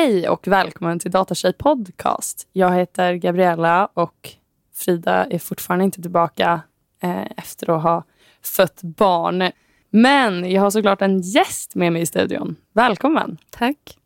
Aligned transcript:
Hej 0.00 0.28
och 0.28 0.48
välkommen 0.48 0.98
till 0.98 1.10
Datatjej 1.10 1.52
podcast. 1.52 2.48
Jag 2.52 2.72
heter 2.72 3.14
Gabriella 3.14 3.86
och 3.94 4.30
Frida 4.74 5.24
är 5.24 5.38
fortfarande 5.38 5.84
inte 5.84 6.02
tillbaka 6.02 6.60
eh, 7.02 7.26
efter 7.36 7.76
att 7.76 7.82
ha 7.82 8.04
fött 8.42 8.82
barn. 8.82 9.50
Men 9.90 10.50
jag 10.50 10.62
har 10.62 10.70
såklart 10.70 11.02
en 11.02 11.20
gäst 11.20 11.74
med 11.74 11.92
mig 11.92 12.02
i 12.02 12.06
studion. 12.06 12.56
Välkommen! 12.72 13.38
Tack. 13.50 13.98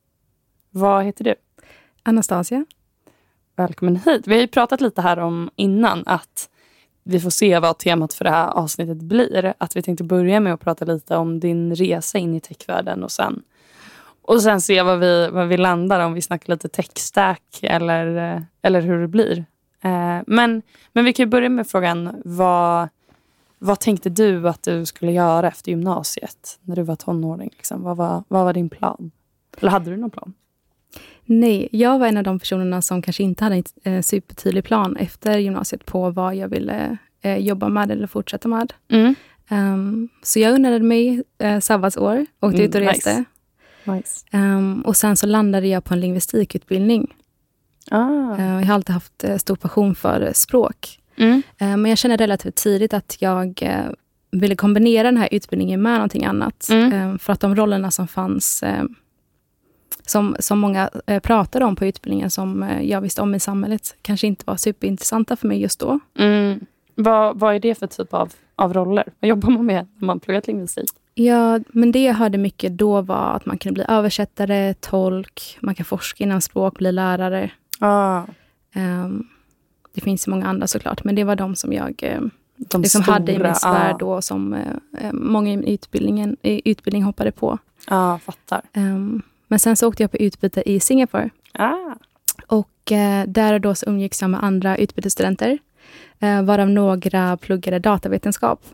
Vad 0.71 1.05
heter 1.05 1.25
du? 1.25 1.35
Anastasia. 2.03 2.67
Välkommen 3.57 3.97
hit. 3.97 4.27
Vi 4.27 4.35
har 4.35 4.41
ju 4.41 4.49
pratat 4.49 4.81
lite 4.81 5.03
här 5.03 5.19
om 5.19 5.51
innan 5.57 6.03
att 6.07 6.49
vi 7.03 7.21
får 7.21 7.31
se 7.31 7.59
vad 7.59 7.79
temat 7.79 8.15
för 8.15 8.25
det 8.25 8.31
här 8.31 8.49
avsnittet 8.49 8.99
blir. 8.99 9.55
Att 9.59 9.77
vi 9.77 9.83
tänkte 9.83 10.05
börja 10.05 10.41
med 10.41 10.55
att 10.55 10.61
prata 10.61 10.85
lite 10.85 11.17
om 11.17 11.41
din 11.41 11.75
resa 11.75 12.19
in 12.19 12.35
i 12.35 12.41
techvärlden 12.41 13.05
och 13.05 13.13
sen, 13.13 13.43
och 14.27 14.43
sen 14.43 14.61
se 14.61 14.83
vad 14.83 14.99
vi, 15.01 15.29
vad 15.33 15.49
vi 15.49 15.57
landar 15.57 16.01
om 16.01 16.15
vi 16.15 16.23
snackar 16.23 16.53
lite 16.53 16.69
techstack 16.69 17.59
eller, 17.63 18.43
eller 18.63 18.81
hur 18.81 19.01
det 19.01 19.09
blir. 19.09 19.45
Eh, 19.81 20.19
men, 20.27 20.63
men 20.93 21.05
vi 21.05 21.13
kan 21.13 21.31
börja 21.31 21.49
med 21.49 21.67
frågan 21.67 22.21
vad, 22.25 22.89
vad 23.59 23.81
tänkte 23.81 24.11
du 24.11 24.49
att 24.49 24.63
du 24.63 24.87
skulle 24.87 25.13
göra 25.13 25.49
efter 25.49 25.71
gymnasiet 25.71 26.59
när 26.63 26.77
du 26.77 26.83
var 26.83 26.97
tonåring? 26.97 27.51
Liksom? 27.57 27.83
Vad, 27.83 27.97
var, 27.97 28.25
vad 28.29 28.45
var 28.45 28.53
din 28.53 28.69
plan? 28.71 29.11
Eller 29.61 29.71
hade 29.71 29.91
du 29.91 29.97
någon 29.97 30.11
plan? 30.11 30.33
Nej, 31.25 31.69
jag 31.73 31.99
var 31.99 32.07
en 32.07 32.17
av 32.17 32.23
de 32.25 32.39
personerna 32.39 32.83
som 32.83 33.03
kanske 33.03 33.23
inte 33.23 33.45
hade 33.45 33.63
en 33.83 33.95
eh, 33.95 34.03
supertydlig 34.03 34.65
plan 34.65 34.97
efter 34.97 35.39
gymnasiet 35.39 35.87
på 35.87 36.11
vad 36.11 36.35
jag 36.35 36.49
ville 36.49 36.97
eh, 37.23 37.37
jobba 37.39 37.69
med 37.69 37.91
eller 37.91 38.07
fortsätta 38.07 38.49
med. 38.49 38.73
Mm. 38.89 39.15
Um, 39.51 40.09
så 40.23 40.39
jag 40.41 40.55
unnade 40.55 40.81
mig 40.81 41.23
eh, 41.39 41.61
sabbatsår, 41.61 42.27
åkte 42.41 42.57
Mm, 42.57 42.69
ut 42.69 42.75
och 42.75 42.81
reste. 42.81 43.11
nice. 43.11 43.25
Nice. 43.85 44.27
Um, 44.33 44.83
och 44.83 44.97
sen 44.97 45.17
så 45.17 45.27
landade 45.27 45.67
jag 45.67 45.85
på 45.85 45.95
en 45.95 46.01
lingvistikutbildning. 46.01 47.15
Ah. 47.91 48.37
Uh, 48.39 48.61
jag 48.61 48.67
har 48.67 48.75
alltid 48.75 48.95
haft 48.95 49.25
eh, 49.25 49.37
stor 49.37 49.57
passion 49.57 49.95
för 49.95 50.21
eh, 50.21 50.33
språk. 50.33 50.99
Mm. 51.17 51.43
Uh, 51.63 51.77
men 51.77 51.85
jag 51.85 51.99
kände 51.99 52.17
relativt 52.17 52.55
tidigt 52.55 52.95
att 52.95 53.17
jag 53.19 53.63
eh, 53.63 53.91
ville 54.31 54.57
kombinera 54.57 55.03
den 55.03 55.17
här 55.17 55.29
utbildningen 55.31 55.83
med 55.83 55.95
någonting 55.95 56.25
annat. 56.25 56.69
Mm. 56.71 57.19
För 57.19 57.33
att 57.33 57.41
de 57.41 57.57
rollerna 57.57 57.91
som 57.91 58.09
fanns, 58.09 58.65
som, 60.07 60.37
som 60.39 60.59
många 60.59 60.91
pratade 61.23 61.65
om 61.65 61.77
på 61.77 61.87
utbildningen, 61.87 62.31
som 62.31 62.71
jag 62.83 63.01
visste 63.01 63.23
om 63.23 63.35
i 63.35 63.41
samhället, 63.41 63.97
kanske 64.03 64.27
inte 64.27 64.45
var 64.47 64.57
superintressanta 64.57 65.37
för 65.37 65.49
mig 65.49 65.61
just 65.61 65.81
då. 65.81 66.01
Mm. 66.19 66.67
Vad, 66.95 67.39
vad 67.39 67.55
är 67.55 67.61
det 67.61 67.75
för 67.75 67.87
typ 67.87 68.15
av, 68.15 68.33
av 68.57 68.73
roller? 68.73 69.13
Vad 69.21 69.29
jobbar 69.29 69.51
man 69.51 69.67
med 69.67 69.87
när 69.99 70.07
man 70.07 70.21
pluggat 70.21 70.47
lingvistik? 70.47 70.91
Ja, 71.15 71.61
men 71.69 71.93
det 71.93 72.03
jag 72.05 72.15
hörde 72.15 72.39
mycket 72.39 72.79
då 72.79 73.01
var 73.01 73.37
att 73.37 73.47
man 73.47 73.59
kunde 73.59 73.75
bli 73.75 73.85
översättare, 73.89 74.75
tolk, 74.75 75.59
man 75.61 75.75
kan 75.75 75.87
forska 75.87 76.25
inom 76.25 76.41
språk, 76.41 76.79
bli 76.79 76.93
lärare. 76.93 77.51
Ah, 77.79 78.23
Ehm, 78.75 79.27
det 79.95 80.01
finns 80.01 80.27
många 80.27 80.47
andra 80.47 80.67
såklart, 80.67 81.05
men 81.05 81.15
det 81.15 81.25
var 81.25 81.37
de 81.37 81.57
som 81.57 81.73
jag 81.73 81.95
eh, 82.03 82.21
de 82.57 82.83
liksom 82.83 83.03
hade 83.03 83.33
i 83.33 83.35
stora, 83.35 83.49
min 83.49 83.55
sfär 83.55 83.91
ah, 83.91 83.97
då, 83.99 84.23
som 84.23 84.55
eh, 84.55 85.13
många 85.13 85.53
i 85.53 85.75
utbildningen, 85.75 86.37
i 86.43 86.71
utbildning 86.71 87.03
hoppade 87.03 87.33
på. 87.33 87.59
ah, 87.87 88.19
fattar. 88.19 88.63
Ehm, 88.73 89.23
men 89.49 89.59
sen 89.59 89.77
så 89.77 89.89
åkte 89.89 90.03
jag 90.03 90.11
på 90.11 90.17
utbyte 90.17 90.71
i 90.71 90.81
Singapore. 90.81 91.31
Ah. 91.53 91.75
Och 92.47 92.93
eh, 92.93 93.25
där 93.27 93.55
och 93.55 93.61
då 93.61 93.75
så 93.75 93.87
umgicks 93.87 94.21
jag 94.21 94.31
med 94.31 94.45
andra 94.45 94.77
utbytesstudenter, 94.77 95.59
eh, 96.19 96.43
varav 96.43 96.71
några 96.71 97.37
pluggade 97.37 97.79
datavetenskap. 97.79 98.65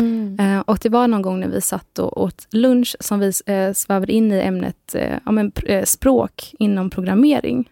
Mm. 0.00 0.36
Eh, 0.40 0.60
och 0.60 0.78
det 0.82 0.88
var 0.88 1.08
någon 1.08 1.22
gång 1.22 1.40
när 1.40 1.48
vi 1.48 1.60
satt 1.60 1.98
och 1.98 2.22
åt 2.22 2.46
lunch 2.50 2.96
som 3.00 3.18
vi 3.20 3.32
eh, 3.46 3.72
svävade 3.72 4.12
in 4.12 4.32
i 4.32 4.40
ämnet 4.40 4.94
eh, 4.94 5.18
ja, 5.24 5.32
men, 5.32 5.52
pr- 5.52 5.70
eh, 5.70 5.84
språk 5.84 6.54
inom 6.58 6.90
programmering. 6.90 7.70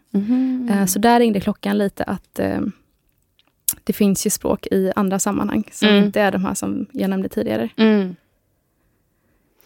Eh, 0.71 0.87
så 0.87 0.99
där 0.99 1.21
ringde 1.21 1.41
klockan 1.41 1.79
lite 1.79 2.05
att 2.05 2.41
det 3.85 3.93
finns 3.93 4.27
ju 4.27 4.31
språk 4.31 4.67
i 4.67 4.93
andra 4.97 5.19
sammanhang 5.19 5.65
som 5.73 5.89
Mm. 5.89 6.05
inte 6.05 6.21
är 6.21 6.33
de 6.33 6.45
här 6.45 6.55
som 6.55 6.87
jag 6.93 7.11
nämnde 7.11 7.29
tidigare. 7.29 7.69
Mm. 7.77 8.17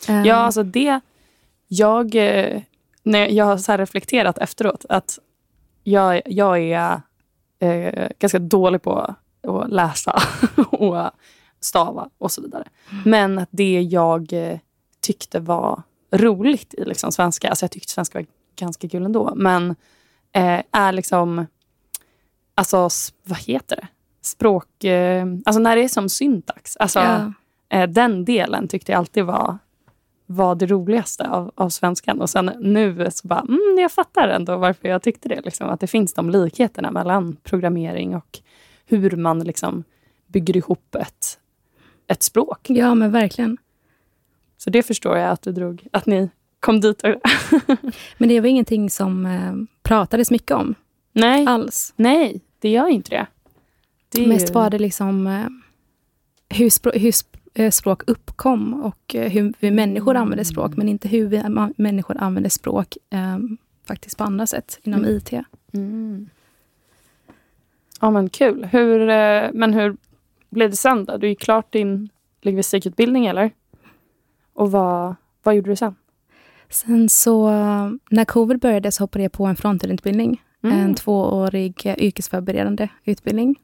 Ja, 0.08 0.34
alltså 0.34 0.62
det... 0.62 1.00
Jag, 1.68 2.14
när 3.02 3.26
jag 3.28 3.44
har 3.44 3.56
så 3.56 3.76
reflekterat 3.76 4.38
efteråt 4.38 4.84
att 4.88 5.18
jag, 5.84 6.22
jag 6.26 6.58
är 6.60 8.12
ganska 8.18 8.38
dålig 8.38 8.82
på 8.82 9.14
att 9.42 9.70
läsa 9.70 10.22
och 10.70 11.10
stava 11.60 12.10
och 12.18 12.32
så 12.32 12.42
vidare. 12.42 12.68
Men 13.04 13.38
att 13.38 13.48
det 13.50 13.80
jag 13.80 14.32
eh, 14.32 14.58
tyckte 15.00 15.40
var 15.40 15.82
roligt 16.10 16.74
i 16.74 16.84
liksom 16.84 17.12
svenska, 17.12 17.48
alltså 17.48 17.64
jag 17.64 17.70
tyckte 17.70 17.92
svenska 17.92 18.18
var 18.18 18.26
ganska 18.56 18.88
kul 18.88 19.04
ändå, 19.04 19.32
men 19.36 19.70
eh, 20.32 20.60
är 20.72 20.92
liksom, 20.92 21.46
alltså 22.54 22.88
vad 23.24 23.38
heter 23.38 23.76
det? 23.76 23.88
Språk, 24.20 24.84
eh, 24.84 25.26
alltså 25.44 25.60
när 25.60 25.76
det 25.76 25.84
är 25.84 25.88
som 25.88 26.08
syntax. 26.08 26.76
Alltså, 26.76 26.98
ja. 26.98 27.32
eh, 27.68 27.88
den 27.88 28.24
delen 28.24 28.68
tyckte 28.68 28.92
jag 28.92 28.98
alltid 28.98 29.24
var, 29.24 29.58
var 30.26 30.54
det 30.54 30.66
roligaste 30.66 31.28
av, 31.28 31.52
av 31.54 31.68
svenskan. 31.68 32.20
Och 32.20 32.30
sen 32.30 32.52
nu 32.60 33.10
så 33.10 33.28
bara, 33.28 33.40
mm, 33.40 33.78
jag 33.78 33.92
fattar 33.92 34.28
ändå 34.28 34.56
varför 34.56 34.88
jag 34.88 35.02
tyckte 35.02 35.28
det. 35.28 35.40
Liksom, 35.40 35.68
att 35.68 35.80
det 35.80 35.86
finns 35.86 36.14
de 36.14 36.30
likheterna 36.30 36.90
mellan 36.90 37.36
programmering 37.42 38.16
och 38.16 38.38
hur 38.86 39.10
man 39.10 39.40
liksom 39.40 39.84
bygger 40.26 40.56
ihop 40.56 40.94
ett, 40.94 41.38
ett 42.08 42.22
språk. 42.22 42.70
ja, 42.70 42.94
men 42.94 43.12
verkligen. 43.12 43.56
Så 44.56 44.70
det 44.70 44.82
förstår 44.82 45.16
jag 45.18 45.30
att 45.30 45.42
du 45.42 45.52
drog, 45.52 45.86
att 45.92 46.06
ni 46.06 46.30
kom 46.60 46.80
dit. 46.80 47.02
Men 48.18 48.28
det 48.28 48.40
var 48.40 48.48
ingenting 48.48 48.90
som 48.90 49.26
eh, 49.26 49.52
pratades 49.82 50.30
mycket 50.30 50.50
om 50.50 50.74
nej, 51.12 51.46
alls. 51.46 51.92
nej, 51.96 52.40
det 52.58 52.68
gör 52.68 52.88
inte 52.88 53.10
det. 53.10 53.26
det 54.08 54.24
är 54.24 54.28
Mest 54.28 54.48
ju- 54.50 54.52
var 54.54 54.70
det 54.70 54.78
liksom 54.78 55.26
eh, 55.26 55.46
hur, 56.58 56.70
språk, 56.70 56.94
hur 56.96 57.12
eh, 57.54 57.70
språk 57.70 58.02
uppkom 58.06 58.82
och 58.82 59.14
hur 59.14 59.52
vi 59.60 59.70
människor 59.70 60.14
använder 60.16 60.44
språk, 60.44 60.76
men 60.76 60.88
inte 60.88 61.08
hur 61.08 61.26
vi 61.28 61.42
människor 61.76 62.16
använder 62.18 62.50
språk 62.50 62.96
eh, 63.10 63.38
faktiskt 63.86 64.18
på 64.18 64.24
andra 64.24 64.46
sätt 64.46 64.78
inom 64.82 65.00
Mm. 65.04 65.16
IT. 65.16 65.32
Mm. 65.72 66.28
Ja, 68.00 68.10
men 68.10 68.28
kul. 68.28 68.64
Hur, 68.64 68.98
men 69.52 69.74
hur 69.74 69.96
blev 70.56 70.70
det 70.70 70.76
sen 70.76 71.04
då? 71.04 71.16
Du 71.16 71.28
gick 71.28 71.40
klart 71.40 71.72
din 71.72 72.08
lingvistikutbildning 72.42 73.26
eller? 73.26 73.50
Och 74.54 74.70
vad, 74.70 75.14
vad 75.42 75.54
gjorde 75.54 75.70
du 75.70 75.76
sen? 75.76 75.94
Sen 76.70 77.08
så, 77.08 77.50
när 78.10 78.24
covid 78.24 78.60
började 78.60 78.92
så 78.92 79.02
hoppade 79.02 79.22
jag 79.22 79.32
på 79.32 79.46
en 79.46 79.56
frontendutbildning. 79.56 80.42
Mm. 80.64 80.78
En 80.80 80.94
tvåårig 80.94 81.94
yrkesförberedande 81.98 82.88
utbildning. 83.04 83.56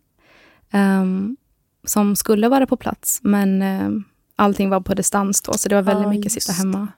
ehm, 0.70 1.36
som 1.84 2.16
skulle 2.16 2.48
vara 2.48 2.66
på 2.66 2.76
plats, 2.76 3.20
men 3.22 3.62
eh, 3.62 3.91
allting 4.36 4.70
var 4.70 4.80
på 4.80 4.94
distans 4.94 5.42
då, 5.42 5.53
så 5.53 5.69
det 5.69 5.74
var 5.74 5.82
väldigt 5.82 6.04
Ja, 6.04 6.10
mycket 6.10 6.32
sitta 6.32 6.53
hemma. 6.53 6.88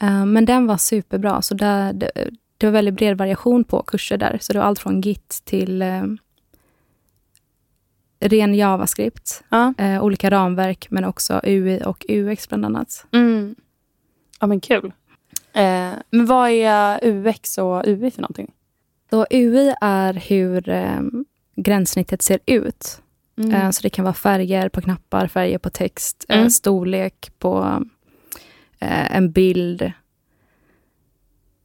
Eh, 0.00 0.26
men 0.26 0.44
den 0.44 0.66
var 0.66 0.76
superbra, 0.76 1.42
så 1.42 1.54
där, 1.54 1.92
det, 1.92 2.10
det 2.58 2.66
var 2.66 2.72
väldigt 2.72 2.94
bred 2.94 3.18
variation 3.18 3.64
på 3.64 3.82
kurser 3.82 4.16
där. 4.16 4.38
Så 4.40 4.52
det 4.52 4.58
var 4.58 4.66
allt 4.66 4.78
från 4.78 5.00
Git 5.00 5.42
till 5.44 5.82
eh, 5.82 6.02
ren 8.20 8.54
JavaScript, 8.54 9.44
Ja. 9.48 9.74
eh, 9.78 10.04
olika 10.04 10.30
ramverk, 10.30 10.86
men 10.90 11.04
också 11.04 11.40
UI 11.44 11.80
och 11.84 12.04
UX 12.08 12.48
bland 12.48 12.64
annat. 12.64 13.06
Mm. 13.12 13.54
Ja, 14.40 14.46
men 14.46 14.60
kul. 14.60 14.92
Eh, 15.52 15.92
men 16.10 16.26
vad 16.26 16.50
är 16.50 17.00
UX 17.02 17.58
och 17.58 17.82
UI 17.86 18.10
för 18.10 18.22
någonting? 18.22 18.52
Så 19.10 19.26
UI 19.30 19.74
är 19.80 20.14
hur 20.14 20.68
eh, 20.68 21.00
gränssnittet 21.56 22.22
ser 22.22 22.38
ut. 22.46 23.02
Mm. 23.38 23.54
Eh, 23.54 23.70
Så 23.70 23.82
det 23.82 23.90
kan 23.90 24.04
vara 24.04 24.14
färger 24.14 24.68
på 24.68 24.80
knappar, 24.80 25.26
färger 25.28 25.58
på 25.58 25.70
text, 25.70 26.24
eh, 26.28 26.36
Mm. 26.38 26.50
storlek 26.50 27.30
på 27.38 27.84
eh, 28.80 29.16
en 29.16 29.32
bild. 29.32 29.92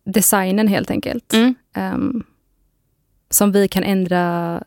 Designen 0.03 0.67
helt 0.67 0.91
enkelt. 0.91 1.33
Mm. 1.33 1.55
Ehm, 1.73 2.23
som 3.29 3.51
vi 3.51 3.67
kan 3.67 3.83
ändra 3.83 4.63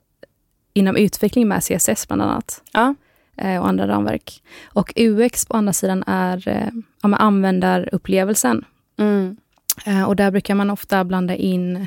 inom 0.75 0.97
utveckling 0.97 1.49
med 1.49 1.62
CSS 1.62 2.09
bland 2.09 2.23
annat. 2.23 2.62
Ja. 2.73 2.94
eh, 3.37 3.61
och 3.61 3.69
andra 3.69 3.88
ramverk. 3.88 4.43
Och 4.65 4.93
UX 4.97 5.47
på 5.47 5.56
andra 5.56 5.73
sidan 5.73 6.05
är 6.06 6.49
eh, 6.49 6.69
ja, 7.03 7.17
användarupplevelsen. 7.17 8.65
Mm. 8.99 9.37
Eh, 9.87 10.03
och 10.05 10.17
där 10.17 10.31
brukar 10.31 10.55
man 10.55 10.71
ofta 10.71 11.05
blanda 11.05 11.35
in 11.35 11.87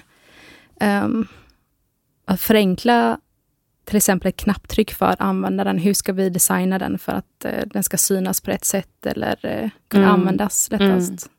ehm, 0.79 1.27
att 2.25 2.41
förenkla 2.41 3.19
till 3.85 3.97
exempel 3.97 4.29
ett 4.29 4.37
knapptryck 4.37 4.93
för 4.93 5.15
användaren. 5.19 5.77
Hur 5.77 5.93
ska 5.93 6.13
vi 6.13 6.29
designa 6.29 6.79
den 6.79 6.97
för 6.99 7.11
att 7.11 7.45
eh, 7.45 7.63
den 7.65 7.83
ska 7.83 7.97
synas 7.97 8.41
på 8.41 8.51
rätt 8.51 8.65
sätt 8.65 9.05
eller 9.05 9.35
eh, 9.45 9.69
kunna 9.87 10.03
Mm. 10.03 10.19
användas 10.19 10.71
lättast? 10.71 11.29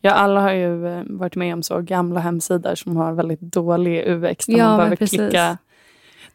Ja, 0.00 0.12
alla 0.12 0.40
har 0.40 0.52
ju 0.52 0.86
eh, 0.88 1.02
varit 1.06 1.36
med 1.36 1.54
om 1.54 1.62
så 1.62 1.80
gamla 1.80 2.20
hemsidor 2.20 2.74
som 2.74 2.96
har 2.96 3.12
väldigt 3.12 3.40
dålig 3.40 4.04
UX. 4.06 4.46
Där 4.46 4.58
Ja, 4.58 4.66
man 4.66 4.76
behöver 4.76 4.96
klicka 4.96 5.58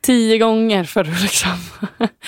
tio 0.02 0.38
gånger 0.38 0.84
för 0.84 1.02
att 1.02 1.22
liksom... 1.22 1.52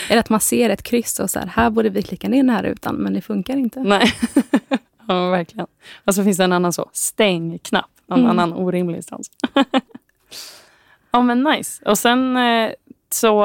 Eller 0.09 0.19
att 0.19 0.29
man 0.29 0.39
ser 0.39 0.69
ett 0.69 0.83
kryss 0.83 1.19
och 1.19 1.29
så 1.29 1.39
här, 1.39 1.47
här 1.47 1.69
borde 1.69 1.89
vi 1.89 2.01
klicka 2.01 2.29
ner 2.29 2.37
den 2.37 2.49
här 2.49 2.63
rutan, 2.63 2.95
men 2.95 3.13
det 3.13 3.21
funkar 3.21 3.57
inte. 3.57 3.79
Nej. 3.79 4.13
ja, 5.07 5.29
verkligen. 5.29 5.67
Och 6.05 6.15
så 6.15 6.23
finns 6.23 6.37
det 6.37 6.43
en 6.43 6.53
annan 6.53 6.73
så, 6.73 6.89
stäng-knapp. 6.93 7.89
Mm. 8.11 8.25
annan 8.25 8.53
orimlig 8.53 8.95
instans. 8.95 9.31
ja 11.11 11.21
men 11.21 11.43
nice. 11.43 11.85
Och 11.85 11.97
sen 11.97 12.37
eh, 12.37 12.71
så, 13.09 13.41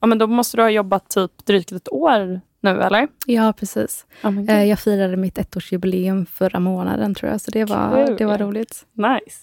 ja 0.00 0.06
men 0.06 0.18
då 0.18 0.26
måste 0.26 0.56
du 0.56 0.62
ha 0.62 0.70
jobbat 0.70 1.08
typ 1.10 1.46
drygt 1.46 1.72
ett 1.72 1.92
år 1.92 2.40
nu 2.60 2.82
eller? 2.82 3.08
Ja, 3.26 3.52
precis. 3.52 4.06
Eh, 4.22 4.30
gud. 4.30 4.50
Jag 4.50 4.78
firade 4.78 5.16
mitt 5.16 5.38
ettårsjubileum 5.38 6.26
förra 6.26 6.60
månaden 6.60 7.14
tror 7.14 7.30
jag, 7.30 7.40
så 7.40 7.50
det 7.50 7.64
var, 7.64 8.06
Kul. 8.06 8.16
det 8.18 8.24
var 8.24 8.38
roligt. 8.38 8.86
Nice. 8.92 9.40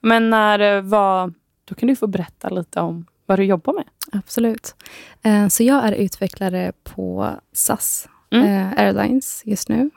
Men 0.00 0.30
när 0.30 0.58
det 0.58 0.80
var, 0.80 1.32
då 1.64 1.74
kan 1.74 1.88
du 1.88 1.96
få 1.96 2.06
berätta 2.06 2.48
lite 2.48 2.80
om 2.80 3.06
vad 3.26 3.38
du 3.38 3.44
jobbar 3.44 3.72
med. 3.72 3.84
Absolut. 4.12 4.74
Eh, 5.22 5.48
Så 5.48 5.62
jag 5.62 5.84
är 5.84 5.92
utvecklare 5.92 6.72
på 6.84 7.30
SAS 7.52 8.08
Mm. 8.30 8.46
eh, 8.46 8.78
Airlines 8.84 9.42
just 9.46 9.68
nu. 9.68 9.90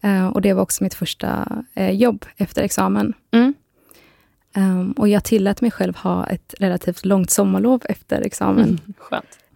Eh, 0.00 0.26
Och 0.26 0.42
det 0.42 0.52
var 0.52 0.62
också 0.62 0.84
mitt 0.84 0.94
första 0.94 1.48
jobb 1.92 2.24
efter 2.36 2.62
examen. 2.62 3.12
Mm. 3.30 3.54
Um, 4.56 4.92
och 4.92 5.08
jag 5.08 5.24
tillät 5.24 5.60
mig 5.60 5.70
själv 5.70 5.96
ha 5.96 6.26
ett 6.26 6.54
relativt 6.58 7.04
långt 7.04 7.30
sommarlov 7.30 7.82
efter 7.88 8.20
examen. 8.20 8.80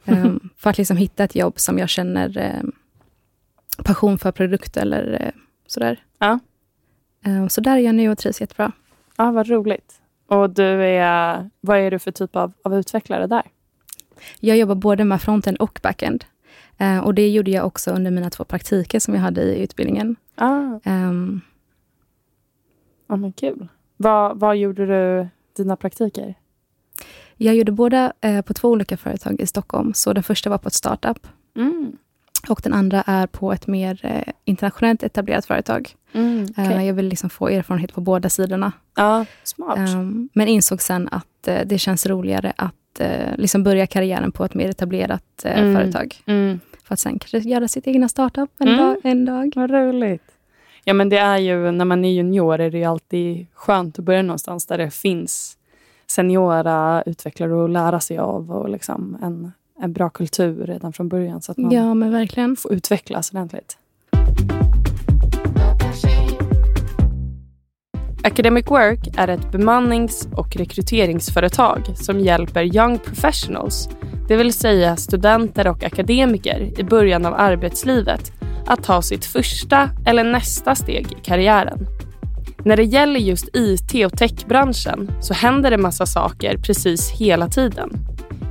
Mm. 0.05 0.27
Um, 0.27 0.51
för 0.57 0.71
att 0.71 0.79
liksom 0.79 0.97
hitta 0.97 1.25
ett 1.25 1.35
jobb 1.35 1.59
som 1.61 1.79
jag 1.79 1.89
känner 1.89 2.59
um, 2.63 2.73
passion 3.85 4.19
för 4.19 4.33
produkt 4.33 4.77
eller 4.77 5.23
uh, 5.23 5.43
sådär. 5.67 6.01
Ja. 6.19 6.39
Um, 7.27 7.49
så 7.49 7.61
där 7.61 7.73
är 7.77 7.81
jag 7.81 7.95
nu 7.95 8.11
och 8.11 8.19
trivs 8.19 8.41
jättebra. 8.41 8.73
Ja, 9.17 9.31
vad 9.31 9.49
roligt. 9.49 10.01
Och 10.27 10.51
du 10.51 10.85
är, 10.85 11.51
vad 11.61 11.79
är 11.79 11.91
du 11.91 11.99
för 11.99 12.11
typ 12.11 12.37
av, 12.37 12.53
av 12.63 12.75
utvecklare 12.75 13.27
där? 13.27 13.43
Jag 14.41 14.57
jobbar 14.57 14.75
både 14.75 15.05
med 15.05 15.23
frontend 15.23 15.57
och 15.57 15.81
backend. 15.83 16.25
Uh, 16.81 16.99
och 16.99 17.15
det 17.15 17.29
gjorde 17.29 17.51
jag 17.51 17.67
också 17.67 17.91
under 17.91 18.11
mina 18.11 18.31
två 18.31 18.45
praktiker 18.45 19.01
som 19.01 19.15
jag 19.15 19.21
hade 19.21 19.43
i 19.43 19.63
utbildningen. 19.63 20.17
Ah, 20.35 20.63
Um, 20.85 21.41
ja, 23.07 23.17
men 23.17 23.33
kul. 23.33 23.69
Vad, 23.97 24.41
vad 24.41 24.57
gjorde 24.57 24.87
du 24.87 25.29
dina 25.57 25.77
praktiker? 25.77 26.35
jag 27.37 27.55
gjorde 27.55 27.73
båda 27.73 28.13
uh, 28.25 28.41
på 28.41 28.55
två 28.55 28.69
olika 28.69 28.97
företag 28.97 29.41
i 29.41 29.47
Stockholm. 29.47 29.95
Så 29.95 30.13
den 30.13 30.23
första 30.23 30.51
var 30.51 30.59
på 30.59 30.69
ett 30.69 30.75
startup 30.75 31.27
Mm. 31.57 31.97
Och 32.51 32.61
den 32.65 32.73
andra 32.73 33.03
är 33.07 33.27
på 33.27 33.53
ett 33.53 33.67
mer 33.67 34.01
uh, 34.05 34.33
internationellt 34.45 35.03
etablerat 35.03 35.47
företag. 35.47 35.91
Mm, 36.13 36.39
Uh, 36.43 36.47
okej. 36.59 36.87
jag 36.87 36.95
vill 36.95 37.09
liksom 37.09 37.31
få 37.31 37.49
erfarenhet 37.49 37.95
på 37.95 38.01
båda 38.01 38.29
sidorna. 38.29 38.73
Ja, 38.97 39.25
smart. 39.45 39.79
Um, 39.79 40.29
men 40.33 40.49
insåg 40.49 40.83
sen 40.83 41.09
att 41.13 41.49
eh, 41.49 41.61
det 41.67 41.79
känns 41.79 42.07
roligare 42.07 42.53
att 42.57 43.01
eh, 43.01 43.37
liksom 43.37 43.63
börja 43.65 43.87
karriären 43.87 44.33
på 44.33 44.45
ett 44.45 44.55
mer 44.55 44.69
etablerat 44.69 45.45
eh, 45.45 45.59
Mm. 45.59 45.75
företag. 45.75 46.17
Mm. 46.27 46.61
För 46.85 46.95
att 46.95 47.01
sen 47.01 47.19
kanske 47.19 47.39
göra 47.49 47.69
sitt 47.69 47.87
egna 47.87 48.09
startup 48.09 48.51
en, 48.59 48.69
Mm. 48.69 48.79
dag, 48.81 48.97
en 49.05 49.25
dag. 49.25 49.53
Vad 49.57 49.71
roligt. 49.71 50.23
Ja, 50.85 50.95
men 50.95 51.09
det 51.09 51.19
är 51.19 51.39
ju, 51.39 51.71
när 51.71 51.85
man 51.85 52.05
är 52.05 52.09
junior 52.13 52.61
är 52.61 52.71
det 52.71 52.85
alltid 52.85 53.47
skönt 53.55 53.99
att 53.99 54.05
börja 54.05 54.23
någonstans 54.23 54.67
där 54.67 54.79
det 54.79 54.91
finns 54.91 55.57
seniora 56.11 57.03
utvecklare 57.07 57.65
att 57.65 57.71
lära 57.71 58.01
sig 58.01 58.19
av 58.19 58.51
och 58.51 58.69
liksom 58.69 59.19
en, 59.23 59.53
en 59.81 59.93
bra 59.93 60.11
kultur 60.11 60.67
redan 60.67 60.93
från 60.93 61.09
början 61.09 61.43
så 61.43 61.53
att 61.53 61.59
man 61.59 61.71
Ja, 61.71 61.95
men 61.95 62.13
verkligen. 62.13 62.57
får 62.57 62.73
utvecklas 62.73 63.31
ordentligt. 63.31 63.79
Academic 68.23 68.67
Work 68.71 69.09
är 69.17 69.29
ett 69.29 69.53
bemannings 69.53 70.29
och 70.37 70.57
rekryteringsföretag 70.57 71.93
som 71.97 72.21
hjälper 72.21 72.77
young 72.77 72.99
professionals, 72.99 73.89
det 74.29 74.37
vill 74.37 74.53
säga 74.53 74.97
studenter 74.97 75.67
och 75.69 75.85
akademiker 75.85 76.81
i 76.81 76.85
början 76.85 77.27
av 77.27 77.35
arbetslivet, 77.35 78.33
att 78.67 78.83
ta 78.85 79.03
sitt 79.03 79.25
första 79.25 79.91
eller 80.07 80.25
nästa 80.25 80.75
steg 80.75 81.07
i 81.13 81.25
karriären. 81.25 81.87
När 82.65 82.77
det 82.77 82.85
gäller 82.85 83.21
just 83.21 83.49
IT 83.57 84.07
och 84.07 84.19
techbranschen 84.19 85.11
så 85.21 85.35
händer 85.35 85.71
det 85.71 85.79
massa 85.79 86.07
saker 86.07 86.59
precis 86.59 87.11
hela 87.11 87.49
tiden. 87.49 87.91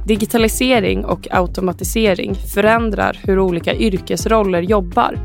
Digitalisering 0.05 1.05
och 1.05 1.27
automatisering 1.31 2.35
förändrar 2.35 3.19
hur 3.23 3.39
olika 3.39 3.75
yrkesroller 3.75 4.61
jobbar. 4.61 5.19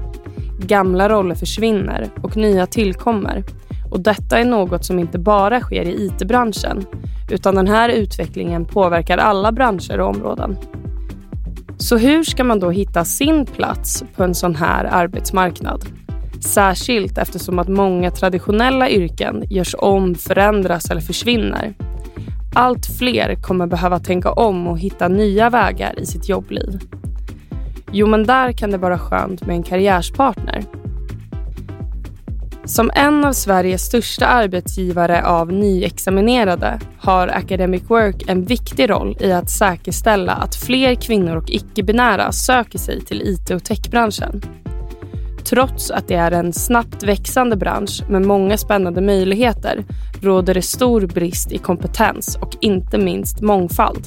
Gamla 0.66 1.08
roller 1.08 1.34
försvinner 1.34 2.10
och 2.22 2.36
nya 2.36 2.66
tillkommer. 2.66 3.44
Och 3.90 4.00
detta 4.00 4.38
är 4.38 4.44
något 4.44 4.84
som 4.84 4.98
inte 4.98 5.18
bara 5.18 5.60
sker 5.60 5.82
i 5.82 6.06
IT-branschen 6.06 6.86
utan 7.30 7.54
den 7.54 7.68
här 7.68 7.88
utvecklingen 7.88 8.64
påverkar 8.64 9.18
alla 9.18 9.52
branscher 9.52 10.00
och 10.00 10.08
områden. 10.08 10.56
Så 11.78 11.96
hur 11.96 12.24
ska 12.24 12.44
man 12.44 12.60
då 12.60 12.70
hitta 12.70 13.04
sin 13.04 13.46
plats 13.46 14.04
på 14.16 14.24
en 14.24 14.34
sån 14.34 14.54
här 14.54 14.84
arbetsmarknad? 14.84 15.84
Särskilt 16.40 17.18
eftersom 17.18 17.58
att 17.58 17.68
många 17.68 18.10
traditionella 18.10 18.90
yrken 18.90 19.44
görs 19.50 19.74
om, 19.78 20.14
förändras 20.14 20.90
eller 20.90 21.00
försvinner. 21.00 21.74
Allt 22.54 22.86
fler 22.98 23.34
kommer 23.34 23.66
behöva 23.66 23.98
tänka 23.98 24.32
om 24.32 24.66
och 24.66 24.78
hitta 24.78 25.08
nya 25.08 25.50
vägar 25.50 25.98
i 25.98 26.06
sitt 26.06 26.28
jobbliv. 26.28 26.78
Jo, 27.92 28.06
men 28.06 28.26
där 28.26 28.52
kan 28.52 28.70
det 28.70 28.78
vara 28.78 28.98
skönt 28.98 29.46
med 29.46 29.56
en 29.56 29.62
karriärspartner. 29.62 30.64
Som 32.64 32.90
en 32.94 33.24
av 33.24 33.32
Sveriges 33.32 33.82
största 33.82 34.26
arbetsgivare 34.26 35.26
av 35.26 35.52
nyexaminerade 35.52 36.80
har 36.98 37.28
Academic 37.28 37.82
Work 37.88 38.24
en 38.28 38.44
viktig 38.44 38.90
roll 38.90 39.16
i 39.20 39.32
att 39.32 39.50
säkerställa 39.50 40.32
att 40.32 40.56
fler 40.56 40.94
kvinnor 40.94 41.36
och 41.36 41.50
icke-binära 41.50 42.32
söker 42.32 42.78
sig 42.78 43.00
till 43.00 43.22
IT 43.22 43.50
och 43.50 43.64
techbranschen. 43.64 44.42
Trots 45.44 45.90
att 45.90 46.08
det 46.08 46.14
är 46.14 46.30
en 46.30 46.52
snabbt 46.52 47.02
växande 47.02 47.56
bransch 47.56 48.02
med 48.08 48.22
många 48.22 48.56
spännande 48.56 49.00
möjligheter 49.00 49.84
råder 50.22 50.54
det 50.54 50.62
stor 50.62 51.00
brist 51.00 51.52
i 51.52 51.58
kompetens 51.58 52.36
och 52.36 52.56
inte 52.60 52.98
minst 52.98 53.40
mångfald. 53.40 54.06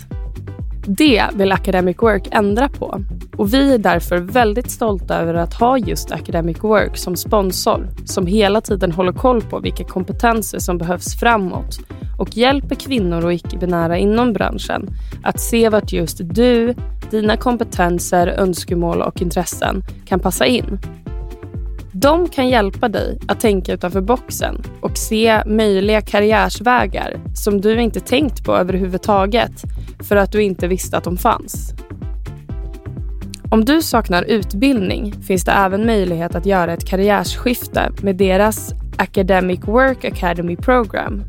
Det 0.88 1.24
vill 1.34 1.52
Academic 1.52 1.98
Work 2.00 2.28
ändra 2.32 2.70
på 2.70 3.02
och 3.38 3.54
vi 3.54 3.74
är 3.74 3.78
därför 3.78 4.18
väldigt 4.18 4.72
stolta 4.72 5.18
över 5.18 5.34
att 5.34 5.54
ha 5.54 5.78
just 5.78 6.12
Academic 6.12 6.64
Work 6.64 6.98
som 6.98 7.16
sponsor 7.16 7.88
som 8.06 8.28
hela 8.28 8.62
tiden 8.62 8.92
håller 8.92 9.14
koll 9.14 9.42
på 9.42 9.60
vilka 9.60 9.84
kompetenser 9.84 10.60
som 10.60 10.78
behövs 10.78 11.20
framåt 11.20 11.80
och 12.18 12.38
hjälper 12.38 12.76
kvinnor 12.76 13.26
och 13.26 13.34
icke-binära 13.34 13.98
inom 13.98 14.34
branschen 14.34 14.90
att 15.24 15.40
se 15.40 15.70
vart 15.70 15.92
just 15.92 16.22
du, 16.24 16.76
dina 17.12 17.38
kompetenser, 17.38 18.28
önskemål 18.28 19.02
och 19.02 19.22
intressen 19.22 19.84
kan 20.06 20.20
passa 20.20 20.46
in. 20.46 20.80
De 21.96 22.30
kan 22.30 22.50
hjälpa 22.50 22.90
dig 22.90 23.18
att 23.28 23.40
tänka 23.40 23.74
utanför 23.74 24.02
boxen 24.02 24.64
och 24.82 24.98
se 24.98 25.44
möjliga 25.46 26.02
karriärsvägar 26.02 27.20
som 27.36 27.62
du 27.62 27.82
inte 27.82 28.00
tänkt 28.00 28.46
på 28.46 28.56
överhuvudtaget 28.56 29.52
för 30.00 30.16
att 30.16 30.32
du 30.32 30.44
inte 30.44 30.68
visste 30.68 30.98
att 30.98 31.04
de 31.04 31.18
fanns. 31.18 31.74
Om 33.52 33.66
du 33.66 33.82
saknar 33.82 34.24
utbildning 34.24 35.14
finns 35.22 35.46
det 35.46 35.52
även 35.52 35.86
möjlighet 35.86 36.36
att 36.36 36.46
göra 36.46 36.74
ett 36.74 36.88
karriärsskifte 36.88 37.92
med 38.02 38.16
deras 38.16 38.74
Academic 38.98 39.60
Work 39.68 40.06
Academy 40.06 40.56
Program. 40.56 41.24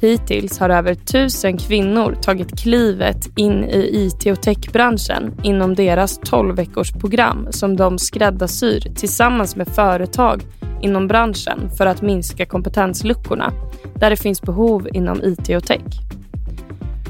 Hittills 0.00 0.58
har 0.58 0.70
över 0.70 0.94
tusen 0.94 1.58
kvinnor 1.58 2.16
tagit 2.22 2.58
klivet 2.58 3.28
in 3.36 3.64
i 3.64 3.90
IT 3.92 4.26
och 4.26 4.42
techbranschen 4.42 5.34
inom 5.42 5.74
deras 5.74 6.18
12 6.18 6.56
veckors 6.56 6.92
program 6.92 7.46
som 7.50 7.76
de 7.76 7.98
skräddarsyr 7.98 8.80
tillsammans 8.80 9.56
med 9.56 9.68
företag 9.68 10.42
inom 10.82 11.08
branschen 11.08 11.70
för 11.76 11.86
att 11.86 12.02
minska 12.02 12.46
kompetensluckorna 12.46 13.52
där 13.94 14.10
det 14.10 14.16
finns 14.16 14.42
behov 14.42 14.88
inom 14.92 15.22
IT 15.22 15.48
och 15.56 15.64
tech. 15.64 15.82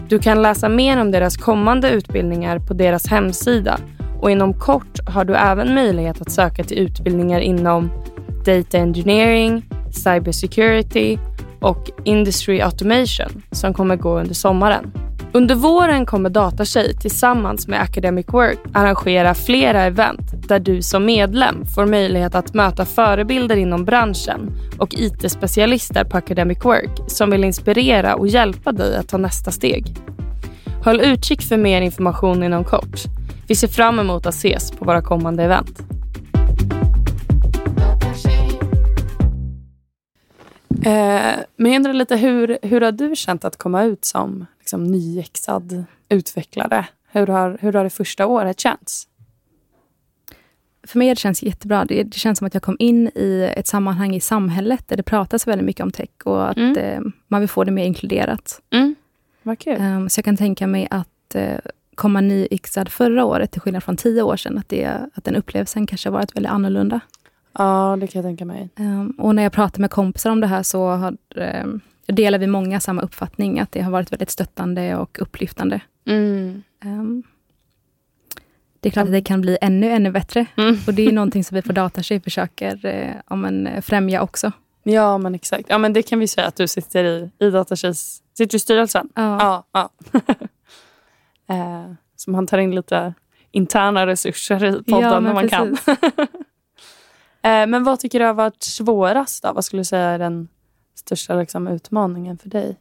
Du 0.09 0.19
kan 0.19 0.43
läsa 0.43 0.69
mer 0.69 1.01
om 1.01 1.11
deras 1.11 1.37
kommande 1.37 1.91
utbildningar 1.91 2.59
på 2.59 2.75
deras 2.75 3.07
hemsida 3.07 3.79
och 4.21 4.31
inom 4.31 4.55
kort 4.55 5.09
har 5.09 5.25
du 5.25 5.35
även 5.35 5.75
möjlighet 5.75 6.21
att 6.21 6.31
söka 6.31 6.65
till 6.65 6.79
utbildningar 6.79 7.41
inom 7.41 7.91
Data 8.45 8.79
Engineering, 8.79 9.63
Cybersecurity 9.93 11.19
och 11.61 11.91
Industry 12.05 12.61
Automation 12.61 13.43
som 13.51 13.75
kommer 13.75 13.97
gå 13.97 14.19
under 14.19 14.35
sommaren. 14.35 14.93
Under 15.33 15.55
våren 15.55 16.07
kommer 16.07 16.31
Datatjej 16.31 16.95
tillsammans 16.95 17.69
med 17.69 17.81
Academic 17.81 18.27
Work 18.29 18.59
arrangera 18.73 19.35
flera 19.35 19.83
event 19.83 20.49
där 20.49 20.59
du 20.59 20.83
som 20.83 21.05
medlem 21.05 21.67
får 21.67 21.87
möjlighet 21.87 22.35
att 22.35 22.55
möta 22.55 22.85
förebilder 22.85 23.57
inom 23.57 23.85
branschen 23.85 24.51
och 24.79 24.95
IT-specialister 24.95 26.05
på 26.05 26.17
Academic 26.17 26.65
Work 26.65 26.91
som 27.07 27.31
vill 27.31 27.45
inspirera 27.45 28.15
och 28.15 28.29
hjälpa 28.29 28.73
dig 28.73 28.97
att 28.97 29.09
ta 29.09 29.17
nästa 29.17 29.51
steg. 29.51 29.97
Håll 30.85 31.01
utkik 31.01 31.43
för 31.43 31.57
mer 31.57 31.81
information 31.81 32.43
inom 32.43 32.65
kort. 32.65 33.01
Vi 33.49 33.55
ser 33.55 33.69
fram 33.69 33.99
emot 33.99 34.27
att 34.27 34.35
ses 34.35 34.71
på 34.71 34.85
våra 34.85 35.03
kommande 35.03 35.45
event. 35.45 35.96
Eh, 40.85 41.35
men 41.57 41.73
jag 41.73 41.77
undrar 41.77 41.93
lite, 41.93 42.17
hur, 42.17 42.59
hur 42.63 42.81
har 42.81 42.93
du 42.93 43.17
känt 43.17 43.45
att 43.45 43.57
komma 43.57 43.85
ut 43.85 44.05
som 44.05 44.47
liksom, 44.59 44.85
nyexad 44.85 45.85
utvecklare? 46.09 46.87
Hur 47.09 47.27
har, 47.27 47.59
hur 47.61 47.73
har 47.73 47.85
det 47.85 47.91
första 47.91 48.27
året 48.27 48.61
känts? 48.61 49.09
för 50.87 50.99
mig 50.99 51.09
det 51.09 51.19
känns 51.19 51.43
jättebra. 51.43 51.85
Det, 51.85 52.03
det, 52.03 52.17
känns 52.17 52.39
som 52.39 52.47
att 52.47 52.55
jag 52.55 52.63
kom 52.63 52.77
in 52.79 53.09
i 53.15 53.53
ett 53.57 53.67
sammanhang 53.67 54.15
i 54.15 54.21
samhället 54.21 54.89
där 54.89 54.97
det 54.97 55.03
pratas 55.03 55.47
väldigt 55.47 55.65
mycket 55.67 55.83
om 55.83 55.93
tech 55.93 56.09
och 56.25 56.51
att 56.51 56.57
mm. 56.57 56.77
eh, 56.77 57.01
man 57.29 57.41
vill 57.41 57.49
få 57.49 57.65
det 57.65 57.71
mer 57.71 57.85
inkluderat. 57.85 58.61
Mm. 58.71 58.95
Vad 59.43 59.59
kul. 59.59 59.81
Um, 59.81 60.09
så 60.09 60.19
jag 60.19 60.25
kan 60.25 60.37
tänka 60.37 60.67
mig 60.67 60.89
att 60.91 61.35
eh, 61.35 61.59
komma 61.95 62.21
nyyxad 62.21 62.89
förra 62.89 63.25
året, 63.25 63.51
till 63.51 63.61
skillnad 63.61 63.83
från 63.83 63.97
tio 63.97 64.23
år 64.23 64.37
sedan, 64.37 64.59
att, 64.59 64.69
det, 64.69 64.87
att 65.15 65.25
den 65.25 65.37
upplevelsen 65.37 65.87
kanske 65.87 66.09
har 66.09 66.13
varit 66.13 66.37
väldigt 66.37 66.53
annorlunda. 66.53 67.01
Ja, 67.59 67.97
det 68.01 68.07
kan 68.07 68.23
jag 68.23 68.29
tänka 68.29 68.45
mig. 68.45 68.69
Um, 68.79 69.11
och 69.11 69.35
när 69.35 69.43
jag 69.43 69.53
pratar 69.53 69.81
med 69.81 69.91
kompisar 69.91 70.31
om 70.31 70.41
det 70.41 70.47
här 70.47 70.63
så 70.63 70.89
har, 70.89 71.17
um, 71.65 71.81
delar 72.07 72.39
vi 72.39 72.47
många 72.47 72.81
samma 72.81 73.03
uppfattning, 73.03 73.61
att 73.61 73.73
det 73.73 73.81
har 73.81 73.91
varit 73.91 74.13
väldigt 74.13 74.31
stöttande 74.31 74.97
och 74.97 75.19
upplyftande. 75.21 75.81
Mm. 76.07 76.63
Um, 76.85 77.23
det 78.81 78.89
är 78.89 78.91
klart 78.91 79.07
att 79.07 79.13
det 79.13 79.23
kan 79.23 79.41
bli 79.41 79.59
ännu, 79.61 79.91
ännu 79.91 80.11
bättre. 80.11 80.47
Mm. 80.57 80.77
Och 80.87 80.95
det 80.95 81.07
är 81.07 81.13
någonting 81.13 81.45
som 81.45 81.55
vi 81.55 81.63
på 81.63 81.73
Datatjej 81.73 82.21
försöker 82.21 82.87
eh, 82.87 83.37
men, 83.37 83.83
främja 83.83 84.23
också. 84.23 84.53
Ja, 84.83 85.19
men 85.19 85.35
exakt. 85.35 85.65
Ja, 85.69 85.79
men 85.79 85.93
det 85.93 86.03
kan 86.03 86.19
vi 86.19 86.29
säga 86.29 86.47
att 86.47 86.57
du 86.57 86.69
sitter 86.69 87.05
i, 87.05 87.31
i 87.39 87.51
Datatjejs 87.51 88.23
sitter 88.37 88.57
i 88.57 88.59
styrelsen. 88.59 89.09
Ja. 89.15 89.39
ja, 89.73 89.91
ja. 90.13 90.21
eh, 91.55 91.93
så 92.17 92.31
man 92.31 92.47
tar 92.47 92.59
in 92.59 92.75
lite 92.75 93.15
interna 93.51 94.07
resurser 94.07 94.65
i 94.65 94.73
podden 94.73 95.13
ja, 95.13 95.21
när 95.21 95.35
man 95.35 95.49
precis. 95.49 95.85
kan. 95.85 96.27
eh, 97.47 97.67
men 97.67 97.85
vad 97.85 98.01
tycker 98.01 98.19
du 98.19 98.25
har 98.25 98.35
varit 98.35 98.63
svårast? 98.63 99.43
Då? 99.43 99.53
Vad 99.53 99.65
skulle 99.65 99.81
du 99.81 99.85
säga 99.85 100.09
är 100.09 100.19
den 100.19 100.49
största 100.95 101.35
liksom, 101.35 101.69
utmaningen 101.69 102.39
för 102.39 102.49
dig? 102.49 102.77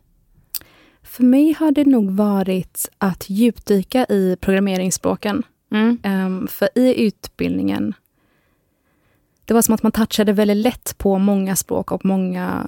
För 1.04 1.24
mig 1.24 1.56
har 1.60 1.72
det 1.72 1.86
nog 1.86 2.12
varit 2.12 2.90
att 2.98 3.30
djupdyka 3.30 4.06
i 4.06 4.38
programmeringsspråken. 4.42 5.44
Mm. 5.72 6.00
Um, 6.04 6.48
för 6.48 6.70
i 6.76 7.06
utbildningen, 7.06 7.94
det 9.46 9.54
var 9.54 9.62
som 9.62 9.76
att 9.76 9.84
man 9.84 9.92
touchade 9.92 10.34
väldigt 10.34 10.58
lätt 10.58 10.98
på 10.98 11.18
många 11.18 11.56
språk 11.56 11.92
och 11.92 12.06
många, 12.06 12.68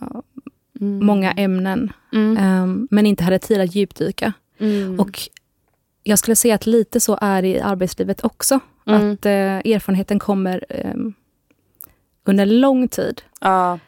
mm. 0.82 1.06
många 1.06 1.32
ämnen. 1.32 1.92
Mm. 2.14 2.64
Um, 2.64 2.88
men 2.92 3.06
inte 3.06 3.24
hade 3.24 3.40
tid 3.40 3.62
att 3.62 3.76
djupdyka. 3.76 4.34
Mm. 4.58 5.00
Och 5.00 5.20
jag 6.04 6.20
skulle 6.20 6.36
säga 6.36 6.56
att 6.56 6.66
lite 6.66 7.00
så 7.00 7.18
är 7.22 7.42
det 7.42 7.48
i 7.48 7.60
arbetslivet 7.60 8.24
också. 8.24 8.60
Mm. 8.86 9.12
Att 9.12 9.26
uh, 9.26 9.74
erfarenheten 9.74 10.20
kommer 10.20 10.66
um, 10.94 11.14
under 12.30 12.46
lång 12.46 12.88
tid. 12.88 13.22
Ja. 13.42 13.80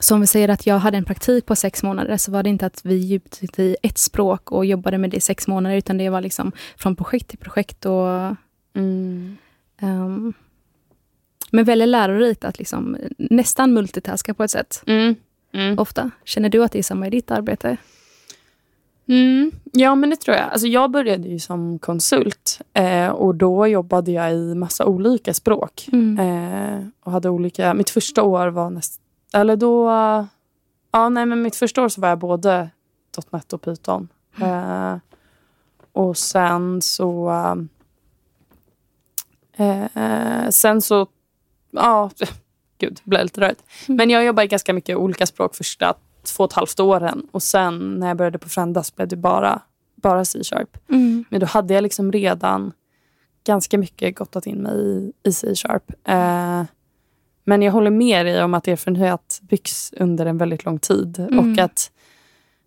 Så 0.00 0.14
om 0.14 0.20
vi 0.20 0.26
säger 0.26 0.48
att 0.48 0.66
jag 0.66 0.78
hade 0.78 0.98
en 0.98 1.04
praktik 1.04 1.46
på 1.46 1.56
sex 1.56 1.82
månader, 1.82 2.16
så 2.16 2.32
var 2.32 2.42
det 2.42 2.48
inte 2.48 2.66
att 2.66 2.80
vi 2.84 2.94
djupdykte 2.94 3.62
i 3.62 3.76
ett 3.82 3.98
språk 3.98 4.52
och 4.52 4.66
jobbade 4.66 4.98
med 4.98 5.10
det 5.10 5.16
i 5.16 5.20
sex 5.20 5.46
månader, 5.46 5.76
utan 5.76 5.98
det 5.98 6.10
var 6.10 6.20
liksom 6.20 6.52
från 6.76 6.96
projekt 6.96 7.28
till 7.28 7.38
projekt. 7.38 7.86
Och, 7.86 8.36
mm. 8.74 9.36
um, 9.82 10.32
men 11.50 11.64
väldigt 11.64 11.88
lärorikt 11.88 12.44
att 12.44 12.58
liksom, 12.58 12.96
nästan 13.18 13.74
multitaska 13.74 14.34
på 14.34 14.44
ett 14.44 14.50
sätt. 14.50 14.82
Mm. 14.86 15.14
Mm. 15.52 15.78
Ofta. 15.78 16.10
Känner 16.24 16.48
du 16.48 16.64
att 16.64 16.72
det 16.72 16.78
är 16.78 16.82
samma 16.82 17.06
i 17.06 17.10
ditt 17.10 17.30
arbete? 17.30 17.76
Mm. 19.08 19.50
Ja, 19.72 19.94
men 19.94 20.10
det 20.10 20.16
tror 20.16 20.36
jag. 20.36 20.50
Alltså, 20.50 20.66
jag 20.66 20.90
började 20.90 21.28
ju 21.28 21.38
som 21.38 21.78
konsult 21.78 22.60
eh, 22.72 23.08
och 23.08 23.34
då 23.34 23.66
jobbade 23.66 24.12
jag 24.12 24.34
i 24.34 24.54
massa 24.54 24.86
olika 24.86 25.34
språk. 25.34 25.88
Mm. 25.92 26.18
Eh, 26.18 26.86
och 27.04 27.12
hade 27.12 27.28
olika, 27.28 27.74
mitt 27.74 27.90
första 27.90 28.22
år 28.22 28.48
var 28.48 28.70
nästan 28.70 29.04
eller 29.34 29.56
då... 29.56 29.88
Ja, 30.90 31.08
nej, 31.08 31.26
men 31.26 31.42
mitt 31.42 31.56
första 31.56 31.82
år 31.82 31.88
så 31.88 32.00
var 32.00 32.08
jag 32.08 32.18
både 32.18 32.70
.NET 33.30 33.52
och 33.52 33.62
Python. 33.62 34.08
Mm. 34.36 34.92
Eh, 34.92 34.98
och 35.92 36.16
sen 36.16 36.82
så... 36.82 37.30
Eh, 39.56 40.48
sen 40.50 40.82
så... 40.82 41.06
Ja, 41.70 42.10
gud, 42.78 43.00
det 43.04 43.10
blev 43.10 43.22
lite 43.22 43.40
rörigt. 43.40 43.62
Mm. 43.88 43.96
Men 43.96 44.10
jag 44.10 44.24
jobbade 44.24 44.46
ganska 44.46 44.72
mycket 44.72 44.96
olika 44.96 45.26
språk 45.26 45.54
första 45.54 45.94
två 46.24 46.44
och 46.44 46.50
ett 46.50 46.56
halvt 46.56 46.80
åren. 46.80 47.26
Och 47.32 47.42
sen 47.42 47.94
när 47.94 48.08
jag 48.08 48.16
började 48.16 48.38
på 48.38 48.48
Frendas 48.48 48.96
blev 48.96 49.08
det 49.08 49.16
bara, 49.16 49.62
bara 49.96 50.24
C-sharp. 50.24 50.78
Mm. 50.88 51.24
Men 51.28 51.40
då 51.40 51.46
hade 51.46 51.74
jag 51.74 51.82
liksom 51.82 52.12
redan 52.12 52.72
ganska 53.46 53.78
mycket 53.78 54.16
gottat 54.16 54.46
in 54.46 54.58
mig 54.58 54.74
i, 54.74 55.12
i 55.28 55.32
C-sharp. 55.32 55.90
Eh, 56.04 56.62
men 57.44 57.62
jag 57.62 57.72
håller 57.72 57.90
med 57.90 58.26
dig 58.26 58.44
om 58.44 58.54
att 58.54 58.68
erfarenhet 58.68 59.40
byggs 59.42 59.92
under 59.96 60.26
en 60.26 60.38
väldigt 60.38 60.64
lång 60.64 60.78
tid. 60.78 61.18
Mm. 61.18 61.38
Och 61.38 61.58
att 61.58 61.90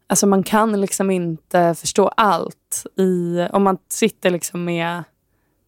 alltså 0.07 0.27
man 0.27 0.43
kan 0.43 0.81
liksom 0.81 1.11
inte 1.11 1.75
förstå 1.75 2.07
allt. 2.07 2.85
i 2.95 3.47
Om 3.51 3.63
man 3.63 3.77
sitter 3.89 4.29
liksom 4.29 4.65
med 4.65 5.03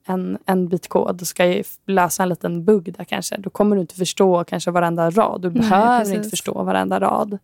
en, 0.10 0.38
en 0.46 0.68
bit 0.68 0.88
kod 0.88 1.22
och 1.22 1.28
ska 1.28 1.64
läsa 1.88 2.24
en 2.24 2.30
liten 2.30 2.66
bugg 2.66 2.94
där 2.98 3.04
kanske. 3.04 3.38
Då 3.38 3.50
kommer 3.50 3.76
du 3.76 3.82
inte 3.82 3.96
förstå 3.96 4.44
kanske 4.44 4.72
varenda 4.72 5.10
rad. 5.10 5.42
Du 5.42 5.50
Nej, 5.50 5.60
behöver 5.60 6.00
precis. 6.00 6.16
inte 6.16 6.30
förstå 6.30 6.64
varenda 6.64 7.00
rad. 7.00 7.38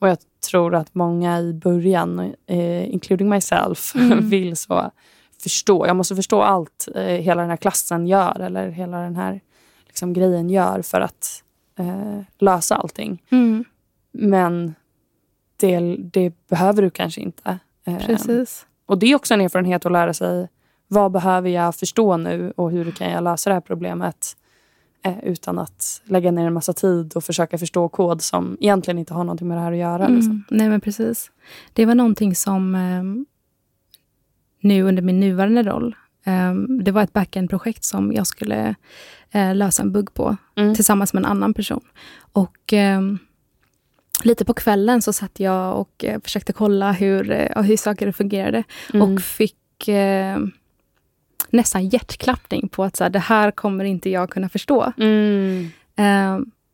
Och 0.00 0.08
jag 0.08 0.18
tror 0.50 0.74
att 0.74 0.94
många 0.94 1.40
i 1.40 1.52
början, 1.52 2.34
eh, 2.46 2.94
including 2.94 3.28
myself, 3.28 3.94
mm. 3.94 4.28
vill 4.28 4.56
så 4.56 4.90
förstå. 5.42 5.86
Jag 5.86 5.96
måste 5.96 6.16
förstå 6.16 6.42
allt 6.42 6.88
eh, 6.94 7.02
hela 7.02 7.40
den 7.40 7.50
här 7.50 7.56
klassen 7.56 8.06
gör. 8.06 8.40
Eller 8.40 8.68
hela 8.68 8.98
den 8.98 9.16
här 9.16 9.40
liksom, 9.86 10.12
grejen 10.12 10.50
gör 10.50 10.82
för 10.82 11.00
att 11.00 11.42
eh, 11.78 12.20
lösa 12.38 12.76
allting. 12.76 13.22
Mm. 13.30 13.64
Men 14.12 14.74
det, 15.56 15.96
det, 15.98 16.32
behöver 16.48 16.82
du 16.82 16.90
kanske 16.90 17.20
inte. 17.20 17.58
Eh, 17.84 18.06
Precis. 18.06 18.66
Och 18.86 18.98
det 18.98 19.06
är 19.06 19.14
också 19.14 19.34
en 19.34 19.40
erfarenhet 19.40 19.86
att 19.86 19.92
lära 19.92 20.14
sig 20.14 20.48
vad 20.86 21.12
behöver 21.12 21.48
jag 21.50 21.74
förstå 21.74 22.16
nu 22.16 22.52
och 22.56 22.70
hur 22.70 22.90
kan 22.90 23.10
jag 23.10 23.24
lösa 23.24 23.50
det 23.50 23.54
här 23.54 23.60
problemet 23.60 24.36
utan 25.22 25.58
att 25.58 26.02
lägga 26.04 26.30
ner 26.30 26.46
en 26.46 26.52
massa 26.52 26.72
tid 26.72 27.12
och 27.16 27.24
försöka 27.24 27.58
förstå 27.58 27.88
kod 27.88 28.22
som 28.22 28.56
egentligen 28.60 28.98
inte 28.98 29.14
har 29.14 29.24
någonting 29.24 29.48
med 29.48 29.56
det 29.56 29.62
här 29.62 29.72
att 29.72 29.78
göra. 29.78 30.04
Mm. 30.04 30.16
Liksom. 30.16 30.44
Nej 30.50 30.68
men 30.68 30.80
precis. 30.80 31.30
Det 31.72 31.86
var 31.86 31.94
någonting 31.94 32.34
som 32.34 32.74
eh, 32.74 33.02
nu 34.60 34.82
under 34.82 35.02
min 35.02 35.20
nuvarande 35.20 35.62
roll 35.62 35.94
Um, 36.26 36.84
det 36.84 36.90
var 36.90 37.02
ett 37.02 37.12
backend-projekt 37.12 37.84
som 37.84 38.12
jag 38.12 38.26
skulle 38.26 38.74
uh, 39.34 39.54
lösa 39.54 39.82
en 39.82 39.92
bugg 39.92 40.14
på 40.14 40.36
mm. 40.56 40.74
tillsammans 40.74 41.12
med 41.12 41.20
en 41.20 41.30
annan 41.30 41.54
person. 41.54 41.80
Och 42.32 42.72
um, 42.72 43.18
lite 44.24 44.44
på 44.44 44.54
kvällen 44.54 45.02
så 45.02 45.12
satt 45.12 45.40
jag 45.40 45.80
och 45.80 46.04
uh, 46.08 46.20
försökte 46.24 46.52
kolla 46.52 46.92
hur, 46.92 47.52
hur 47.62 47.76
saker 47.76 48.12
fungerade 48.12 48.64
mm. 48.94 49.14
och 49.14 49.20
fick 49.20 49.56
nästan 51.52 51.88
hjärtklappning 51.88 52.68
på 52.68 52.84
att 52.84 52.96
så 52.96 53.04
här, 53.04 53.10
det 53.10 53.18
här 53.18 53.50
kommer 53.50 53.84
inte 53.84 54.10
jag 54.10 54.30
kunna 54.30 54.48
förstå. 54.48 54.92
Mm. 54.98 55.70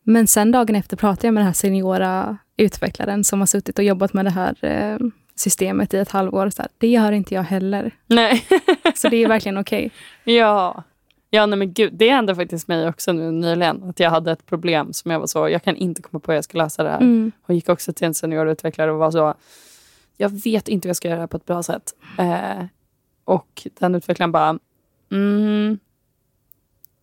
men 0.02 0.26
sen 0.26 0.52
dagen 0.52 0.76
efter 0.76 0.97
pratade 0.97 1.26
jag 1.26 1.35
med 1.35 1.40
den 1.40 1.47
här 1.47 1.54
seniora 1.54 2.38
utvecklaren 2.56 3.25
som 3.25 3.38
har 3.38 3.47
suttit 3.47 3.78
och 3.78 3.85
jobbat 3.85 4.12
med 4.12 4.25
det 4.25 4.30
här 4.30 4.99
systemet 5.37 5.95
i 5.95 5.99
ett 5.99 6.11
halvår. 6.11 6.50
Så 6.50 6.62
här, 6.62 6.71
det 6.78 6.88
gör 6.88 7.12
inte 7.12 7.35
jag 7.35 7.42
heller. 7.42 7.90
Nej. 8.06 8.45
så 8.95 9.09
det 9.09 9.16
är 9.16 9.28
verkligen 9.28 9.59
okej. 9.59 9.90
Okay. 10.25 10.35
Ja. 10.35 10.85
Ja, 11.30 11.47
nej 11.47 11.59
men 11.59 11.73
gud. 11.73 11.92
Det 11.95 12.11
hände 12.11 12.35
faktiskt 12.35 12.68
mig 12.68 12.88
också 12.88 13.12
nu 13.12 13.30
nyligen. 13.30 13.83
Att 13.83 14.00
jag 14.00 14.11
hade 14.11 14.33
ett 14.33 14.47
problem 14.47 14.92
som 14.92 15.11
jag 15.11 15.21
var 15.21 15.26
så, 15.26 15.49
jag 15.49 15.62
kan 15.62 15.76
inte 15.76 16.02
komma 16.02 16.21
på 16.21 16.33
hur 16.33 16.37
jag 16.37 16.45
ska 16.45 16.59
lösa 16.59 16.83
det 16.83 16.90
här. 16.90 17.00
Mm. 17.00 17.33
Och 17.42 17.54
gick 17.54 17.68
också 17.68 17.92
till 17.92 18.06
en 18.06 18.14
seniorutvecklare 18.14 18.92
och 18.92 18.99
var 18.99 19.11
så, 19.11 19.35
jag 20.16 20.28
vet 20.28 20.68
inte 20.68 20.87
hur 20.87 20.90
jag 20.90 20.97
ska 20.97 21.09
göra 21.09 21.16
det 21.16 21.23
här 21.23 21.26
på 21.26 21.37
ett 21.37 21.47
bra 21.47 21.62
sätt. 21.62 21.95
Eh, 22.18 22.64
och 23.25 23.66
den 23.78 23.95
utvecklaren 23.95 24.33
bara, 24.33 24.59
mm, 25.10 25.78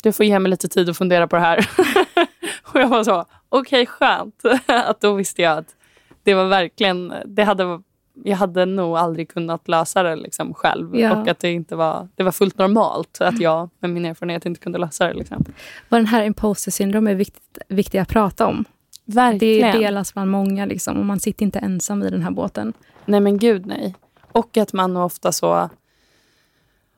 du 0.03 0.11
får 0.11 0.25
ge 0.25 0.39
mig 0.39 0.49
lite 0.49 0.67
tid 0.67 0.89
att 0.89 0.97
fundera 0.97 1.27
på 1.27 1.35
det 1.35 1.41
här. 1.41 1.57
och 2.63 2.79
jag 2.79 2.87
var 2.87 3.03
så, 3.03 3.25
okej 3.49 3.81
okay, 3.81 3.85
skönt. 3.85 4.41
att 4.67 5.01
då 5.01 5.13
visste 5.13 5.41
jag 5.41 5.57
att 5.57 5.75
det 6.23 6.33
var 6.33 6.45
verkligen, 6.45 7.13
det 7.25 7.43
hade 7.43 7.81
jag 8.23 8.37
hade 8.37 8.65
nog 8.65 8.97
aldrig 8.97 9.29
kunnat 9.29 9.67
lösa 9.67 10.03
det 10.03 10.15
liksom 10.15 10.53
själv. 10.53 10.95
Ja. 10.95 11.15
Och 11.15 11.27
att 11.27 11.39
det 11.39 11.51
inte 11.51 11.75
var, 11.75 12.07
det 12.15 12.23
var 12.23 12.31
fullt 12.31 12.57
normalt 12.57 13.21
att 13.21 13.39
jag 13.39 13.69
med 13.79 13.89
min 13.89 14.05
erfarenhet 14.05 14.45
inte 14.45 14.59
kunde 14.59 14.77
lösa 14.77 15.07
det. 15.07 15.13
Liksom. 15.13 15.45
Och 15.89 15.97
den 15.97 16.05
här 16.05 16.23
imposter 16.23 16.71
syndrom 16.71 17.07
är 17.07 17.15
viktigt, 17.15 17.57
viktigt 17.67 18.01
att 18.01 18.07
prata 18.07 18.47
om. 18.47 18.65
Verkligen. 19.05 19.71
Det 19.71 19.77
delas 19.77 20.13
bland 20.13 20.31
många 20.31 20.65
liksom, 20.65 20.97
och 20.97 21.05
man 21.05 21.19
sitter 21.19 21.45
inte 21.45 21.59
ensam 21.59 22.03
i 22.03 22.09
den 22.09 22.21
här 22.21 22.31
båten. 22.31 22.73
Nej 23.05 23.19
men 23.19 23.37
gud 23.37 23.65
nej. 23.65 23.95
Och 24.31 24.57
att 24.57 24.73
man 24.73 24.97
ofta 24.97 25.31
så... 25.31 25.69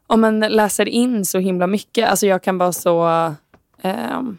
Om 0.08 0.22
man 0.22 0.40
läser 0.40 0.90
in 0.90 1.26
så 1.26 1.40
himla 1.40 1.68
mycket. 1.68 2.10
Alltså 2.10 2.28
jag 2.28 2.44
kan 2.44 2.58
vara 2.58 2.72
så... 2.72 3.06
Um, 3.82 4.38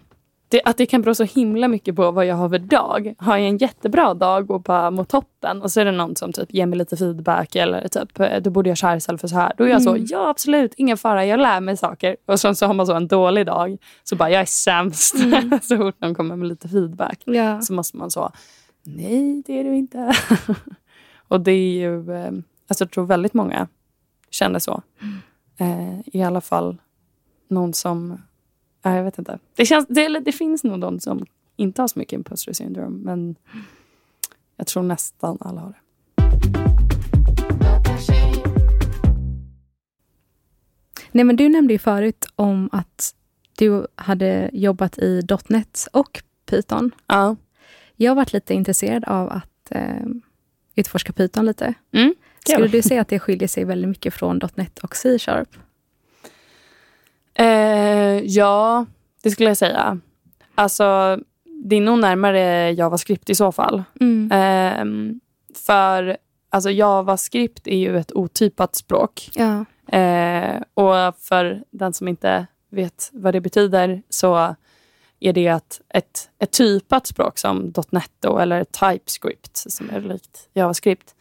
det, 0.48 0.62
att 0.64 0.76
det 0.76 0.86
kan 0.86 1.02
bero 1.02 1.14
så 1.14 1.24
himla 1.24 1.68
mycket 1.68 1.96
på 1.96 2.10
vad 2.10 2.26
jag 2.26 2.34
har 2.34 2.48
för 2.48 2.58
dag. 2.58 3.14
Har 3.18 3.36
jag 3.36 3.48
en 3.48 3.56
jättebra 3.58 4.14
dag 4.14 4.50
och 4.50 4.62
bara 4.62 4.90
mot 4.90 5.08
toppen 5.08 5.62
och 5.62 5.72
så 5.72 5.80
är 5.80 5.84
det 5.84 5.92
någon 5.92 6.16
som 6.16 6.32
typ 6.32 6.54
ger 6.54 6.66
mig 6.66 6.78
lite 6.78 6.96
feedback 6.96 7.56
eller 7.56 7.88
typ 7.88 8.20
eh, 8.20 8.42
du 8.42 8.50
borde 8.50 8.68
göra 8.68 8.76
så 8.76 8.86
här 8.86 8.96
istället 8.96 9.20
för 9.20 9.28
så 9.28 9.36
här. 9.36 9.52
Då 9.56 9.64
är 9.64 9.68
jag 9.68 9.80
mm. 9.80 10.06
så, 10.06 10.14
ja 10.14 10.28
absolut, 10.28 10.74
ingen 10.76 10.96
fara, 10.96 11.26
jag 11.26 11.40
lär 11.40 11.60
mig 11.60 11.76
saker. 11.76 12.16
Och 12.26 12.40
sen 12.40 12.56
så 12.56 12.66
har 12.66 12.74
man 12.74 12.86
så 12.86 12.94
en 12.94 13.08
dålig 13.08 13.46
dag 13.46 13.76
så 14.04 14.16
bara, 14.16 14.30
jag 14.30 14.40
är 14.40 14.46
sämst. 14.46 15.14
Mm. 15.14 15.58
så 15.62 15.76
fort 15.76 16.00
någon 16.00 16.14
kommer 16.14 16.36
med 16.36 16.48
lite 16.48 16.68
feedback 16.68 17.22
ja. 17.24 17.60
så 17.60 17.72
måste 17.72 17.96
man 17.96 18.10
så, 18.10 18.32
nej 18.82 19.42
det 19.46 19.60
är 19.60 19.64
du 19.64 19.76
inte. 19.76 20.12
och 21.28 21.40
det 21.40 21.52
är 21.52 21.78
ju, 21.78 22.12
eh, 22.12 22.32
alltså 22.68 22.84
jag 22.84 22.90
tror 22.90 23.06
väldigt 23.06 23.34
många 23.34 23.68
känner 24.30 24.58
så. 24.58 24.82
Mm. 25.02 25.18
Eh, 25.56 26.00
I 26.04 26.22
alla 26.22 26.40
fall 26.40 26.76
någon 27.48 27.74
som... 27.74 28.22
Ja, 28.82 28.96
jag 28.96 29.04
vet 29.04 29.18
inte. 29.18 29.38
Det, 29.54 29.66
känns, 29.66 29.86
det, 29.88 30.08
det 30.08 30.32
finns 30.32 30.64
nog 30.64 30.80
de 30.80 31.00
som 31.00 31.26
inte 31.56 31.82
har 31.82 31.88
så 31.88 31.98
mycket 31.98 32.12
imposter 32.12 32.52
syndrome. 32.52 32.98
Men 33.04 33.36
jag 34.56 34.66
tror 34.66 34.82
nästan 34.82 35.38
alla 35.40 35.60
har 35.60 35.68
det. 35.68 35.76
Nej, 41.12 41.24
men 41.24 41.36
du 41.36 41.48
nämnde 41.48 41.72
ju 41.72 41.78
förut 41.78 42.26
om 42.36 42.68
att 42.72 43.14
du 43.58 43.86
hade 43.94 44.50
jobbat 44.52 44.98
i 44.98 45.22
.NET 45.48 45.88
och 45.92 46.22
Python. 46.46 46.90
Ja. 47.06 47.36
Jag 47.96 48.10
har 48.10 48.16
varit 48.16 48.32
lite 48.32 48.54
intresserad 48.54 49.04
av 49.04 49.28
att 49.30 49.70
eh, 49.70 50.06
utforska 50.74 51.12
Python 51.12 51.46
lite. 51.46 51.74
Mm. 51.92 52.14
Skulle 52.48 52.68
du 52.68 52.82
säga 52.82 53.00
att 53.00 53.08
det 53.08 53.18
skiljer 53.18 53.48
sig 53.48 53.64
väldigt 53.64 53.88
mycket 53.88 54.14
från 54.14 54.40
.NET 54.54 54.78
och 54.78 54.96
C-sharp? 54.96 55.48
Eh, 57.34 58.24
ja, 58.24 58.86
det 59.22 59.30
skulle 59.30 59.50
jag 59.50 59.56
säga. 59.56 60.00
Alltså, 60.54 61.18
det 61.64 61.76
är 61.76 61.80
nog 61.80 61.98
närmare 61.98 62.70
JavaScript 62.70 63.30
i 63.30 63.34
så 63.34 63.52
fall. 63.52 63.82
Mm. 64.00 64.32
Eh, 64.32 65.18
för 65.66 66.16
alltså, 66.50 66.70
JavaScript 66.70 67.66
är 67.66 67.76
ju 67.78 67.98
ett 67.98 68.12
otypat 68.12 68.74
språk. 68.74 69.30
Ja. 69.34 69.64
Eh, 69.98 70.62
och 70.74 71.18
för 71.18 71.62
den 71.70 71.92
som 71.92 72.08
inte 72.08 72.46
vet 72.70 73.10
vad 73.12 73.34
det 73.34 73.40
betyder 73.40 74.02
så 74.08 74.56
är 75.20 75.32
det 75.32 75.48
att 75.48 75.80
ett, 75.88 76.30
ett 76.38 76.52
typat 76.52 77.06
språk 77.06 77.38
som 77.38 77.72
.NET 77.90 78.10
då, 78.20 78.38
eller 78.38 78.64
TypeScript 78.64 79.56
som 79.56 79.90
är 79.90 80.00
likt 80.00 80.48
JavaScript. 80.54 81.15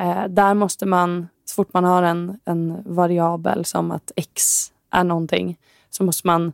Eh, 0.00 0.24
där 0.28 0.54
måste 0.54 0.86
man, 0.86 1.28
så 1.44 1.54
fort 1.54 1.72
man 1.72 1.84
har 1.84 2.02
en, 2.02 2.38
en 2.44 2.82
variabel 2.84 3.64
som 3.64 3.90
att 3.90 4.12
x 4.16 4.42
är 4.90 5.04
någonting, 5.04 5.58
så 5.90 6.04
måste 6.04 6.26
man 6.26 6.52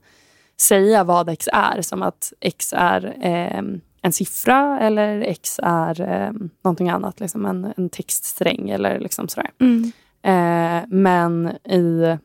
säga 0.61 1.05
vad 1.05 1.29
x 1.29 1.49
är. 1.53 1.83
Som 1.83 2.03
att 2.03 2.33
x 2.41 2.75
är 2.77 3.17
eh, 3.21 3.63
en 4.03 4.13
siffra 4.13 4.81
eller 4.81 5.21
x 5.21 5.61
är 5.63 6.01
eh, 6.01 6.33
någonting 6.63 6.91
annat. 6.91 7.21
Liksom 7.21 7.47
en, 7.47 7.73
en 7.77 7.89
textsträng 7.89 8.71
eller 8.71 8.99
liksom 8.99 9.29
sådär. 9.29 9.51
Mm. 9.61 9.93
Eh, 10.23 10.89
men 10.89 11.49
i 11.65 12.17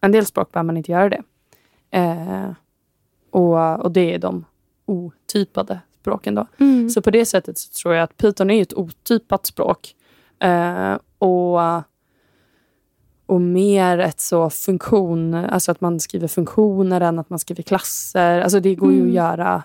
en 0.00 0.12
del 0.12 0.26
språk 0.26 0.52
behöver 0.52 0.66
man 0.66 0.76
inte 0.76 0.92
göra 0.92 1.08
det. 1.08 1.22
Eh, 1.90 2.50
och, 3.30 3.80
och 3.80 3.92
det 3.92 4.14
är 4.14 4.18
de 4.18 4.44
otypade 4.86 5.80
språken. 6.00 6.34
Då. 6.34 6.46
Mm. 6.58 6.90
Så 6.90 7.02
på 7.02 7.10
det 7.10 7.26
sättet 7.26 7.72
tror 7.72 7.94
jag 7.94 8.04
att 8.04 8.16
Python 8.16 8.50
är 8.50 8.62
ett 8.62 8.74
otypat 8.74 9.46
språk. 9.46 9.94
Eh, 10.44 10.98
och, 11.18 11.60
och 13.26 13.40
mer 13.40 13.98
ett 13.98 14.20
så 14.20 14.50
funktion, 14.50 15.34
alltså 15.34 15.70
att 15.72 15.80
man 15.80 16.00
skriver 16.00 16.28
funktioner 16.28 17.00
än 17.00 17.18
att 17.18 17.30
man 17.30 17.38
skriver 17.38 17.62
klasser. 17.62 18.40
Alltså 18.40 18.60
det 18.60 18.74
går 18.74 18.92
ju 18.92 18.98
Mm. 18.98 19.08
att 19.10 19.14
göra, 19.14 19.62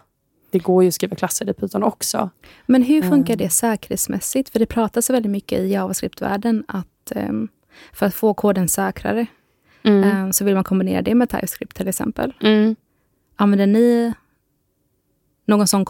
det 0.51 0.59
går 0.59 0.83
ju 0.83 0.87
att 0.87 0.93
skriva 0.93 1.15
klasser 1.15 1.49
i 1.49 1.53
Python 1.53 1.83
också. 1.83 2.29
Men 2.65 2.83
hur 2.83 3.01
funkar 3.01 3.33
Mm. 3.33 3.37
det 3.45 3.49
säkerhetsmässigt? 3.49 4.49
För 4.49 4.59
det 4.59 4.65
pratas 4.65 5.09
väldigt 5.09 5.31
mycket 5.31 5.59
i 5.59 5.67
JavaScript-världen 5.67 6.63
att 6.67 7.11
ehm, 7.15 7.47
för 7.93 8.05
att 8.05 8.13
få 8.13 8.33
koden 8.33 8.67
säkrare 8.67 9.25
ehm, 9.83 10.33
så 10.33 10.45
vill 10.45 10.55
man 10.55 10.63
kombinera 10.63 11.01
det 11.01 11.15
med 11.15 11.29
TypeScript 11.29 11.75
till 11.77 11.87
exempel. 11.87 12.33
Mm. 12.41 12.75
Använder 13.35 13.67
ni 13.67 14.13
någon 15.45 15.67
sån 15.67 15.85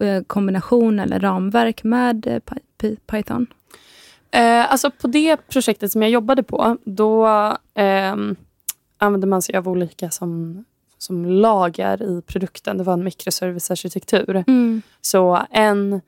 eh, 0.00 0.22
kombination 0.26 0.98
eller 1.00 1.20
ramverk 1.20 1.84
med 1.84 2.26
eh, 2.26 2.36
Py- 2.40 2.58
Py- 2.78 2.96
Python? 3.06 3.46
Eh, 4.34 4.72
alltså 4.72 4.90
på 4.90 5.06
det 5.06 5.36
projektet 5.36 5.92
som 5.92 6.02
jag 6.02 6.10
jobbade 6.10 6.42
på, 6.42 6.76
då 6.84 7.26
eh, 7.74 8.16
använde 8.98 9.26
man 9.26 9.42
sig 9.42 9.56
av 9.56 9.68
olika 9.68 10.10
som, 10.10 10.64
som 10.98 11.24
lager 11.24 12.02
i 12.02 12.22
produkten. 12.22 12.78
Det 12.78 12.84
var 12.84 12.92
en 12.92 13.04
mikroservicearkitektur. 13.04 14.44
Så 15.00 15.46
en, 15.50 16.00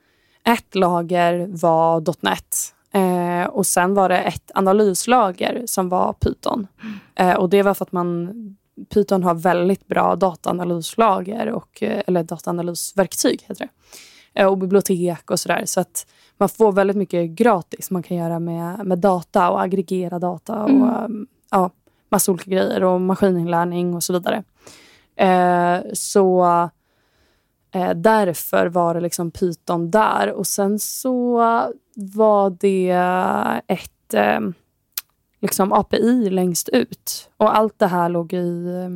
ett 0.43 0.75
lager 0.75 1.47
var 1.49 2.03
.NET 2.21 2.73
eh, 2.93 3.49
och 3.49 3.65
sen 3.65 3.93
var 3.93 4.09
det 4.09 4.17
ett 4.17 4.51
analyslager 4.53 5.63
som 5.65 5.89
var 5.89 6.13
Python. 6.13 6.67
Eh, 7.15 7.33
och 7.33 7.49
det 7.49 7.63
var 7.63 7.73
för 7.73 7.85
att 7.85 7.91
man 7.91 8.33
Python 8.93 9.23
har 9.23 9.35
väldigt 9.35 9.87
bra 9.87 10.15
dataanalyslager, 10.15 11.51
och, 11.51 11.83
eh, 11.83 12.03
eller 12.07 12.23
dataanalysverktyg 12.23 13.41
heter 13.47 13.65
det. 13.65 14.41
Eh, 14.41 14.47
och 14.47 14.57
bibliotek 14.57 15.31
och 15.31 15.39
sådär. 15.39 15.63
Så 15.65 15.79
att 15.79 16.07
man 16.37 16.49
får 16.49 16.71
väldigt 16.71 16.97
mycket 16.97 17.29
gratis 17.29 17.91
man 17.91 18.03
kan 18.03 18.17
göra 18.17 18.39
med, 18.39 18.85
med 18.85 18.99
data 18.99 19.49
och 19.49 19.61
aggregera 19.61 20.19
data 20.19 20.63
och 20.63 20.69
Mm. 20.69 21.03
um, 21.05 21.27
ja, 21.51 21.69
massa 22.09 22.31
olika 22.31 22.51
grejer 22.51 22.83
och 22.83 23.01
maskininlärning 23.01 23.93
och 23.95 24.03
så 24.03 24.13
vidare. 24.13 24.43
Eh, 25.15 25.81
så 25.93 26.45
eh, 27.71 27.89
därför 27.95 28.67
var 28.67 28.93
det 28.93 28.99
liksom 29.01 29.31
Python 29.31 29.91
där 29.91 30.31
och 30.31 30.47
sen 30.47 30.79
så 30.79 31.37
var 31.95 32.49
det 32.49 32.89
ett 33.67 34.13
eh, 34.13 34.39
liksom 35.39 35.73
API 35.73 36.29
längst 36.29 36.69
ut 36.69 37.29
och 37.37 37.57
allt 37.57 37.79
det 37.79 37.87
här 37.87 38.09
låg 38.09 38.33
i 38.33 38.67
eh, 38.67 38.89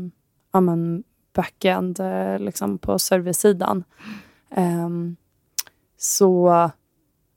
ja, 0.52 0.62
men 0.62 1.04
backend 1.34 2.00
eh, 2.00 2.40
liksom 2.40 2.78
på 2.78 3.00
serversidan. 3.00 3.84
Ehm, 4.50 5.16
så, 5.98 6.70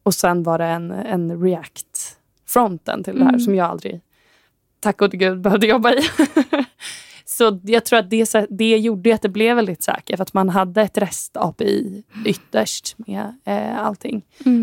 och 0.04 0.14
sen 0.14 0.42
var 0.42 0.58
det 0.58 0.64
en, 0.64 0.90
en 0.90 1.42
React-fronten 1.42 3.04
till 3.04 3.18
det 3.18 3.24
här 3.24 3.28
Mm. 3.30 3.40
som 3.40 3.54
jag 3.54 3.70
aldrig, 3.70 4.00
tack 4.80 4.96
gode 4.96 5.16
gud, 5.16 5.40
behövde 5.40 5.66
jobba 5.66 5.92
i. 5.92 6.00
så 7.24 7.60
jag 7.62 7.84
tror 7.84 7.98
att 7.98 8.10
det, 8.10 8.46
det 8.50 8.78
gjorde 8.78 9.14
att 9.14 9.22
det 9.22 9.28
blev 9.28 9.56
väldigt 9.56 9.82
säkert. 9.82 10.16
För 10.16 10.22
att 10.22 10.34
man 10.34 10.48
hade 10.48 10.82
ett 10.82 10.98
REST-API 10.98 12.02
ytterst 12.24 12.94
med 12.98 13.38
eh, 13.44 13.78
allting. 13.78 14.22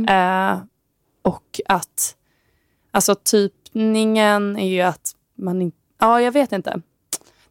Eh, 0.09 0.57
och 1.21 1.61
att 1.65 2.15
alltså 2.91 3.15
typningen 3.15 4.57
är 4.57 4.69
ju 4.69 4.81
att 4.81 5.15
man 5.35 5.61
inte... 5.61 5.77
Ja, 5.99 6.21
jag 6.21 6.31
vet 6.31 6.51
inte. 6.51 6.81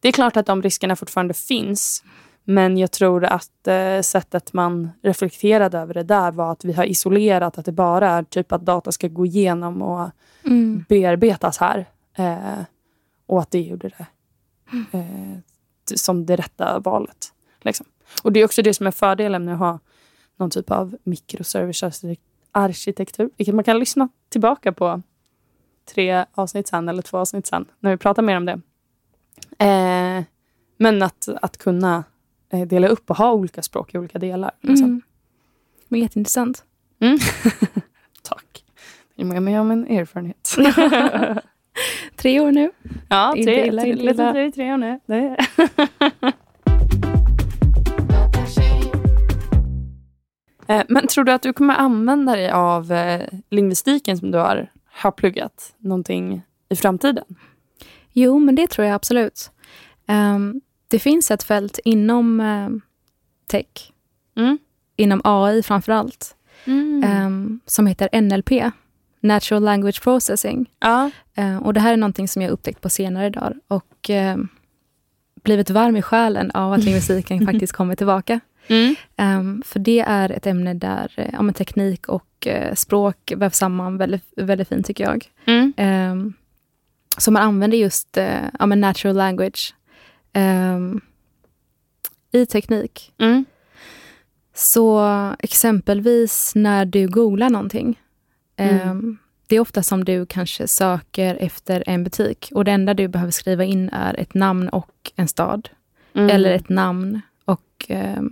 Det 0.01 0.09
är 0.09 0.13
klart 0.13 0.37
att 0.37 0.47
de 0.47 0.63
riskerna 0.63 0.97
fortfarande 0.97 1.35
finns. 1.35 2.05
Men 2.51 2.79
jag 2.79 2.91
tror 2.91 3.25
att 3.25 3.69
eh, 3.69 4.01
sättet 4.01 4.53
man 4.53 4.91
reflekterade 5.03 5.79
över 5.79 5.95
det 5.95 6.03
där 6.03 6.33
var 6.33 6.53
att 6.53 6.65
vi 6.65 6.73
har 6.73 6.85
isolerat 6.85 7.59
att 7.59 7.65
det 7.65 7.73
bara 7.73 8.11
är 8.11 8.23
typ 8.23 8.53
att 8.53 8.63
data 8.63 8.93
ska 8.93 9.09
gå 9.09 9.27
igenom 9.27 9.83
och 9.83 10.11
Mm. 10.45 10.85
bearbetas 10.89 11.59
här. 11.59 11.87
Eh, 12.15 12.59
och 13.27 13.41
att 13.41 13.51
det 13.51 13.61
gjorde 13.61 13.89
det 13.89 14.07
eh, 14.99 15.39
som 15.95 16.27
det 16.27 16.37
rätta 16.37 16.79
valet. 16.79 17.33
Liksom. 17.61 17.87
Och 18.23 18.33
det 18.33 18.41
är 18.41 18.45
också 18.45 18.63
det 18.63 18.75
som 18.75 18.87
är 18.87 18.91
fördelen 18.91 19.45
med 19.45 19.55
att 19.55 19.61
ha 19.61 19.79
någon 20.37 20.51
typ 20.51 20.71
av 20.71 20.97
mikroservice-arkitektur. 21.05 23.31
Vilket 23.37 23.55
man 23.55 23.65
kan 23.65 23.79
lyssna 23.79 24.09
tillbaka 24.29 24.73
på 24.73 25.03
tre 25.95 26.25
avsnitt 26.33 26.69
sen 26.69 26.89
eller 26.89 27.03
två 27.03 27.19
avsnitt 27.19 27.47
sen 27.47 27.65
när 27.81 27.91
vi 27.91 27.97
pratar 27.97 28.23
mer 28.23 28.37
om 28.37 28.47
det. 28.47 28.61
Eh, 29.65 30.25
men 30.77 31.03
att, 31.03 31.29
att 31.43 31.59
kunna 31.59 32.05
dela 32.51 32.89
upp 32.89 33.11
och 33.11 33.17
ha 33.17 33.33
olika 33.33 33.63
språk 33.63 33.95
i 33.95 33.99
olika 33.99 34.19
delar. 34.19 34.51
Liksom. 34.61 34.87
Mm. 34.87 35.03
Men 35.89 36.01
jätteintressant. 36.01 36.65
Mm. 37.01 37.19
Tack. 38.23 38.65
Det 39.17 39.23
är 39.23 39.41
med 39.41 39.61
om 39.61 39.71
en 39.71 39.87
erfarenhet. 39.87 40.57
Tre 42.17 42.41
år 42.41 42.53
nu. 42.53 42.71
ja, 43.09 43.33
tre, 43.35 43.45
tre, 43.45 43.65
inte 43.65 43.77
lite 43.85 43.89
illa. 44.03 44.33
drygt 44.33 44.55
tre 44.55 44.73
år 44.73 44.77
nu. 44.77 45.01
Det 45.07 45.15
är. 45.15 45.37
Eh, 50.67 50.83
Men 50.89 51.07
tror 51.07 51.25
du 51.25 51.33
att 51.33 51.43
du 51.43 51.53
kommer 51.53 51.75
använda 51.75 52.37
dig 52.37 52.51
av 52.51 52.93
eh, 52.93 53.29
lingvistiken 53.51 54.19
som 54.19 54.31
du 54.31 54.39
har, 54.39 54.71
har 54.93 55.11
pluggat 55.11 55.75
någonting 55.79 56.43
i 56.69 56.77
framtiden? 56.77 57.25
Jo, 58.13 58.39
men 58.39 58.55
det 58.55 58.67
tror 58.71 58.87
jag 58.87 58.95
absolut. 58.95 59.51
Ehm, 60.07 60.61
det 60.91 60.99
finns 60.99 61.31
ett 61.31 61.43
fält 61.43 61.79
inom 61.85 62.41
ehm, 62.41 62.81
tech, 63.47 63.93
Mm. 64.37 64.59
inom 64.97 65.21
AI 65.25 65.63
framför 65.63 65.93
allt, 65.93 66.37
Mm. 66.65 67.03
ehm, 67.07 67.61
som 67.67 67.87
heter 67.87 68.09
NLP, 68.13 68.71
Natural 69.21 69.63
Language 69.63 70.03
Processing. 70.03 70.71
ja. 70.81 71.11
Eh, 71.35 71.57
och 71.57 71.75
det 71.75 71.81
här 71.81 71.93
är 71.93 71.97
någonting 71.97 72.29
som 72.29 72.43
jag 72.43 72.51
upptäckt 72.51 72.81
på 72.81 72.89
senare 72.89 73.31
dagar 73.31 73.55
och 73.69 74.11
eh, 74.11 74.37
blivit 75.43 75.71
varm 75.71 75.97
i 75.97 76.03
själen 76.03 76.51
av 76.51 76.73
att 76.73 76.85
lingvistiken 76.85 77.47
faktiskt 77.47 77.73
kommer 77.73 77.97
tillbaka. 77.97 78.41
Mm. 78.69 78.95
Ehm, 79.17 79.63
för 79.67 79.79
det 79.79 80.01
är 80.01 80.31
ett 80.33 80.47
ämne 80.47 80.75
där 80.75 81.13
eh, 81.17 81.31
ja, 81.33 81.53
teknik 81.53 82.09
och 82.09 82.47
eh, 82.47 82.75
språk 82.75 83.33
vävs 83.37 83.57
samman 83.57 83.97
väldigt, 83.99 84.25
väldigt 84.37 84.69
fint 84.69 84.87
tycker 84.87 85.05
jag. 85.05 85.31
Mm. 85.45 85.73
Um, 86.13 86.33
så 87.19 87.31
man 87.31 87.43
använder 87.43 87.79
just 87.79 88.17
eh, 88.17 88.45
ja, 88.59 88.67
natural 88.67 89.17
language 89.17 89.75
ehm, 90.33 91.01
i 92.33 92.47
teknik. 92.47 93.13
Mm. 93.19 93.45
Så 94.55 95.01
exempelvis 95.39 96.53
när 96.55 96.85
du 96.85 97.09
googlar 97.09 97.51
någonting. 97.51 98.01
Mm. 98.57 98.89
ehm, 98.89 99.19
det 99.47 99.57
är 99.57 99.61
ofta 99.61 99.83
som 99.83 100.05
du 100.05 100.27
kanske 100.27 100.69
söker 100.69 101.35
efter 101.35 101.85
en 101.87 102.05
butik 102.05 102.49
och 102.55 102.65
det 102.65 102.71
enda 102.71 102.95
du 102.95 103.09
behöver 103.09 103.33
skriva 103.33 103.65
in 103.65 103.89
är 103.89 104.21
ett 104.21 104.35
namn 104.35 104.69
och 104.69 105.13
en 105.17 105.29
stad. 105.29 105.69
Mm. 106.15 106.31
Eller 106.31 106.51
ett 106.51 106.69
namn 106.69 107.21
och 107.45 107.87
eh, 107.89 108.23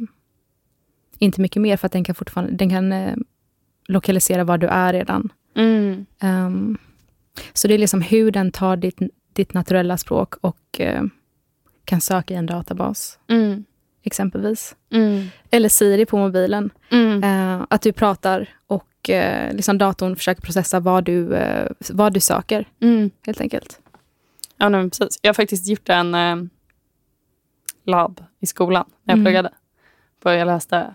inte 1.19 1.41
mycket 1.41 1.63
mer 1.63 1.77
för 1.77 1.87
att 1.87 1.93
den 1.93 2.05
kan 2.05 2.15
fortfarande 2.15 2.53
den 2.53 2.71
kan 2.71 2.93
eh, 2.93 3.17
lokalisera 3.89 4.45
var 4.45 4.59
du 4.59 4.67
är 4.67 4.93
redan. 4.93 5.33
Mm. 5.55 6.07
Um, 6.23 6.79
så 7.53 7.69
det 7.69 7.75
är 7.75 7.79
liksom 7.79 8.03
hur 8.03 8.31
den 8.31 8.53
tar 8.53 8.77
ditt, 8.77 8.99
ditt 9.33 9.55
naturella 9.55 9.97
språk 9.99 10.35
och 10.41 10.81
eh, 10.81 11.03
kan 11.89 12.01
söka 12.01 12.35
i 12.35 12.37
en 12.37 12.47
databas, 12.47 13.19
Mm. 13.29 13.65
exempelvis. 14.03 14.77
Mm. 14.93 15.27
Eller 15.51 15.69
Siri 15.69 16.07
på 16.07 16.17
mobilen. 16.19 16.71
Mm. 16.91 17.25
Eh, 17.25 17.67
att 17.71 17.83
du 17.83 17.93
pratar 17.93 18.49
och 18.67 19.11
eh, 19.11 19.55
liksom 19.55 19.79
datorn 19.79 20.17
försöker 20.17 20.43
processa 20.43 20.81
vad 20.81 21.05
du, 21.05 21.35
eh, 21.35 21.71
vad 21.91 22.15
du 22.15 22.21
söker, 22.21 22.69
Mm. 22.81 23.11
helt 23.27 23.41
enkelt. 23.41 23.81
Ja, 24.57 24.69
men 24.69 24.91
precis. 24.91 25.19
Jag 25.23 25.29
har 25.29 25.35
faktiskt 25.35 25.67
gjort 25.69 25.89
en 25.89 26.15
eh, 26.15 26.37
lab 27.85 28.25
i 28.41 28.47
skolan 28.47 28.85
när 29.03 29.13
jag 29.13 29.19
Mm. 29.19 29.25
pluggade. 29.25 29.51
För 30.23 30.33
jag 30.33 30.47
läste 30.47 30.95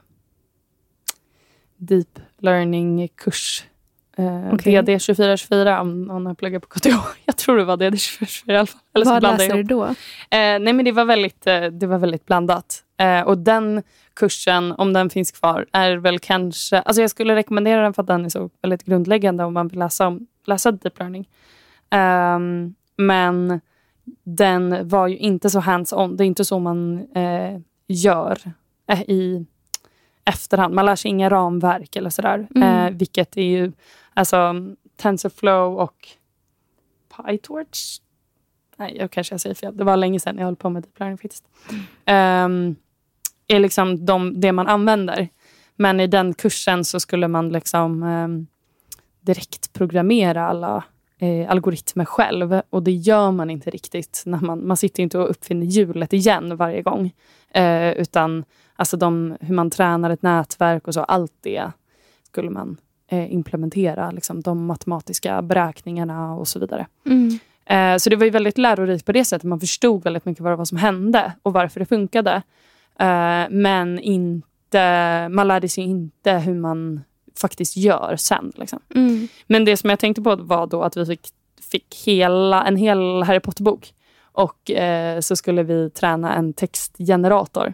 deep 1.78 2.20
learning-kurs. 2.38 3.64
Eh, 4.18 4.54
Okej. 4.54 4.82
DD2424 4.82 5.80
om 5.80 6.04
någon 6.04 6.26
har 6.26 6.34
pluggat 6.34 6.62
på 6.62 6.70
KTH. 6.70 6.96
Jag 7.26 7.38
tror 7.38 7.58
det 7.58 7.64
var 7.64 7.78
DD2424 7.78 8.52
i 8.52 8.56
alla 8.56 8.66
fall. 8.66 8.82
Eller 8.96 9.06
vad 9.06 9.24
jag 9.24 9.40
du 9.40 9.46
ihop. 9.46 9.70
då? 9.70 9.86
Eh, 9.86 9.94
nej 10.32 10.74
men 10.74 10.86
det 10.86 10.92
var 10.92 11.06
väldigt, 11.06 11.48
eh, 11.48 11.62
det 11.62 11.88
var 11.88 11.98
väldigt 11.98 12.26
blandat. 12.26 12.84
Eh, 12.98 13.22
och 13.22 13.38
den 13.38 13.84
kursen, 14.14 14.72
om 14.72 14.94
den 14.94 15.10
finns 15.10 15.32
kvar, 15.32 15.66
är 15.72 15.96
väl 15.96 16.20
kanske... 16.20 16.80
Alltså 16.80 17.02
jag 17.02 17.10
skulle 17.10 17.36
rekommendera 17.36 17.82
den 17.82 17.94
för 17.94 18.02
att 18.02 18.08
den 18.08 18.26
är 18.26 18.30
så 18.30 18.50
väldigt 18.62 18.84
grundläggande 18.84 19.44
om 19.44 19.54
man 19.54 19.68
vill 19.68 19.80
läsa, 19.80 20.08
om, 20.08 20.28
läsa 20.46 20.72
deep 20.72 21.00
learning. 21.00 21.30
Ehm, 21.90 22.76
men 22.98 23.62
den 24.24 24.88
var 24.88 25.08
ju 25.08 25.18
inte 25.18 25.50
så 25.50 25.60
hands-on. 25.60 26.18
Det 26.18 26.24
är 26.24 26.26
inte 26.26 26.46
så 26.46 26.60
man 26.60 27.08
eh, 27.16 27.60
gör 27.88 28.38
eh, 28.90 29.02
i 29.02 29.46
efterhand. 30.26 30.74
Man 30.74 30.86
lär 30.86 30.96
sig 30.96 31.10
inga 31.10 31.30
ramverk 31.30 31.96
eller 31.96 32.10
sådär. 32.10 32.48
Mm. 32.56 32.88
Eh, 32.88 32.98
vilket 32.98 33.38
är 33.38 33.42
ju 33.42 33.72
alltså 34.14 34.54
TensorFlow 34.96 35.80
och 35.80 36.08
PyTorch. 37.16 38.00
Nej, 38.78 38.98
jag 38.98 39.12
kanske 39.12 39.34
jag 39.34 39.42
säger 39.42 39.56
fel. 39.56 39.78
Det 39.78 39.84
var 39.84 39.98
länge 39.98 40.20
sedan 40.20 40.38
jag 40.38 40.46
höll 40.46 40.56
på 40.56 40.70
med 40.70 40.84
deep 40.84 41.00
learning 41.00 41.18
faktiskt. 41.18 41.46
Ehm, 42.06 42.76
är 43.48 43.60
liksom 43.60 44.06
de, 44.06 44.40
det 44.42 44.52
man 44.52 44.68
använder. 44.68 45.30
Men 45.76 46.00
i 46.00 46.08
den 46.08 46.34
kursen 46.34 46.86
så 46.86 47.00
skulle 47.00 47.28
man 47.28 47.50
liksom 47.50 48.04
ehm, 48.04 48.48
direkt 49.22 49.74
programmera 49.74 50.48
alla 50.48 50.84
eh, 51.24 51.52
algoritmer 51.52 52.06
själv. 52.06 52.62
Och 52.70 52.84
det 52.84 52.92
gör 52.92 53.32
man 53.32 53.50
inte 53.50 53.70
riktigt. 53.70 54.24
när 54.26 54.40
Man, 54.40 54.68
man 54.68 54.78
sitter 54.78 55.04
inte 55.04 55.18
och 55.18 55.30
uppfinner 55.30 55.66
hjulet 55.66 56.14
igen 56.14 56.58
varje 56.58 56.82
gång. 56.82 57.12
Eh, 57.54 57.92
utan 57.92 58.46
alltså 58.76 58.98
de, 58.98 59.38
hur 59.40 59.56
man 59.56 59.70
tränar 59.70 60.10
ett 60.10 60.22
nätverk 60.22 60.88
och 60.88 60.94
så, 60.94 61.04
allt 61.04 61.34
det 61.42 61.72
skulle 62.24 62.50
man 62.50 62.78
eh, 63.08 63.34
implementera. 63.34 64.12
Liksom, 64.12 64.42
de 64.42 64.66
matematiska 64.66 65.42
beräkningarna 65.42 66.36
och 66.36 66.48
så 66.48 66.60
vidare. 66.60 66.88
Mm. 67.06 67.40
Eh, 67.66 67.98
så 67.98 68.10
det 68.10 68.16
var 68.16 68.26
ju 68.26 68.32
väldigt 68.32 68.58
lärorikt 68.58 69.06
på 69.06 69.12
det 69.12 69.26
sättet. 69.26 69.44
Man 69.44 69.60
förstod 69.60 70.04
väldigt 70.04 70.26
mycket 70.26 70.44
vad 70.44 70.58
var 70.58 70.66
som 70.66 70.78
hände 70.78 71.34
och 71.44 71.54
varför 71.54 71.80
det 71.80 71.86
funkade. 71.86 72.42
Eh, 73.00 73.44
men 73.50 74.00
inte, 74.00 75.30
man 75.30 75.48
lärde 75.48 75.70
sig 75.70 75.84
inte 75.84 76.34
hur 76.34 76.56
man 76.56 77.02
faktiskt 77.42 77.78
gör 77.78 78.16
sen. 78.16 78.52
Liksom. 78.56 78.80
Mm. 78.96 79.28
Men 79.48 79.66
det 79.66 79.78
som 79.78 79.90
jag 79.90 80.00
tänkte 80.00 80.22
på 80.22 80.36
var 80.36 80.68
då 80.68 80.84
att 80.84 80.98
vi 80.98 81.06
fick, 81.06 81.28
fick 81.72 81.96
hela, 82.06 82.64
en 82.64 82.76
hel 82.76 83.24
Harry 83.24 83.40
Potter-bok. 83.40 83.94
Och 84.22 84.72
eh, 84.72 85.20
så 85.20 85.36
skulle 85.36 85.64
vi 85.64 85.90
träna 85.90 86.36
en 86.36 86.54
textgenerator. 86.54 87.74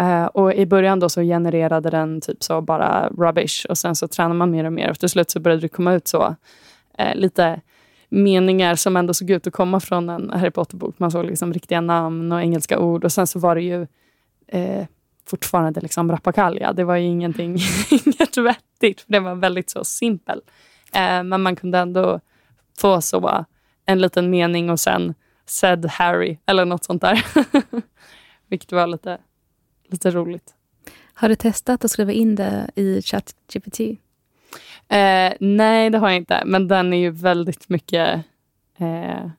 Eh, 0.00 0.24
och 0.24 0.54
I 0.54 0.66
början 0.66 1.00
då 1.00 1.08
så 1.08 1.22
genererade 1.22 1.90
den 1.90 2.20
typ 2.20 2.42
så 2.42 2.60
bara 2.60 3.08
rubbish. 3.08 3.66
Och 3.68 3.78
sen 3.78 3.96
så 3.96 4.08
tränar 4.08 4.34
man 4.34 4.50
mer 4.50 4.64
och 4.64 4.72
mer. 4.72 4.90
Och 4.90 4.98
till 4.98 5.08
slut 5.08 5.30
så 5.30 5.40
började 5.40 5.62
det 5.62 5.68
komma 5.68 5.94
ut 5.94 6.08
så 6.08 6.36
eh, 6.98 7.14
lite 7.14 7.60
meningar 8.08 8.74
som 8.74 8.96
ändå 8.96 9.14
såg 9.14 9.30
ut 9.30 9.46
att 9.46 9.52
komma 9.52 9.80
från 9.80 10.08
en 10.08 10.30
Harry 10.30 10.50
Potter-bok. 10.50 10.98
Man 10.98 11.10
såg 11.10 11.24
liksom 11.24 11.52
riktiga 11.52 11.80
namn 11.80 12.32
och 12.32 12.40
engelska 12.40 12.78
ord. 12.78 13.04
Och 13.04 13.12
sen 13.12 13.26
så 13.26 13.38
var 13.38 13.54
det 13.54 13.62
ju 13.62 13.86
eh, 14.46 14.86
fortfarande 15.26 15.80
liksom 15.80 16.12
rappakalja. 16.12 16.72
Det 16.72 16.84
var 16.84 16.96
ju 16.96 17.06
ingenting, 17.06 17.58
inget 17.90 18.36
vettigt. 18.36 19.00
För 19.00 19.12
det 19.12 19.20
var 19.20 19.34
väldigt 19.34 19.70
så 19.70 19.84
simpel. 19.84 20.40
Eh, 20.94 21.22
men 21.22 21.42
man 21.42 21.56
kunde 21.56 21.78
ändå 21.78 22.20
få 22.78 23.00
så 23.00 23.44
en 23.86 24.00
liten 24.00 24.30
mening 24.30 24.70
och 24.70 24.80
sen 24.80 25.14
said 25.46 25.86
Harry 25.86 26.38
eller 26.46 26.64
något 26.64 26.84
sånt 26.84 27.02
där. 27.02 27.26
Vilket 28.48 28.72
var 28.72 28.86
lite, 28.86 29.18
lite 29.88 30.10
roligt. 30.10 30.54
Har 31.14 31.28
du 31.28 31.34
testat 31.34 31.84
att 31.84 31.90
skriva 31.90 32.12
in 32.12 32.34
det 32.34 32.70
i 32.74 33.02
ChatGPT? 33.02 33.80
Eh, 34.88 35.32
nej, 35.40 35.90
det 35.90 35.98
har 35.98 36.08
jag 36.08 36.16
inte. 36.16 36.42
Men 36.46 36.68
den 36.68 36.92
är 36.92 36.96
ju 36.96 37.10
väldigt 37.10 37.68
mycket 37.68 38.24
eh, 38.78 39.30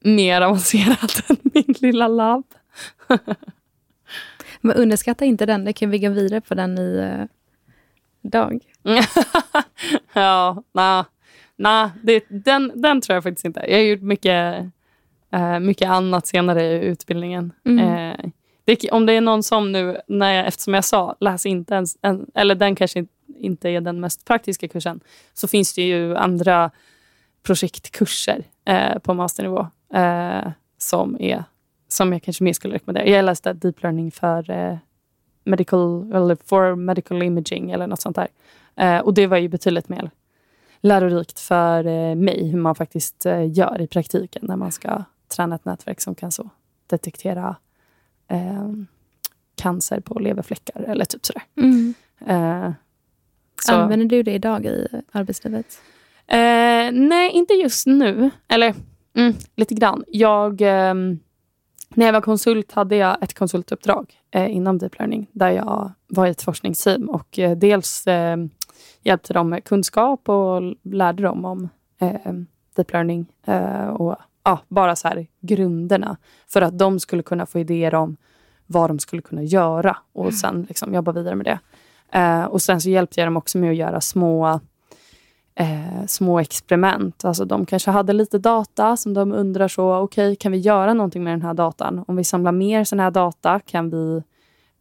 mer 0.00 0.40
avancerad 0.40 1.10
än 1.28 1.36
min 1.42 1.74
lilla 1.80 2.08
labb. 2.08 2.44
Men 4.66 4.76
underskatta 4.76 5.24
inte 5.24 5.46
den, 5.46 5.64
det 5.64 5.72
kan 5.72 5.90
vi 5.90 5.98
gå 5.98 6.08
vidare 6.08 6.40
på 6.40 6.54
den 6.54 6.78
i 6.78 6.98
uh, 6.98 7.24
dag. 8.22 8.60
ja, 10.12 10.62
nej. 10.72 11.04
Nah, 11.58 11.90
det, 12.02 12.24
den, 12.28 12.72
den 12.74 13.00
tror 13.00 13.14
jag 13.14 13.22
faktiskt 13.22 13.44
inte. 13.44 13.64
Jag 13.68 13.76
har 13.76 13.82
gjort 13.82 14.02
mycket, 14.02 14.64
eh, 15.32 15.58
mycket 15.58 15.88
annat 15.88 16.26
senare 16.26 16.64
i 16.64 16.84
utbildningen. 16.84 17.52
Mm. 17.64 17.78
Eh, 17.78 18.30
det, 18.64 18.90
om 18.90 19.06
det 19.06 19.12
är 19.12 19.20
någon 19.20 19.42
som 19.42 19.72
nu, 19.72 20.00
när 20.06 20.32
jag, 20.34 20.46
eftersom 20.46 20.74
jag 20.74 20.84
sa, 20.84 21.16
läs 21.20 21.46
inte 21.46 21.74
ens, 21.74 21.96
en, 22.02 22.26
eller 22.34 22.54
den 22.54 22.74
kanske 22.76 22.98
inte- 22.98 23.12
inte 23.38 23.70
är 23.70 23.80
den 23.80 24.00
mest 24.00 24.24
praktiska 24.24 24.68
kursen, 24.68 25.00
så 25.34 25.48
finns 25.48 25.74
det 25.74 25.82
ju 25.82 26.16
andra 26.16 26.70
projektkurser 27.42 28.44
eh, 28.64 28.98
på 28.98 29.14
masternivå 29.14 29.66
eh, 29.94 30.48
som, 30.78 31.16
är, 31.20 31.44
som 31.88 32.12
jag 32.12 32.22
kanske 32.22 32.44
mer 32.44 32.52
skulle 32.52 32.74
rekommendera. 32.74 33.06
Jag 33.08 33.24
läste 33.24 33.52
deep 33.52 33.82
learning 33.82 34.10
för 34.10 34.50
eh, 34.50 34.76
medical, 35.44 36.12
eller 36.12 36.36
for 36.44 36.74
medical 36.74 37.22
imaging 37.22 37.70
eller 37.70 37.86
något 37.86 38.00
sånt 38.00 38.16
där. 38.16 38.28
Eh, 38.76 38.98
och 38.98 39.14
det 39.14 39.26
var 39.26 39.36
ju 39.36 39.48
betydligt 39.48 39.88
mer 39.88 40.10
lärorikt 40.80 41.40
för 41.40 41.86
eh, 41.86 42.14
mig 42.14 42.48
hur 42.48 42.58
man 42.58 42.74
faktiskt 42.74 43.26
eh, 43.26 43.52
gör 43.52 43.80
i 43.80 43.86
praktiken 43.86 44.42
när 44.46 44.56
man 44.56 44.72
ska 44.72 45.04
träna 45.28 45.54
ett 45.54 45.64
nätverk 45.64 46.00
som 46.00 46.14
kan 46.14 46.32
så 46.32 46.50
detektera 46.86 47.56
eh, 48.28 48.70
cancer 49.54 50.00
på 50.00 50.18
leverfläckar 50.18 50.82
eller 50.82 51.04
typ 51.04 51.26
sådär. 51.26 51.42
Mm. 51.56 51.94
Eh, 52.26 52.72
så, 53.62 53.74
Använder 53.74 54.06
du 54.06 54.22
det 54.22 54.32
idag 54.32 54.66
i 54.66 54.88
arbetslivet? 55.12 55.80
eh, 56.26 56.92
nej, 56.92 57.30
inte 57.30 57.54
just 57.54 57.86
nu. 57.86 58.30
Eller 58.48 58.74
mm, 59.14 59.34
lite 59.56 59.74
grann. 59.74 60.04
Jag, 60.08 60.60
ehm, 60.60 61.18
när 61.94 62.06
jag 62.06 62.12
var 62.12 62.20
konsult 62.20 62.72
hade 62.72 62.96
jag 62.96 63.22
ett 63.22 63.34
konsultuppdrag 63.34 64.14
eh, 64.30 64.56
inom 64.56 64.78
deep 64.78 64.98
learning 64.98 65.26
där 65.32 65.50
jag 65.50 65.92
var 66.06 66.26
i 66.26 66.30
ett 66.30 66.42
forskningsteam 66.42 67.08
och 67.08 67.38
eh, 67.38 67.56
dels 67.56 68.06
eh, 68.06 68.36
hjälpte 69.02 69.32
dem 69.32 69.50
med 69.50 69.64
kunskap 69.64 70.28
och 70.28 70.62
lärde 70.82 71.22
dem 71.22 71.44
om 71.44 71.68
eh, 71.98 72.32
deep 72.76 72.92
learning 72.92 73.26
eh, 73.46 73.86
och 73.86 74.16
ja, 74.44 74.60
bara 74.68 74.96
så 74.96 75.08
här 75.08 75.26
grunderna 75.40 76.16
för 76.48 76.62
att 76.62 76.78
de 76.78 77.00
skulle 77.00 77.22
kunna 77.22 77.46
få 77.46 77.58
idéer 77.58 77.94
om 77.94 78.16
vad 78.66 78.90
de 78.90 78.98
skulle 78.98 79.22
kunna 79.22 79.42
göra 79.42 79.96
och 80.12 80.34
sen 80.34 80.62
liksom 80.62 80.94
jobba 80.94 81.12
vidare 81.12 81.34
med 81.34 81.46
det. 81.46 81.58
Eh, 82.18 82.44
och 82.44 82.62
sen 82.62 82.80
så 82.80 82.88
hjälpte 82.88 83.20
jag 83.20 83.26
dem 83.26 83.36
också 83.36 83.58
med 83.58 83.70
att 83.70 83.76
göra 83.76 84.00
små 84.00 84.60
eh, 85.58 86.06
små 86.06 86.38
experiment. 86.40 87.24
Alltså 87.24 87.44
de 87.44 87.66
kanske 87.66 87.90
hade 87.90 88.12
lite 88.12 88.38
data 88.38 88.96
som 88.96 89.14
de 89.14 89.32
undrar 89.32 89.68
så, 89.68 89.96
okej, 89.96 90.36
kan 90.36 90.52
vi 90.52 90.58
göra 90.58 90.94
någonting 90.94 91.24
med 91.24 91.32
den 91.32 91.42
här 91.42 91.54
datan? 91.54 92.04
Om 92.08 92.16
vi 92.16 92.24
samlar 92.24 92.52
mer 92.52 92.84
sån 92.84 93.00
här 93.00 93.10
data, 93.10 93.60
kan 93.60 93.90
vi, 93.90 94.22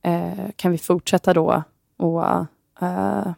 eh, 0.01 0.49
kan 0.55 0.71
vi 0.71 0.77
fortsätta 0.77 1.33
då 1.33 1.63
och, 1.97 2.25
eh, 2.81 3.31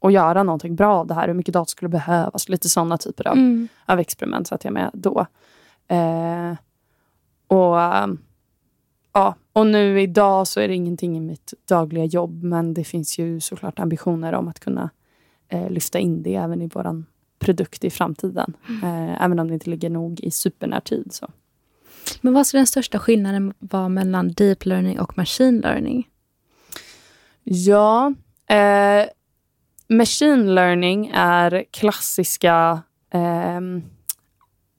och 0.00 0.12
göra 0.12 0.42
någonting 0.42 0.76
bra 0.76 0.96
av 0.96 1.06
det 1.06 1.14
här? 1.14 1.26
Hur 1.26 1.34
mycket 1.34 1.54
data 1.54 1.66
skulle 1.68 1.88
behövas? 1.88 2.48
Lite 2.48 2.68
sådana 2.68 2.98
typer 2.98 3.28
av, 3.28 3.36
Mm. 3.36 3.68
av 3.86 3.98
experiment 4.00 4.48
satt 4.48 4.64
jag 4.64 4.72
med 4.72 4.90
då. 4.92 5.26
Eh, 5.88 6.52
och, 7.46 7.76
ja, 9.12 9.34
och 9.52 9.66
nu 9.66 10.00
idag 10.00 10.46
så 10.46 10.60
är 10.60 10.68
det 10.68 10.74
ingenting 10.74 11.16
i 11.16 11.20
mitt 11.20 11.54
dagliga 11.68 12.04
jobb, 12.04 12.42
men 12.42 12.74
det 12.74 12.84
finns 12.84 13.18
ju 13.18 13.40
såklart 13.40 13.78
ambitioner 13.78 14.32
om 14.32 14.48
att 14.48 14.60
kunna 14.60 14.90
eh, 15.50 15.70
lyfta 15.70 15.98
in 15.98 16.22
det 16.22 16.34
även 16.34 16.62
i 16.62 16.70
vår 16.74 17.04
produkt 17.38 17.84
i 17.84 17.90
framtiden. 17.90 18.56
Eh, 18.82 19.22
även 19.22 19.38
om 19.38 19.48
det 19.48 19.54
inte 19.54 19.70
ligger 19.70 19.90
nog 19.90 20.20
i 20.20 20.30
supernärtid. 20.30 21.12
Så. 21.12 21.30
Men 22.20 22.34
vad 22.34 22.46
skulle 22.46 22.58
den 22.58 22.66
största 22.66 22.98
skillnaden 22.98 23.54
vara 23.58 23.88
mellan 23.88 24.32
deep 24.32 24.66
learning 24.66 25.00
och 25.00 25.18
machine 25.18 25.60
learning? 25.60 26.08
Ja, 27.44 28.14
eh, 28.46 29.08
machine 29.88 30.54
learning 30.54 31.10
är 31.14 31.64
klassiska 31.70 32.82
eh, 33.10 33.60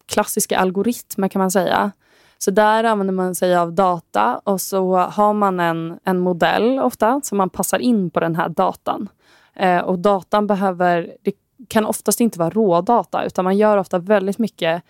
klassiska 0.05 0.57
algoritmer 0.57 1.27
kan 1.27 1.39
man 1.39 1.51
säga. 1.51 1.91
Så 2.37 2.51
där 2.51 2.83
använder 2.83 3.13
man 3.13 3.35
sig 3.35 3.55
av 3.55 3.73
data 3.73 4.41
och 4.43 4.61
så 4.61 4.97
har 4.97 5.33
man 5.33 5.59
en, 5.59 5.99
en 6.03 6.19
modell 6.19 6.79
ofta 6.79 7.21
som 7.23 7.37
man 7.37 7.49
passar 7.49 7.79
in 7.79 8.09
på 8.09 8.19
den 8.19 8.35
här 8.35 8.49
datan. 8.49 9.09
Eh, 9.55 9.79
och 9.79 9.99
datan 9.99 10.47
behöver, 10.47 11.15
det 11.21 11.33
kan 11.67 11.85
oftast 11.85 12.19
inte 12.19 12.39
vara 12.39 12.49
rådata 12.49 13.25
utan 13.25 13.43
man 13.43 13.57
gör 13.57 13.77
ofta 13.77 13.99
väldigt 13.99 14.37
mycket 14.37 14.83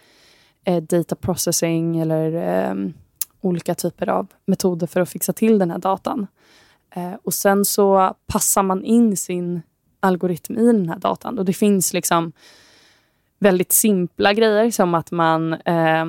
eh, 0.66 0.84
data 0.84 1.16
processing 1.16 2.00
eller 2.00 2.34
eh, 2.34 2.76
olika 3.42 3.76
typer 3.76 4.10
av 4.10 4.28
metoder 4.46 4.88
för 4.88 5.02
att 5.02 5.10
fixa 5.10 5.34
till 5.34 5.60
den 5.60 5.72
här 5.72 5.78
datan. 5.78 6.28
Eh, 6.96 7.14
och 7.24 7.34
sen 7.34 7.66
så 7.66 8.16
passar 8.28 8.64
man 8.64 8.84
in 8.84 9.18
sin 9.18 9.62
algoritm 10.00 10.58
i 10.58 10.66
den 10.66 10.90
här 10.90 11.00
datan. 11.00 11.40
Och 11.40 11.46
det 11.46 11.54
finns 11.54 11.94
liksom 11.94 12.32
väldigt 13.40 13.72
simpla 13.72 14.34
grejer 14.34 14.72
som 14.72 14.96
att 14.96 15.12
man, 15.12 15.54
eh, 15.54 16.06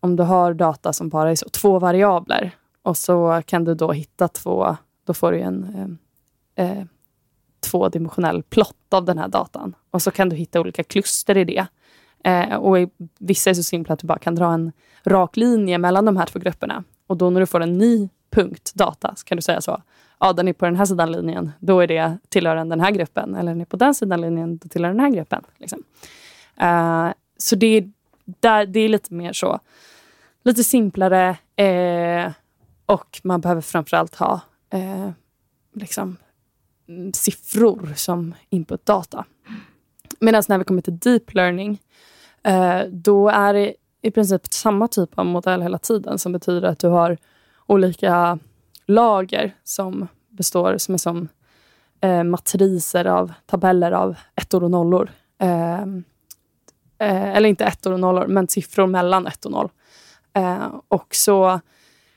om 0.00 0.16
du 0.16 0.22
har 0.22 0.54
data 0.54 0.92
som 0.92 1.08
bara 1.08 1.30
är 1.30 1.34
så, 1.34 1.48
två 1.48 1.78
variabler 1.78 2.50
och 2.82 2.96
så 2.96 3.42
kan 3.46 3.64
du 3.64 3.74
då 3.74 3.92
hitta 3.92 4.28
två, 4.28 4.76
då 5.04 5.14
får 5.14 5.32
du 5.32 5.40
en 5.40 5.64
ehm, 5.64 5.98
eh, 6.54 6.78
eh, 6.78 6.84
tvådimensionell 7.70 8.42
plott 8.42 8.76
av 8.90 9.04
den 9.04 9.18
här 9.18 9.28
datan. 9.28 9.74
Och 9.90 10.02
så 10.02 10.10
kan 10.10 10.28
du 10.28 10.36
hitta 10.36 10.60
olika 10.60 10.84
kluster 10.84 11.36
i 11.36 11.44
det. 11.44 11.66
Eh, 12.24 12.54
och 12.54 12.80
i, 12.80 12.88
vissa 13.18 13.50
är 13.50 13.54
så 13.54 13.62
simpla 13.62 13.92
att 13.92 13.98
du 13.98 14.06
bara 14.06 14.18
kan 14.18 14.34
dra 14.34 14.52
en 14.52 14.72
rak 15.04 15.36
linje 15.36 15.78
mellan 15.78 16.04
de 16.04 16.16
här 16.16 16.26
två 16.26 16.38
grupperna. 16.38 16.84
Och 17.06 17.16
då 17.16 17.30
när 17.30 17.40
du 17.40 17.46
får 17.46 17.60
en 17.60 17.78
ny 17.78 18.08
punkt 18.30 18.72
data 18.74 19.14
så 19.16 19.24
kan 19.24 19.36
du 19.36 19.42
säga 19.42 19.60
så. 19.60 19.82
Ja, 20.18 20.32
den 20.32 20.48
är 20.48 20.52
på 20.52 20.64
den 20.64 20.76
här 20.76 20.84
sidan 20.84 21.12
linjen. 21.12 21.52
Då 21.60 21.80
är 21.80 21.86
det 21.86 22.18
tillhör 22.28 22.56
den 22.56 22.80
här 22.80 22.90
gruppen. 22.90 23.34
Eller 23.34 23.52
den 23.52 23.60
är 23.60 23.64
på 23.64 23.76
den 23.76 23.94
sidan 23.94 24.20
linjen. 24.20 24.56
Då 24.56 24.68
tillhör 24.68 24.90
den 24.90 25.00
här 25.00 25.10
gruppen. 25.10 25.42
Liksom. 25.58 25.82
Uh, 26.62 27.12
så 27.38 27.56
det, 27.56 27.84
där, 28.24 28.66
det 28.66 28.80
är 28.80 28.88
lite 28.88 29.14
mer 29.14 29.32
så. 29.32 29.60
Lite 30.44 30.64
simplare. 30.64 31.36
Eh, 31.56 32.32
och 32.86 33.20
man 33.24 33.40
behöver 33.40 33.60
framförallt 33.60 34.14
ha 34.14 34.40
eh, 34.70 35.10
liksom, 35.74 36.16
Mm, 36.88 37.12
siffror 37.12 37.92
som 37.96 38.34
inputdata. 38.50 39.24
Medan 40.20 40.42
när 40.48 40.58
vi 40.58 40.64
kommer 40.64 40.82
till 40.82 40.98
deep 40.98 41.34
learning, 41.34 41.82
eh, 42.42 42.80
då 42.90 43.28
är 43.28 43.54
det 43.54 43.74
i 44.02 44.10
princip 44.10 44.46
samma 44.52 44.88
typ 44.88 45.18
av 45.18 45.26
modell 45.26 45.62
hela 45.62 45.78
tiden 45.78 46.18
som 46.18 46.32
betyder 46.32 46.68
att 46.68 46.78
du 46.78 46.88
har 46.88 47.16
olika 47.66 48.38
lager 48.86 49.54
som 49.64 50.08
består, 50.28 50.78
som 50.78 50.94
är 50.94 50.98
som 50.98 51.28
eh, 52.00 52.24
matriser 52.24 53.04
av 53.04 53.32
tabeller 53.46 53.92
av 53.92 54.16
ettor 54.34 54.64
och 54.64 54.70
nollor. 54.70 55.10
Eh, 55.38 55.82
eh, 56.98 57.36
eller 57.36 57.48
inte 57.48 57.64
ettor 57.64 57.92
och 57.92 58.00
nollor, 58.00 58.26
men 58.26 58.48
siffror 58.48 58.86
mellan 58.86 59.26
ett 59.26 59.44
och 59.44 59.52
noll. 59.52 59.68
Eh, 60.32 60.74
och 60.88 61.14
så 61.14 61.60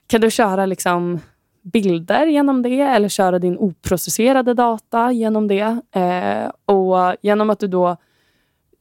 kan 0.08 0.22
du 0.22 0.32
köra 0.32 0.66
liksom 0.66 1.20
bilder 1.62 2.26
genom 2.26 2.62
det 2.62 2.82
eller 2.82 3.10
köra 3.10 3.40
din 3.40 3.58
oprocesserade 3.58 4.54
data 4.54 5.12
genom 5.12 5.48
det. 5.48 5.82
Eh, 5.92 6.52
och 6.66 7.16
genom 7.22 7.50
att 7.50 7.60
du 7.60 7.68
då 7.68 7.98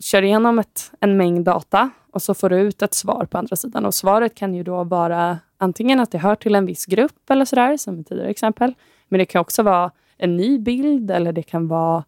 kör 0.01 0.23
igenom 0.23 0.59
ett, 0.59 0.93
en 1.01 1.17
mängd 1.17 1.45
data 1.45 1.91
och 2.13 2.23
så 2.23 2.35
får 2.35 2.51
du 2.51 2.59
ut 2.59 2.83
ett 2.83 2.95
svar 2.95 3.27
på 3.31 3.39
andra 3.39 3.57
sidan. 3.57 3.85
Och 3.85 3.95
Svaret 3.95 4.35
kan 4.35 4.55
ju 4.55 4.63
då 4.63 4.85
vara 4.85 5.39
antingen 5.59 6.01
att 6.01 6.11
det 6.11 6.19
hör 6.19 6.35
till 6.35 6.55
en 6.55 6.67
viss 6.67 6.87
grupp 6.87 7.31
eller 7.31 7.45
sådär, 7.45 7.77
som 7.77 8.01
ett 8.01 8.09
tidigare 8.09 8.31
exempel. 8.31 8.75
Men 9.09 9.19
det 9.19 9.25
kan 9.25 9.41
också 9.41 9.63
vara 9.63 9.91
en 10.17 10.37
ny 10.37 10.59
bild 10.59 11.11
eller 11.11 11.33
det 11.33 11.43
kan 11.43 11.69
vara 11.69 12.05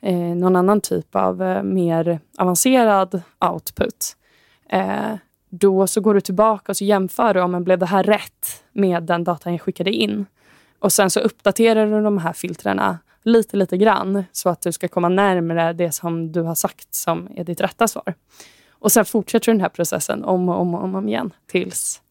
eh, 0.00 0.16
någon 0.16 0.56
annan 0.56 0.80
typ 0.80 1.16
av 1.16 1.42
eh, 1.42 1.62
mer 1.62 2.20
avancerad 2.38 3.22
output. 3.52 4.16
Eh, 4.68 5.12
då 5.54 5.86
så 5.86 6.00
går 6.00 6.14
du 6.14 6.20
tillbaka 6.20 6.72
och 6.72 6.76
så 6.76 6.84
jämför 6.84 7.34
du 7.34 7.40
om 7.40 7.52
man 7.52 7.64
blev 7.64 7.78
det 7.78 7.86
här 7.86 8.02
rätt 8.02 8.64
med 8.72 9.02
den 9.02 9.24
datan 9.24 9.52
jag 9.52 9.62
skickade 9.62 9.90
in. 9.90 10.26
Och 10.78 10.92
sen 10.92 11.10
så 11.10 11.20
uppdaterar 11.20 11.86
du 11.86 12.02
de 12.02 12.18
här 12.18 12.32
filtrerna 12.32 12.98
lite, 13.22 13.56
lite 13.56 13.76
grann 13.76 14.24
så 14.32 14.48
att 14.48 14.60
du 14.60 14.72
ska 14.72 14.88
komma 14.88 15.08
närmare 15.08 15.72
det 15.72 15.92
som 15.92 16.32
du 16.32 16.40
har 16.40 16.54
sagt 16.54 16.94
som 16.94 17.28
är 17.36 17.44
ditt 17.44 17.60
rätta 17.60 17.88
svar. 17.88 18.14
Och 18.70 18.92
sen 18.92 19.04
fortsätter 19.04 19.52
den 19.52 19.60
här 19.60 19.68
processen 19.68 20.24
om 20.24 20.48
och 20.48 20.60
om, 20.60 20.74
och 20.74 20.84
om, 20.84 21.08
igen 21.08 21.30
tills 21.46 22.02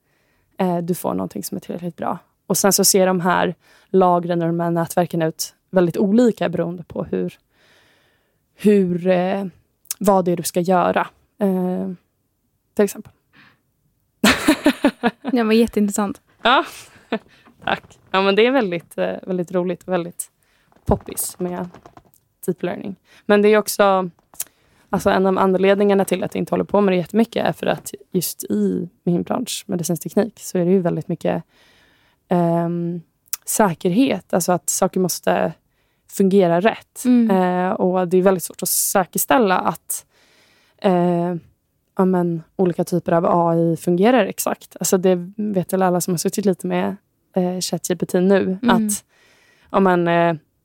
eh, 0.58 0.78
du 0.78 0.96
får 0.96 1.14
någonting 1.14 1.44
som 1.44 1.56
är 1.56 1.60
tillräckligt 1.60 1.96
bra. 1.96 2.20
Och 2.48 2.58
sen 2.58 2.74
så 2.74 2.84
ser 2.84 3.08
de 3.08 3.22
här 3.22 3.56
lagren 3.90 4.42
och 4.42 4.48
de 4.48 4.60
här 4.60 4.72
nätverken 4.72 5.22
ut 5.22 5.56
väldigt 5.70 5.98
olika 5.98 6.50
beroende 6.50 6.84
på 6.84 7.04
hur, 7.04 7.38
hur 8.56 9.08
eh, 9.08 9.46
vad 10.00 10.26
det 10.26 10.32
är 10.32 10.38
du 10.38 10.44
ska 10.44 10.60
göra. 10.60 11.08
Eh, 11.40 11.92
till 12.74 12.86
exempel 12.86 13.14
det 15.32 15.44
var 15.44 15.54
jätteintressant. 15.54 16.22
Ja, 16.42 16.66
tack. 17.64 18.00
Ja, 18.12 18.22
men 18.22 18.36
det 18.36 18.46
är 18.46 18.52
väldigt, 18.52 18.98
eh, 18.98 19.16
väldigt 19.24 19.52
roligt 19.52 19.84
och 19.84 19.94
väldigt 19.94 20.32
poppis 20.86 21.40
med 21.40 21.70
deep 22.46 22.64
learning. 22.64 22.96
Men 23.26 23.42
det 23.42 23.50
är 23.50 23.58
också 23.58 24.10
Alltså 24.94 25.10
en 25.10 25.26
av 25.26 25.38
anledningarna 25.38 26.06
till 26.06 26.24
att 26.24 26.36
jag 26.36 26.42
inte 26.42 26.54
håller 26.54 26.64
på 26.64 26.82
med 26.82 26.94
det 26.94 26.98
jättemycket 26.98 27.46
är 27.46 27.54
för 27.54 27.68
att 27.68 27.94
just 28.12 28.44
i 28.44 28.90
min 29.04 29.24
bransch, 29.24 29.64
medicinsk 29.68 30.04
teknik, 30.04 30.40
så 30.40 30.58
är 30.58 30.66
det 30.66 30.72
ju 30.72 30.80
väldigt 30.80 31.08
mycket 31.08 31.44
um, 32.30 33.02
säkerhet. 33.46 34.34
Alltså 34.34 34.52
att 34.52 34.70
saker 34.70 35.00
måste 35.00 35.54
fungera 36.10 36.60
rätt. 36.60 37.06
Mm. 37.06 37.38
Uh, 37.38 37.72
och 37.72 38.08
det 38.08 38.18
är 38.18 38.22
väldigt 38.22 38.44
svårt 38.44 38.64
att 38.64 38.70
säkerställa 38.70 39.58
att 39.58 40.06
uh, 40.86 41.36
ja, 41.98 42.06
men, 42.06 42.44
olika 42.56 42.84
typer 42.84 43.12
av 43.12 43.26
AI 43.26 43.78
fungerar 43.78 44.26
exakt. 44.26 44.76
Alltså 44.80 44.98
det 44.98 45.34
vet 45.38 45.74
väl 45.74 45.82
alla 45.82 46.02
som 46.02 46.14
har 46.14 46.18
suttit 46.18 46.46
lite 46.46 46.68
med 46.68 46.96
uh, 47.38 47.60
ChatGPT 47.60 48.14
nu. 48.14 48.58
Mm. 48.62 48.70
Att 48.70 49.04
om 49.70 49.84
man 49.84 50.08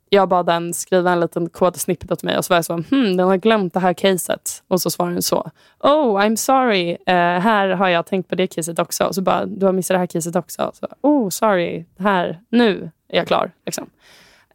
jag 0.08 0.28
bad 0.28 0.46
den 0.46 0.74
skriva 0.74 1.12
en 1.12 1.20
liten 1.20 1.48
kodsnippet 1.48 2.12
åt 2.12 2.22
mig 2.22 2.38
och 2.38 2.44
så 2.44 2.52
var 2.52 2.56
jag 2.56 2.64
så, 2.64 2.74
hmm, 2.74 3.16
den 3.16 3.28
har 3.28 3.36
glömt 3.36 3.74
det 3.74 3.80
här 3.80 3.92
caset. 3.92 4.62
Och 4.68 4.80
så 4.80 4.90
svarade 4.90 5.14
den 5.14 5.22
så, 5.22 5.50
oh 5.80 6.20
I'm 6.20 6.36
sorry, 6.36 6.92
uh, 6.92 7.40
här 7.40 7.68
har 7.68 7.88
jag 7.88 8.06
tänkt 8.06 8.28
på 8.28 8.34
det 8.34 8.46
caset 8.46 8.78
också. 8.78 9.04
Och 9.04 9.14
så 9.14 9.22
bara, 9.22 9.46
du 9.46 9.66
har 9.66 9.72
missat 9.72 9.94
det 9.94 9.98
här 9.98 10.06
caset 10.06 10.36
också. 10.36 10.70
Så, 10.74 10.86
oh 11.00 11.28
sorry, 11.28 11.84
här, 11.98 12.40
nu 12.48 12.90
är 13.08 13.16
jag 13.16 13.26
klar. 13.26 13.50
Liksom. 13.66 13.90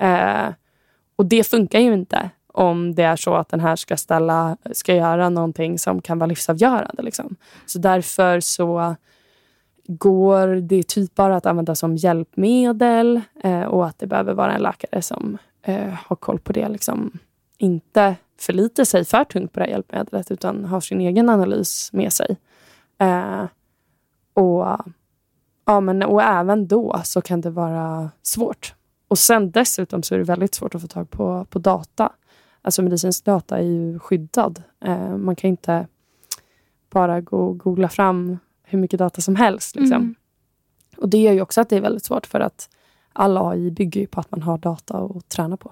Uh, 0.02 0.54
och 1.16 1.26
det 1.26 1.48
funkar 1.48 1.80
ju 1.80 1.94
inte 1.94 2.30
om 2.54 2.96
det 2.96 3.04
är 3.04 3.16
så 3.16 3.36
att 3.36 3.50
den 3.50 3.60
här 3.60 3.76
ska, 3.76 3.98
ställa, 3.98 4.58
ska 4.72 4.96
göra 4.96 5.30
någonting 5.30 5.80
som 5.80 6.02
kan 6.02 6.20
vara 6.20 6.28
livsavgörande. 6.28 7.04
Liksom. 7.04 7.36
Så 7.66 7.80
därför 7.80 8.40
så 8.40 8.96
går 9.88 10.48
det 10.48 10.88
typ 10.88 11.16
bara 11.16 11.36
att 11.36 11.46
använda 11.46 11.76
som 11.76 11.96
hjälpmedel 11.96 13.22
eh, 13.44 13.62
och 13.62 13.86
att 13.86 14.00
det 14.00 14.08
behöver 14.08 14.34
vara 14.34 14.54
en 14.54 14.62
läkare 14.62 15.02
som 15.02 15.38
eh, 15.62 15.94
har 16.06 16.16
koll 16.16 16.40
på 16.40 16.54
det. 16.54 16.70
Liksom. 16.70 17.12
Inte 17.58 18.16
förlitar 18.40 18.84
sig 18.84 19.06
för 19.06 19.24
tungt 19.24 19.54
på 19.54 19.60
det 19.60 19.66
här 19.66 19.72
hjälpmedlet 19.72 20.32
utan 20.32 20.66
har 20.66 20.82
sin 20.82 21.02
egen 21.02 21.30
analys 21.30 21.90
med 21.94 22.14
sig. 22.14 22.38
Eh, 23.00 23.44
och, 24.34 24.78
ja, 25.66 25.80
men, 25.82 26.04
och 26.04 26.24
även 26.24 26.68
då 26.68 27.02
så 27.04 27.22
kan 27.22 27.42
det 27.42 27.50
vara 27.50 28.10
svårt. 28.22 28.76
Och 29.08 29.20
sen 29.20 29.52
dessutom 29.52 30.04
så 30.04 30.16
är 30.16 30.20
det 30.20 30.26
väldigt 30.26 30.56
svårt 30.56 30.76
att 30.76 30.82
få 30.82 30.88
tag 30.88 31.10
på, 31.10 31.46
på 31.50 31.60
data. 31.60 32.12
Alltså 32.62 32.82
medicinsk 32.82 33.26
data 33.26 33.58
är 33.58 33.64
ju 33.64 34.00
skyddad. 34.00 34.64
Eh, 34.86 35.18
man 35.18 35.36
kan 35.36 35.50
inte 35.50 35.88
bara 36.90 37.22
gå 37.22 37.38
och 37.38 37.58
googla 37.58 37.90
fram 37.90 38.40
hur 38.64 38.80
mycket 38.80 39.00
data 39.00 39.22
som 39.22 39.36
helst. 39.36 39.76
Liksom. 39.76 40.02
Mm. 40.02 40.16
Och 40.98 41.10
Det 41.10 41.18
gör 41.18 41.34
ju 41.34 41.42
också 41.42 41.62
att 41.62 41.70
det 41.70 41.78
är 41.78 41.82
väldigt 41.82 42.06
svårt 42.06 42.26
för 42.26 42.40
att 42.40 42.70
all 43.14 43.38
AI 43.38 43.72
bygger 43.72 44.02
ju 44.02 44.08
på 44.08 44.20
att 44.20 44.32
man 44.32 44.42
har 44.42 44.58
data 44.58 44.98
att 44.98 45.30
träna 45.30 45.58
på. 45.58 45.72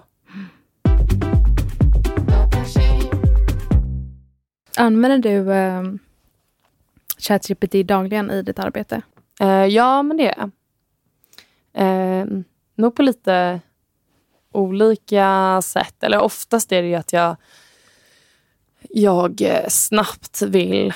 Använder 4.76 5.18
du 5.18 5.52
eh, 5.52 5.82
ChatGPT 7.18 7.72
dagligen 7.86 8.30
i 8.30 8.42
ditt 8.42 8.58
arbete? 8.58 9.02
Eh, 9.40 9.64
ja, 9.66 10.02
men 10.02 10.16
det 10.16 10.28
är 10.28 10.34
jag. 10.38 10.50
Eh, 11.72 12.26
nog 12.74 12.94
på 12.94 13.02
lite 13.02 13.60
olika 14.52 15.60
sätt. 15.62 16.02
Eller 16.02 16.20
oftast 16.20 16.72
är 16.72 16.82
det 16.82 16.88
ju 16.88 16.94
att 16.94 17.12
jag, 17.12 17.36
jag 18.90 19.42
eh, 19.42 19.68
snabbt 19.68 20.42
vill 20.42 20.92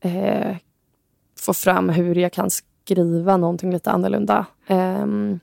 eh, 0.00 0.56
få 1.38 1.54
fram 1.54 1.88
hur 1.88 2.14
jag 2.14 2.32
kan 2.32 2.50
skriva 2.50 3.36
någonting 3.36 3.72
lite 3.72 3.90
annorlunda. 3.90 4.46
Um, 4.68 5.40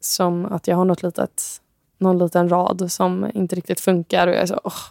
som 0.00 0.46
att 0.46 0.68
jag 0.68 0.76
har 0.76 0.84
något 0.84 1.02
litet, 1.02 1.42
någon 1.98 2.18
liten 2.18 2.48
rad 2.48 2.92
som 2.92 3.30
inte 3.34 3.56
riktigt 3.56 3.80
funkar 3.80 4.26
och 4.26 4.34
jag 4.34 4.42
är 4.42 4.46
så, 4.46 4.60
oh. 4.64 4.82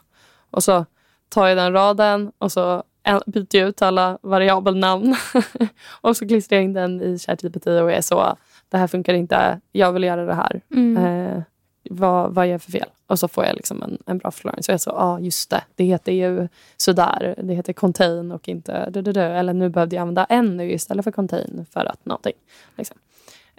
Och 0.51 0.63
så 0.63 0.85
tar 1.29 1.47
jag 1.47 1.57
den 1.57 1.73
raden 1.73 2.31
och 2.37 2.51
så 2.51 2.83
byter 3.25 3.55
jag 3.55 3.67
ut 3.67 3.81
alla 3.81 4.17
variabelnamn 4.21 5.15
och 6.01 6.17
så 6.17 6.27
klistrar 6.27 6.57
jag 6.57 6.63
in 6.63 6.73
den 6.73 7.01
i 7.01 7.19
ChatGPT 7.19 7.67
och 7.67 7.91
är 7.91 8.01
så, 8.01 8.37
det 8.69 8.77
här 8.77 8.87
funkar 8.87 9.13
inte, 9.13 9.59
jag 9.71 9.91
vill 9.91 10.03
göra 10.03 10.25
det 10.25 10.33
här. 10.33 10.61
Mm. 10.71 11.05
Uh, 11.05 11.43
vad, 11.89 12.33
vad 12.33 12.47
gör 12.47 12.51
jag 12.51 12.61
för 12.61 12.71
fel? 12.71 12.89
Och 13.07 13.19
så 13.19 13.27
får 13.27 13.45
jag 13.45 13.55
liksom 13.55 13.83
en, 13.83 13.97
en 14.05 14.17
bra 14.17 14.31
förklaring. 14.31 14.63
Så 14.63 14.71
jag 14.71 14.81
sa, 14.81 14.91
ja 14.91 15.03
ah, 15.03 15.19
just 15.19 15.49
det, 15.49 15.63
det 15.75 15.83
heter 15.83 16.11
ju 16.11 16.47
sådär. 16.77 17.35
Det 17.43 17.53
heter 17.53 17.73
contain 17.73 18.31
och 18.31 18.49
inte 18.49 18.89
du, 18.89 19.01
du, 19.01 19.11
du. 19.11 19.21
Eller 19.21 19.53
nu 19.53 19.69
behövde 19.69 19.95
jag 19.95 20.01
använda 20.01 20.25
en 20.25 20.57
nu 20.57 20.71
istället 20.71 21.03
för 21.03 21.11
contain 21.11 21.65
för 21.71 21.85
att 21.85 22.05
någonting. 22.05 22.33
Liksom. 22.77 22.97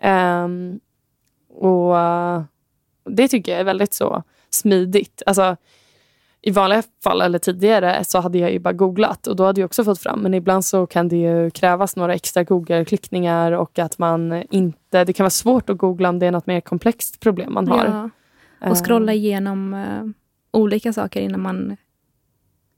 Um, 0.03 0.81
och 1.49 1.95
uh, 1.95 2.43
det 3.05 3.29
tycker 3.29 3.53
jag 3.53 3.61
är 3.61 3.65
väldigt 3.65 3.95
så 3.95 4.23
smidigt. 4.51 5.23
Alltså, 5.27 5.57
i 6.47 6.51
vanliga 6.51 6.83
fall 7.05 7.21
eller 7.21 7.39
tidigare 7.39 8.05
så 8.05 8.21
hade 8.21 8.39
jag 8.39 8.53
ju 8.53 8.59
bara 8.59 8.73
googlat 8.73 9.27
och 9.27 9.37
då 9.37 9.45
hade 9.45 9.61
jag 9.61 9.67
också 9.67 9.85
fått 9.85 9.99
fram. 10.01 10.21
Men 10.21 10.35
ibland 10.35 10.65
så 10.65 10.87
kan 10.87 11.09
det 11.09 11.17
ju 11.17 11.51
krävas 11.51 11.97
några 11.97 12.15
extra 12.15 12.45
Google-klickningar 12.45 13.53
och 13.53 13.79
att 13.79 13.99
man 13.99 14.45
inte... 14.51 15.05
Det 15.05 15.13
kan 15.13 15.25
vara 15.25 15.31
svårt 15.31 15.71
att 15.71 15.79
googla 15.79 16.09
om 16.09 16.19
det 16.19 16.27
är 16.27 16.31
något 16.31 16.47
mer 16.47 16.61
komplext 16.61 17.21
problem 17.21 17.55
man 17.55 17.69
har. 17.69 18.11
Ja. 18.61 18.71
Och 18.71 18.87
scrolla 18.87 19.13
eh. 19.13 19.19
igenom 19.19 19.75
uh, 19.75 20.11
olika 20.51 20.93
saker 20.93 21.21
innan 21.21 21.41
man 21.41 21.77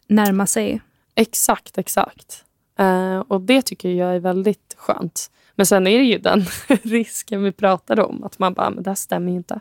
närmar 0.06 0.46
sig. 0.46 0.80
Exakt, 1.14 1.78
exakt. 1.78 2.44
Uh, 2.80 3.18
och 3.18 3.40
det 3.40 3.62
tycker 3.62 3.88
jag 3.88 4.14
är 4.14 4.20
väldigt 4.20 4.74
skönt. 4.78 5.30
Men 5.54 5.66
sen 5.66 5.86
är 5.86 5.98
det 5.98 6.04
ju 6.04 6.18
den 6.18 6.44
risken 6.82 7.42
vi 7.42 7.52
pratade 7.52 8.02
om. 8.04 8.24
Att 8.24 8.38
man 8.38 8.54
bara, 8.54 8.70
men 8.70 8.82
det 8.82 8.90
här 8.90 8.94
stämmer 8.94 9.30
ju 9.30 9.36
inte. 9.36 9.60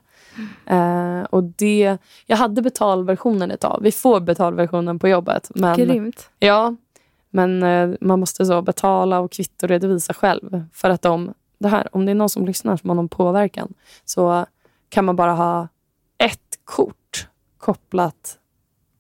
Mm. 0.68 1.20
Uh, 1.20 1.24
och 1.24 1.44
det, 1.44 1.98
jag 2.26 2.38
hade 2.38 2.62
betalversionen 2.62 3.52
ett 3.52 3.60
tag. 3.60 3.80
Vi 3.82 3.92
får 3.92 4.20
betalversionen 4.20 5.00
på 5.00 5.08
jobbet. 5.08 5.52
Men, 5.56 5.78
Grymt. 5.78 6.30
Ja, 6.40 6.76
men 7.30 7.64
uh, 7.64 7.96
man 8.02 8.20
måste 8.20 8.46
så 8.46 8.62
betala 8.62 9.20
och 9.20 9.32
kvittoredovisa 9.32 10.14
själv. 10.14 10.66
För 10.74 10.90
att 10.90 11.02
de, 11.02 11.34
det 11.58 11.68
här, 11.68 11.96
om 11.96 12.06
det 12.06 12.12
är 12.12 12.16
någon 12.16 12.30
som 12.30 12.46
lyssnar 12.46 12.78
som 12.78 12.90
har 12.90 12.96
någon 12.96 13.10
påverkan 13.10 13.74
så 14.06 14.46
kan 14.90 15.06
man 15.06 15.16
bara 15.16 15.32
ha 15.32 15.68
ett 16.18 16.60
kort 16.64 17.28
kopplat 17.58 18.38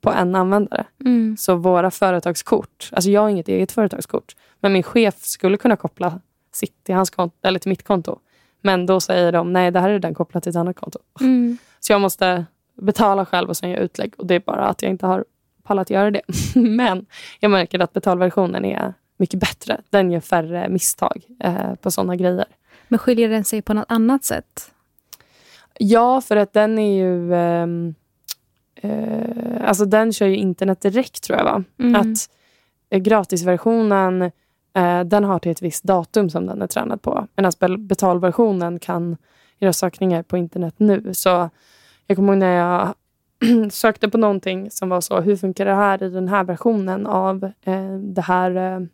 på 0.07 0.13
en 0.13 0.35
användare. 0.35 0.85
Mm. 1.05 1.37
Så 1.37 1.55
våra 1.55 1.91
företagskort, 1.91 2.89
alltså 2.91 3.09
jag 3.09 3.21
har 3.21 3.29
inget 3.29 3.47
eget 3.47 3.71
företagskort, 3.71 4.35
men 4.59 4.73
min 4.73 4.83
chef 4.83 5.15
skulle 5.19 5.57
kunna 5.57 5.75
koppla 5.75 6.19
sitt 6.51 6.83
till, 6.83 6.95
hans 6.95 7.09
konto, 7.09 7.35
eller 7.41 7.59
till 7.59 7.69
mitt 7.69 7.83
konto. 7.83 8.19
Men 8.61 8.85
då 8.85 8.99
säger 8.99 9.31
de, 9.31 9.53
nej 9.53 9.71
det 9.71 9.79
här 9.79 9.89
är 9.89 9.99
den 9.99 10.13
kopplat 10.13 10.43
till 10.43 10.49
ett 10.49 10.55
annat 10.55 10.75
konto. 10.75 10.99
Mm. 11.19 11.57
Så 11.79 11.93
jag 11.93 12.01
måste 12.01 12.45
betala 12.81 13.25
själv 13.25 13.49
och 13.49 13.57
sen 13.57 13.69
göra 13.69 13.81
utlägg. 13.81 14.13
Och 14.17 14.25
det 14.25 14.35
är 14.35 14.39
bara 14.39 14.67
att 14.67 14.81
jag 14.81 14.91
inte 14.91 15.05
har 15.05 15.25
pallat 15.63 15.89
göra 15.89 16.11
det. 16.11 16.21
Men 16.55 17.05
jag 17.39 17.51
märker 17.51 17.79
att 17.79 17.93
betalversionen 17.93 18.65
är 18.65 18.93
mycket 19.17 19.39
bättre. 19.39 19.81
Den 19.89 20.11
gör 20.11 20.19
färre 20.19 20.69
misstag 20.69 21.23
eh, 21.43 21.75
på 21.75 21.91
sådana 21.91 22.15
grejer. 22.15 22.45
Men 22.87 22.99
skiljer 22.99 23.29
den 23.29 23.43
sig 23.43 23.61
på 23.61 23.73
något 23.73 23.85
annat 23.87 24.23
sätt? 24.23 24.71
Ja, 25.79 26.21
för 26.21 26.35
att 26.35 26.53
den 26.53 26.79
är 26.79 26.97
ju... 26.97 27.33
Eh, 27.33 27.67
eh, 28.81 29.67
alltså 29.67 29.85
den 29.85 30.13
kör 30.13 30.27
ju 30.27 30.35
internet 30.35 30.81
direkt 30.81 31.23
tror 31.23 31.37
jag. 31.37 31.45
va? 31.45 31.63
Mm. 31.79 31.95
Att 31.95 32.29
eh, 32.89 32.99
gratisversionen 32.99 34.31
Eh, 34.77 35.03
den 35.03 35.23
har 35.23 35.39
till 35.39 35.51
ett 35.51 35.61
visst 35.61 35.83
datum 35.83 36.29
som 36.29 36.45
den 36.45 36.61
är 36.61 36.67
tränad 36.67 37.01
på. 37.01 37.27
Medan 37.35 37.87
betalversionen 37.87 38.79
kan 38.79 39.17
göra 39.59 39.73
sökningar 39.73 40.23
på 40.23 40.37
internet 40.37 40.73
nu. 40.77 41.13
Så 41.13 41.49
jag 42.07 42.17
kommer 42.17 42.33
ihåg 42.33 42.39
när 42.39 42.55
jag 42.55 42.93
sökte 43.71 44.09
på 44.09 44.17
någonting 44.17 44.71
som 44.71 44.89
var 44.89 45.01
så, 45.01 45.21
hur 45.21 45.35
funkar 45.35 45.65
det 45.65 45.73
här 45.73 46.03
i 46.03 46.09
den 46.09 46.27
här 46.27 46.43
versionen 46.43 47.07
av 47.07 47.43
eh, 47.61 47.93
det 47.97 48.21
här 48.21 48.87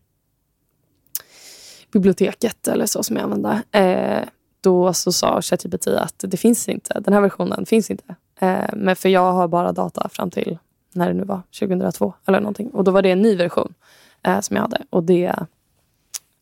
biblioteket 1.93 2.67
eller 2.67 2.85
så 2.85 3.03
som 3.03 3.15
jag 3.15 3.23
använde. 3.23 3.61
Eh, 3.71 4.27
då 4.61 4.93
så 4.93 5.11
sa 5.11 5.41
ChatGPT 5.41 5.87
att 5.87 6.23
det 6.27 6.37
finns 6.37 6.69
inte, 6.69 6.99
den 6.99 7.13
här 7.13 7.21
versionen 7.21 7.65
finns 7.65 7.91
inte. 7.91 8.15
Eh, 8.39 8.69
men 8.73 8.95
för 8.95 9.09
jag 9.09 9.33
har 9.33 9.47
bara 9.47 9.71
data 9.71 10.09
fram 10.09 10.31
till 10.31 10.57
när 10.93 11.07
det 11.07 11.13
nu 11.13 11.23
var, 11.23 11.41
2002 11.59 12.13
eller 12.25 12.39
någonting. 12.39 12.69
Och 12.69 12.83
då 12.83 12.91
var 12.91 13.01
det 13.01 13.11
en 13.11 13.21
ny 13.21 13.35
version 13.35 13.73
eh, 14.23 14.39
som 14.39 14.55
jag 14.55 14.63
hade. 14.63 14.81
Och 14.89 15.03
det 15.03 15.35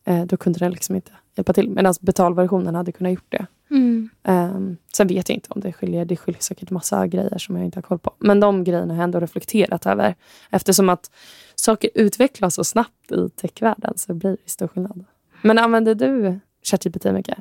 Eh, 0.05 0.25
då 0.25 0.37
kunde 0.37 0.59
den 0.59 0.71
liksom 0.71 0.95
inte 0.95 1.11
hjälpa 1.35 1.53
till. 1.53 1.69
Medan 1.69 1.93
betalversionen 2.01 2.75
hade 2.75 2.91
kunnat 2.91 3.13
gjort 3.13 3.31
det. 3.31 3.45
Mm. 3.69 4.09
Um, 4.23 4.77
sen 4.93 5.07
vet 5.07 5.29
jag 5.29 5.35
inte 5.35 5.49
om 5.51 5.61
det 5.61 5.73
skiljer. 5.73 6.05
Det 6.05 6.17
skiljer 6.17 6.41
säkert 6.41 6.69
massa 6.69 7.07
grejer 7.07 7.37
som 7.37 7.55
jag 7.55 7.65
inte 7.65 7.77
har 7.77 7.81
koll 7.81 7.99
på. 7.99 8.13
Men 8.17 8.39
de 8.39 8.63
grejerna 8.63 8.93
har 8.93 8.97
jag 8.97 9.03
ändå 9.03 9.19
reflekterat 9.19 9.85
över. 9.85 10.15
Eftersom 10.49 10.89
att 10.89 11.11
saker 11.55 11.89
utvecklas 11.95 12.55
så 12.55 12.63
snabbt 12.63 13.11
i 13.11 13.29
techvärlden 13.29 13.93
så 13.97 14.13
blir 14.13 14.37
det 14.43 14.49
stor 14.49 14.67
skillnad. 14.67 15.05
Men 15.41 15.57
använder 15.57 15.95
du 15.95 16.39
ChatGPT 16.63 17.05
mycket? 17.05 17.37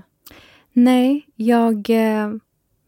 Nej, 0.72 1.26
jag 1.36 1.90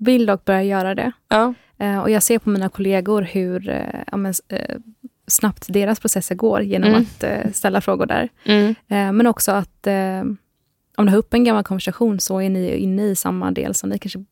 vill 0.04 0.26
dock 0.26 0.44
börja 0.44 0.62
göra 0.62 0.94
det. 0.94 1.12
Ja. 1.28 1.54
Eh, 1.78 1.98
och 1.98 2.10
jag 2.10 2.22
ser 2.22 2.38
på 2.38 2.50
mina 2.50 2.68
kollegor 2.68 3.22
hur 3.22 3.68
eh, 3.68 4.02
ja, 4.10 4.16
men, 4.16 4.34
eh, 4.48 4.76
snabbt 5.26 5.66
deras 5.68 6.00
processer 6.00 6.34
går 6.34 6.62
genom 6.62 6.88
mm. 6.88 7.02
att 7.02 7.56
ställa 7.56 7.80
frågor 7.80 8.06
där. 8.06 8.28
Mm. 8.44 8.74
Men 9.16 9.26
också 9.26 9.52
att 9.52 9.86
om 10.96 11.06
du 11.06 11.10
har 11.10 11.18
upp 11.18 11.34
en 11.34 11.44
gammal 11.44 11.64
konversation 11.64 12.20
så 12.20 12.40
är 12.40 12.50
ni 12.50 12.76
inne 12.76 13.04
i 13.04 13.14
samma 13.14 13.50
del 13.50 13.74
som 13.74 13.90
ni 13.90 13.98
kanske 13.98 14.24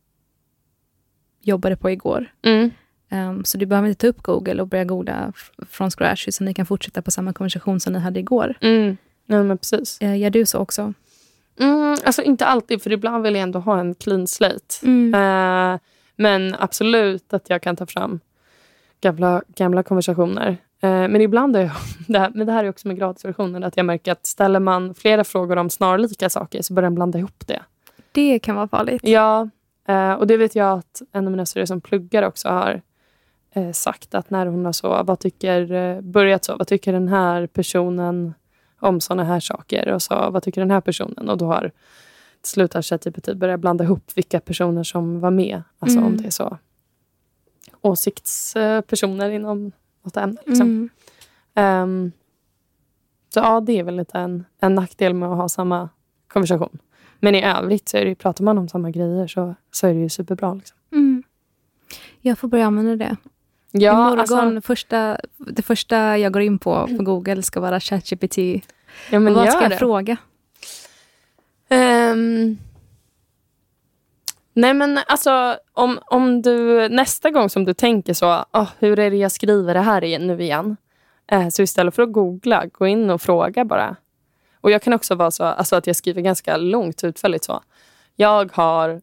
jobbade 1.42 1.76
på 1.76 1.90
igår. 1.90 2.26
Mm. 2.42 2.70
Um, 3.12 3.44
så 3.44 3.58
du 3.58 3.66
behöver 3.66 3.88
inte 3.88 4.00
ta 4.00 4.06
upp 4.06 4.22
Google 4.22 4.62
och 4.62 4.68
börja 4.68 4.84
googla 4.84 5.32
från 5.68 5.90
scratch, 5.90 6.28
utan 6.28 6.44
ni 6.44 6.54
kan 6.54 6.66
fortsätta 6.66 7.02
på 7.02 7.10
samma 7.10 7.32
konversation 7.32 7.80
som 7.80 7.92
ni 7.92 7.98
hade 7.98 8.20
igår. 8.20 8.54
Mm. 8.60 8.96
Ja, 9.26 9.42
men 9.42 9.58
precis. 9.58 9.98
Uh, 10.02 10.18
gör 10.18 10.30
du 10.30 10.46
så 10.46 10.58
också? 10.58 10.94
Mm, 11.60 11.96
alltså 12.04 12.22
inte 12.22 12.46
alltid, 12.46 12.82
för 12.82 12.92
ibland 12.92 13.22
vill 13.22 13.34
jag 13.34 13.42
ändå 13.42 13.58
ha 13.58 13.80
en 13.80 13.94
clean 13.94 14.26
slate. 14.26 14.74
Mm. 14.82 15.14
Uh, 15.14 15.78
men 16.16 16.56
absolut 16.58 17.34
att 17.34 17.50
jag 17.50 17.62
kan 17.62 17.76
ta 17.76 17.86
fram 17.86 18.20
gamla, 19.00 19.42
gamla 19.54 19.82
konversationer. 19.82 20.58
Eh, 20.82 20.90
men 20.90 21.20
ibland 21.20 21.56
är 21.56 21.60
jag, 21.60 21.70
det 22.08 22.18
här, 22.18 22.30
men 22.34 22.46
det 22.46 22.52
här 22.52 22.64
är 22.64 22.68
också 22.68 22.88
med 22.88 22.98
gratisversionen, 22.98 23.64
att 23.64 23.76
jag 23.76 23.86
märker 23.86 24.12
att 24.12 24.26
ställer 24.26 24.60
man 24.60 24.94
flera 24.94 25.24
frågor 25.24 25.56
om 25.56 25.70
snarlika 25.70 26.30
saker 26.30 26.62
så 26.62 26.74
börjar 26.74 26.86
den 26.86 26.94
blanda 26.94 27.18
ihop 27.18 27.46
det. 27.46 27.62
Det 28.12 28.38
kan 28.38 28.56
vara 28.56 28.68
farligt. 28.68 29.00
Ja, 29.04 29.48
eh, 29.88 30.12
och 30.12 30.26
det 30.26 30.36
vet 30.36 30.54
jag 30.54 30.78
att 30.78 31.02
en 31.12 31.26
av 31.26 31.30
mina 31.30 31.46
syrror 31.46 31.64
som 31.64 31.80
pluggar 31.80 32.22
också 32.22 32.48
har 32.48 32.82
eh, 33.54 33.72
sagt 33.72 34.14
att 34.14 34.30
när 34.30 34.46
hon 34.46 34.64
har 34.64 34.72
så, 34.72 35.02
vad 35.02 35.18
tycker, 35.18 36.00
börjat 36.00 36.44
så, 36.44 36.56
vad 36.56 36.66
tycker 36.66 36.92
den 36.92 37.08
här 37.08 37.46
personen 37.46 38.34
om 38.80 39.00
såna 39.00 39.24
här 39.24 39.40
saker? 39.40 39.88
Och 39.88 40.02
så, 40.02 40.30
vad 40.30 40.42
tycker 40.42 40.60
den 40.60 40.70
här 40.70 40.80
personen? 40.80 41.28
Och 41.28 41.38
då 41.38 41.46
har 41.46 41.70
till 42.40 42.50
slut 42.50 42.74
har 42.74 42.82
ChatGPT 42.82 43.34
börjat 43.34 43.60
blanda 43.60 43.84
ihop 43.84 44.10
vilka 44.14 44.40
personer 44.40 44.82
som 44.82 45.20
var 45.20 45.30
med. 45.30 45.62
Alltså 45.78 45.98
mm. 45.98 46.10
om 46.10 46.16
det 46.16 46.26
är 46.26 46.30
så 46.30 46.58
åsiktspersoner 47.80 49.30
inom 49.30 49.72
något 50.02 50.16
ämne. 50.16 50.40
Liksom. 50.46 50.90
Mm. 51.54 51.82
Um, 51.82 52.12
så 53.34 53.40
ja, 53.40 53.60
det 53.60 53.78
är 53.78 53.84
väl 53.84 53.96
lite 53.96 54.18
en, 54.18 54.44
en 54.60 54.74
nackdel 54.74 55.14
med 55.14 55.28
att 55.28 55.36
ha 55.36 55.48
samma 55.48 55.88
konversation. 56.28 56.78
Men 57.18 57.34
i 57.34 57.44
övrigt, 57.44 57.88
så 57.88 57.96
är 57.96 58.04
det, 58.04 58.14
pratar 58.14 58.44
man 58.44 58.58
om 58.58 58.68
samma 58.68 58.90
grejer 58.90 59.26
så, 59.26 59.54
så 59.70 59.86
är 59.86 59.94
det 59.94 60.00
ju 60.00 60.08
superbra. 60.08 60.54
Liksom. 60.54 60.76
Mm. 60.92 61.22
Jag 62.20 62.38
får 62.38 62.48
börja 62.48 62.66
använda 62.66 62.96
det. 62.96 63.16
Ja, 63.70 63.92
Imorgon, 63.92 64.18
alltså, 64.20 64.60
första, 64.66 65.18
det 65.36 65.62
första 65.62 66.18
jag 66.18 66.32
går 66.32 66.42
in 66.42 66.58
på 66.58 66.88
på 66.96 67.02
Google 67.02 67.42
ska 67.42 67.60
vara 67.60 67.80
ChatGPT. 67.80 68.38
Ja, 69.10 69.18
men 69.18 69.34
vad 69.34 69.48
ska 69.52 69.62
jag 69.62 69.70
det. 69.70 69.78
fråga? 69.78 70.16
Um, 71.70 72.58
Nej 74.52 74.74
men 74.74 74.98
alltså 75.06 75.56
om, 75.72 75.98
om 76.06 76.42
du 76.42 76.88
nästa 76.88 77.30
gång 77.30 77.50
som 77.50 77.64
du 77.64 77.74
tänker 77.74 78.14
så, 78.14 78.44
oh, 78.52 78.68
hur 78.78 78.98
är 78.98 79.10
det 79.10 79.16
jag 79.16 79.32
skriver 79.32 79.74
det 79.74 79.80
här 79.80 80.04
igen, 80.04 80.26
nu 80.26 80.42
igen? 80.42 80.76
Eh, 81.26 81.48
så 81.48 81.62
istället 81.62 81.94
för 81.94 82.02
att 82.02 82.12
googla, 82.12 82.66
gå 82.66 82.86
in 82.86 83.10
och 83.10 83.22
fråga 83.22 83.64
bara. 83.64 83.96
Och 84.60 84.70
jag 84.70 84.82
kan 84.82 84.92
också 84.92 85.14
vara 85.14 85.30
så 85.30 85.44
alltså 85.44 85.76
att 85.76 85.86
jag 85.86 85.96
skriver 85.96 86.22
ganska 86.22 86.56
långt 86.56 87.04
utförligt 87.04 87.44
så. 87.44 87.62
Jag 88.16 88.50
har 88.52 89.00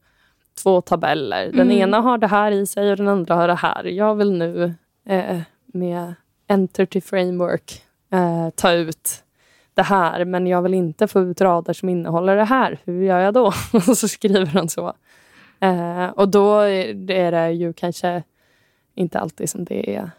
två 0.57 0.81
tabeller. 0.81 1.45
Den 1.45 1.61
mm. 1.61 1.71
ena 1.77 1.99
har 1.99 2.17
det 2.17 2.27
här 2.27 2.51
i 2.51 2.65
sig 2.65 2.91
och 2.91 2.97
den 2.97 3.07
andra 3.07 3.35
har 3.35 3.47
det 3.47 3.55
här. 3.55 3.83
Jag 3.83 4.15
vill 4.15 4.31
nu 4.31 4.73
eh, 5.05 5.39
med 5.65 6.13
Entity 6.47 7.01
Framework 7.01 7.81
eh, 8.11 8.49
ta 8.55 8.71
ut 8.71 9.23
det 9.73 9.83
här 9.83 10.25
men 10.25 10.47
jag 10.47 10.61
vill 10.61 10.73
inte 10.73 11.07
få 11.07 11.21
ut 11.21 11.41
rader 11.41 11.73
som 11.73 11.89
innehåller 11.89 12.35
det 12.35 12.43
här. 12.43 12.79
Hur 12.83 13.03
gör 13.03 13.19
jag 13.19 13.33
då? 13.33 13.45
och 13.73 13.97
så 13.97 14.07
skriver 14.07 14.53
den 14.53 14.69
så. 14.69 14.93
Eh, 15.59 16.05
och 16.05 16.29
då 16.29 16.59
är 16.59 17.31
det 17.31 17.51
ju 17.51 17.73
kanske 17.73 18.23
inte 18.95 19.19
alltid 19.19 19.49
som 19.49 19.65
det 19.65 19.95
är 19.95 20.09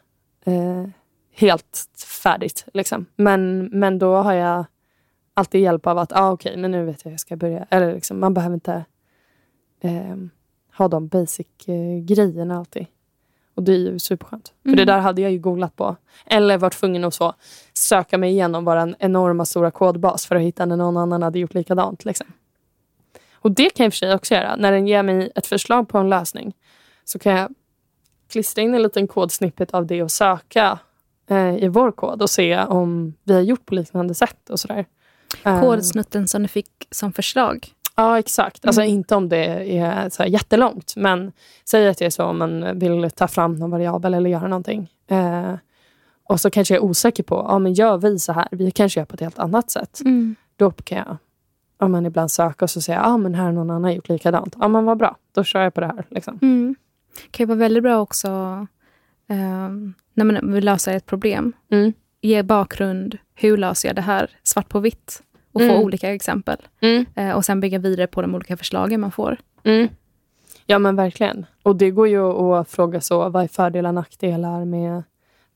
eh, 0.45 0.85
helt 1.33 1.89
färdigt. 2.23 2.67
Liksom. 2.75 3.07
Men, 3.17 3.65
men 3.65 3.99
då 3.99 4.17
har 4.17 4.33
jag 4.33 4.65
alltid 5.35 5.61
hjälp 5.61 5.87
av 5.87 5.99
att, 5.99 6.13
ah, 6.13 6.31
okej, 6.31 6.51
okay, 6.51 6.63
men 6.63 6.71
nu 6.71 6.85
vet 6.85 7.05
jag 7.05 7.11
hur 7.11 7.15
jag 7.15 7.21
ska 7.21 7.37
börja. 7.37 7.67
Eller 7.71 7.95
liksom, 7.95 8.21
man 8.21 8.35
behöver 8.35 8.55
inte 8.55 8.85
eh, 9.81 10.17
ha 10.77 10.89
de 10.89 11.09
basic-grejerna 11.09 12.55
eh, 12.55 12.59
alltid. 12.59 12.87
Och 13.55 13.63
det 13.63 13.73
är 13.73 13.77
ju 13.77 13.99
superskönt. 13.99 14.53
Mm. 14.65 14.73
För 14.73 14.77
det 14.77 14.83
mm. 14.83 14.95
där 14.95 15.01
hade 15.03 15.23
jag 15.23 15.33
ju 15.33 15.39
googlat 15.39 15.77
på. 15.77 15.97
Eller 16.27 16.59
varit 16.59 16.75
tvungen 16.75 17.05
att 17.05 17.15
så, 17.15 17.35
söka 17.75 18.19
mig 18.19 18.31
igenom 18.31 18.65
vår 18.65 18.95
enorma 18.99 19.45
stora 19.45 19.71
kodbas 19.71 20.27
för 20.27 20.37
att 20.37 20.43
hitta 20.43 20.67
när 20.67 20.77
någon 20.77 20.97
annan 20.97 21.23
hade 21.23 21.39
gjort 21.39 21.55
likadant. 21.55 22.05
Liksom. 22.05 22.27
Och 23.33 23.51
det 23.51 23.71
kan 23.71 23.85
jag 23.85 23.93
för 23.93 23.97
sig 23.97 24.15
också 24.15 24.35
göra. 24.35 24.57
När 24.57 24.73
den 24.73 24.87
ger 24.87 25.03
mig 25.03 25.31
ett 25.35 25.47
förslag 25.47 25.89
på 25.89 25.99
en 25.99 26.09
lösning 26.09 26.55
så 27.05 27.19
kan 27.19 27.33
jag 27.33 27.55
klistra 28.29 28.63
in 28.63 28.75
en 28.75 28.83
liten 28.83 29.09
kodsnippet 29.09 29.75
av 29.75 29.87
det 29.87 30.03
och 30.03 30.11
söka 30.11 30.79
eh, 31.27 31.57
i 31.57 31.69
vår 31.69 31.93
kod 31.93 32.23
och 32.23 32.31
se 32.31 32.59
om 32.59 33.15
vi 33.25 33.35
har 33.35 33.41
gjort 33.41 33.67
på 33.67 33.75
liknande 33.75 34.15
sätt 34.15 34.51
och 34.51 34.61
sådär. 34.61 34.87
Eh, 35.45 35.61
Kodsnutten 35.61 36.29
som 36.29 36.43
du 36.43 36.49
fick 36.49 36.89
som 36.91 37.13
förslag. 37.13 37.69
Ja, 37.99 38.19
exakt. 38.19 38.67
Alltså 38.67 38.83
inte 38.83 39.15
om 39.15 39.29
det 39.29 39.79
är 39.79 40.11
så 40.11 40.25
jättelångt, 40.25 40.93
men 40.97 41.33
säg 41.65 41.89
att 41.89 41.99
det 41.99 42.07
är 42.07 42.11
så 42.11 42.25
om 42.25 42.39
man 42.39 42.79
vill 42.79 43.11
ta 43.11 43.29
fram 43.29 43.55
någon 43.55 43.71
variabel 43.71 44.15
eller 44.15 44.31
göra 44.31 44.49
någonting. 44.49 44.91
Eh, 45.11 45.55
och 46.25 46.41
så 46.41 46.51
kanske 46.51 46.75
jag 46.75 46.85
är 46.85 46.89
osäker 46.89 47.23
på, 47.23 47.47
ja 47.49 47.59
men 47.59 47.73
gör 47.73 47.99
vi 47.99 48.19
så 48.19 48.33
här? 48.33 48.49
Vi 48.51 48.71
kanske 48.71 49.01
gör 49.01 49.05
på 49.05 49.15
ett 49.15 49.21
helt 49.21 49.39
annat 49.39 49.71
sätt. 49.71 50.01
Mm. 50.05 50.37
Då 50.57 50.71
kan 50.71 50.99
jag 50.99 51.17
ja, 51.79 51.89
men 51.89 52.07
ibland 52.07 52.31
söka 52.31 52.65
och 52.65 52.71
så 52.71 52.81
säga, 52.81 53.01
ja 53.03 53.17
men 53.17 53.35
här 53.35 53.45
har 53.45 53.53
någon 53.53 53.71
annan 53.71 53.95
gjort 53.95 54.09
likadant. 54.09 54.57
Ja 54.61 54.69
men 54.69 54.85
vad 54.85 54.99
bra, 54.99 55.17
då 55.35 55.45
kör 55.45 55.63
jag 55.63 55.75
på 55.75 55.81
det 55.81 55.87
här. 55.87 56.07
Liksom. 56.11 56.39
Mm. 56.43 56.77
Det 57.23 57.31
kan 57.31 57.45
ju 57.45 57.49
vara 57.49 57.59
väldigt 57.59 57.83
bra 57.83 58.01
också 58.01 58.29
um, 59.29 59.95
när 60.15 60.25
man 60.25 60.53
vill 60.53 60.65
lösa 60.65 60.93
ett 60.93 61.07
problem. 61.07 61.53
Mm. 61.71 61.93
Ge 62.21 62.43
bakgrund, 62.43 63.19
hur 63.35 63.57
löser 63.57 63.89
jag 63.89 63.97
det 63.97 64.03
här 64.03 64.31
svart 64.43 64.69
på 64.69 64.81
vitt? 64.81 65.23
Och 65.53 65.61
få 65.61 65.67
Mm. 65.71 65.77
olika 65.83 66.15
exempel. 66.15 66.57
Mm. 66.81 67.07
Eh, 67.15 67.33
och 67.37 67.45
sen 67.45 67.61
bygga 67.61 67.79
vidare 67.79 68.07
på 68.07 68.23
de 68.23 68.35
olika 68.35 68.57
förslagen 68.57 69.01
man 69.01 69.11
får. 69.11 69.37
Mm. 69.65 69.89
Ja 70.67 70.79
men 70.79 70.97
verkligen. 70.97 71.47
Och 71.63 71.77
det 71.77 71.91
går 71.91 72.09
ju 72.09 72.33
att 72.55 72.71
fråga 72.71 73.01
så, 73.01 73.29
vad 73.29 73.43
är 73.45 73.49
fördelar 73.49 73.91
och 73.91 73.95
nackdelar 73.95 74.65
med 74.65 75.03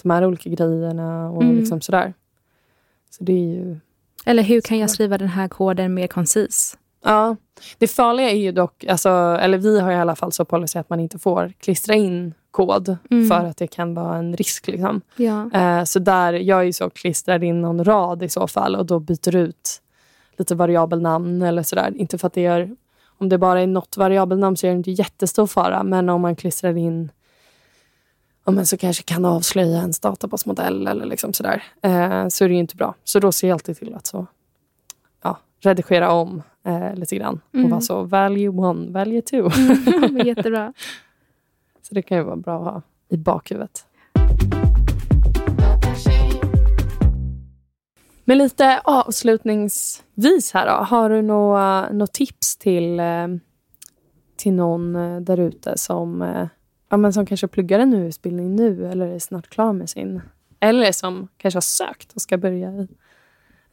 de 0.03 0.11
här 0.11 0.25
olika 0.27 0.51
grejerna 0.51 1.31
och 1.31 1.43
Mm. 1.43 1.57
liksom 1.59 1.81
sådär. 1.81 2.15
Så 3.11 3.25
det 3.25 3.33
är 3.33 3.55
ju... 3.55 3.77
Eller 4.25 4.43
hur 4.43 4.61
kan 4.61 4.79
jag 4.79 4.91
skriva 4.91 5.19
den 5.19 5.29
här 5.29 5.49
koden 5.49 5.95
mer 5.95 6.07
koncis? 6.07 6.79
Ja, 7.05 7.37
det 7.79 7.87
farliga 7.89 8.31
är 8.31 8.37
ju 8.37 8.53
dock, 8.53 8.85
alltså, 8.85 9.09
eller 9.41 9.59
vi 9.59 9.81
har 9.81 9.93
i 9.93 9.97
alla 9.97 10.17
fall 10.17 10.33
så 10.33 10.45
policy 10.45 10.79
att 10.79 10.91
man 10.91 11.01
inte 11.01 11.19
får 11.19 11.53
klistra 11.61 11.95
in 11.95 12.35
kod 12.53 12.97
Mm. 13.11 13.29
för 13.29 13.45
att 13.45 13.57
det 13.57 13.67
kan 13.67 13.95
vara 13.95 14.17
en 14.17 14.37
risk. 14.37 14.67
Liksom. 14.67 15.01
Ja. 15.17 15.51
Eh, 15.55 15.85
så 15.85 15.99
där, 15.99 16.33
jag 16.33 16.67
är 16.67 16.73
så 16.73 16.91
klistrar 16.91 17.45
in 17.45 17.61
någon 17.61 17.85
rad 17.85 18.23
i 18.23 18.29
så 18.29 18.47
fall 18.49 18.77
och 18.77 18.87
då 18.87 18.99
byter 18.99 19.37
ut 19.37 19.83
lite 20.39 20.55
variabelnamn 20.55 21.43
eller 21.43 21.63
sådär. 21.63 21.93
Inte 21.97 22.19
för 22.19 22.27
att 22.27 22.33
det 22.33 22.41
gör, 22.41 22.77
om 23.19 23.29
det 23.29 23.39
bara 23.39 23.61
är 23.61 23.67
något 23.67 23.97
variabelnamn 23.97 24.57
så 24.57 24.67
är 24.67 24.71
det 24.71 24.77
inte 24.77 24.91
jättestor 24.91 25.47
fara. 25.47 25.83
Men 25.83 26.09
om 26.09 26.21
man 26.21 26.37
klistrar 26.37 26.77
in 26.77 27.11
ja, 28.45 28.53
men 28.53 28.67
så 28.67 28.77
kanske 28.77 29.03
kan 29.03 29.25
avslöja 29.25 29.79
ens 29.79 30.01
databasmodell 30.01 30.87
eller 30.87 31.07
liksom 31.07 31.33
sådär. 31.33 31.63
Eh, 31.83 32.29
så 32.29 32.45
är 32.45 32.49
det 32.49 32.55
ju 32.55 32.61
inte 32.61 32.77
bra. 32.77 32.95
Så 33.05 33.19
då 33.21 33.33
ser 33.33 33.49
jag 33.49 33.55
alltid 33.55 33.77
till 33.79 33.95
att 33.95 34.07
så, 34.07 34.27
ja, 35.23 35.39
redigera 35.61 36.11
om 36.13 36.43
eh, 36.67 36.95
lite 36.95 37.17
grann. 37.17 37.41
Och 37.49 37.55
Mm. 37.55 37.71
vara 37.71 37.81
så 37.81 38.03
value 38.03 38.49
one, 38.49 38.91
value 38.93 39.23
two. 39.23 39.49
Jättebra. 40.25 40.73
Så 41.93 41.95
det 41.95 42.03
kan 42.03 42.19
ju 42.19 42.25
vara 42.25 42.37
bra 42.37 42.59
att 42.59 42.75
ha 42.75 42.83
i 43.09 43.17
bakhuvudet. 43.17 43.87
Men 48.25 48.39
lite 48.39 48.81
avslutningsvis 48.85 50.53
här 50.55 50.67
då. 50.67 50.85
Har 50.85 51.11
du 51.11 51.23
några, 51.23 51.93
några 51.93 52.07
tips 52.07 52.57
till, 52.57 53.01
eh, 53.01 53.29
till 54.37 54.53
någon 54.53 54.97
eh, 54.97 55.21
där 55.21 55.41
ute 55.41 55.79
som, 55.79 56.23
eh, 56.23 56.49
ja, 56.89 56.97
men 56.97 57.13
som 57.13 57.27
kanske 57.27 57.49
pluggar 57.49 57.79
en 57.79 57.95
utbildning 57.95 58.57
nu 58.57 58.87
eller 58.87 59.07
är 59.07 59.19
snart 59.19 59.49
klar 59.49 59.73
med 59.73 59.91
sin? 59.91 60.21
Eller 60.61 60.93
som 60.93 61.29
kanske 61.37 61.57
har 61.57 61.63
sökt 61.63 62.13
och 62.13 62.23
ska 62.23 62.39
börja 62.39 62.71
i, 62.71 62.89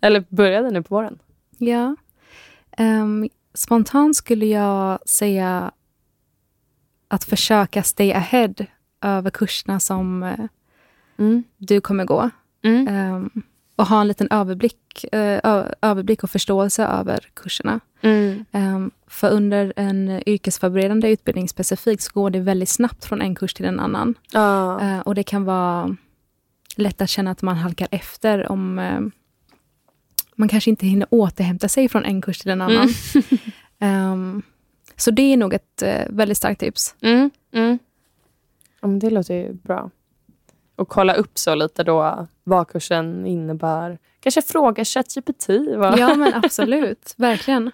eller 0.02 0.26
började 0.30 0.72
nu 0.72 0.84
på 0.84 0.96
våren? 0.96 1.20
Ja. 1.58 1.96
Um, 2.80 3.30
spontant 3.54 4.16
skulle 4.16 4.46
jag 4.46 5.10
säga 5.10 5.72
att 7.12 7.24
försöka 7.24 7.84
stay 7.84 8.12
ahead 8.14 8.54
över 9.02 9.30
kurserna 9.30 9.80
som 9.80 10.24
eh, 10.24 10.40
Mm. 11.18 11.44
du 11.58 11.82
kommer 11.82 12.06
gå. 12.06 12.30
Mm. 12.64 12.88
Ehm, 12.88 13.30
och 13.76 13.86
ha 13.86 14.02
en 14.02 14.08
liten 14.08 14.28
överblick, 14.32 15.06
ö- 15.12 15.72
överblick 15.82 16.24
och 16.24 16.30
förståelse 16.30 16.84
över 16.86 17.20
kurserna. 17.34 17.80
Mm. 18.02 18.46
Ehm, 18.52 18.92
för 19.08 19.30
under 19.32 19.74
en 19.76 20.24
yrkesförberedande 20.30 21.10
utbildning 21.12 21.50
specifikt 21.50 22.04
så 22.04 22.12
går 22.14 22.30
det 22.30 22.40
väldigt 22.40 22.70
snabbt 22.70 23.06
från 23.06 23.22
en 23.22 23.36
kurs 23.36 23.54
till 23.54 23.66
en 23.66 23.80
annan. 23.80 24.16
Ja. 24.32 24.82
Eh, 24.82 25.00
och 25.00 25.16
det 25.16 25.24
kan 25.24 25.44
vara 25.46 25.96
lätt 26.76 27.02
att 27.02 27.10
känna 27.10 27.32
att 27.32 27.42
man 27.42 27.56
halkar 27.58 27.88
efter 27.92 28.52
om 28.52 28.80
eh, 28.80 29.00
man 30.36 30.50
kanske 30.50 30.70
inte 30.70 30.86
hinner 30.88 31.08
återhämta 31.12 31.68
sig 31.68 31.90
från 31.90 32.06
en 32.06 32.22
kurs 32.22 32.40
till 32.40 32.52
en 32.52 32.62
annan. 32.62 32.90
Ehm, 33.80 34.42
så 35.02 35.12
det 35.12 35.22
är 35.34 35.38
nog 35.38 35.54
ett 35.54 35.82
eh, 35.82 36.06
väldigt 36.10 36.38
starkt 36.38 36.60
tips. 36.60 36.96
Mm, 37.02 37.30
mm. 37.52 37.80
Ja, 38.82 38.88
men 38.88 39.00
det 39.00 39.10
låter 39.10 39.34
ju 39.34 39.54
bra. 39.54 39.90
Och 40.76 40.88
kolla 40.90 41.14
upp 41.14 41.38
så 41.38 41.56
lite 41.56 41.84
då 41.84 42.28
vad 42.44 42.68
kursen 42.68 43.26
innebär. 43.26 43.98
Kanske 44.20 44.42
fråga 44.42 44.86
ChatGPT. 44.86 45.50
Ja, 45.98 46.16
men 46.16 46.34
absolut. 46.44 47.14
Verkligen. 47.18 47.72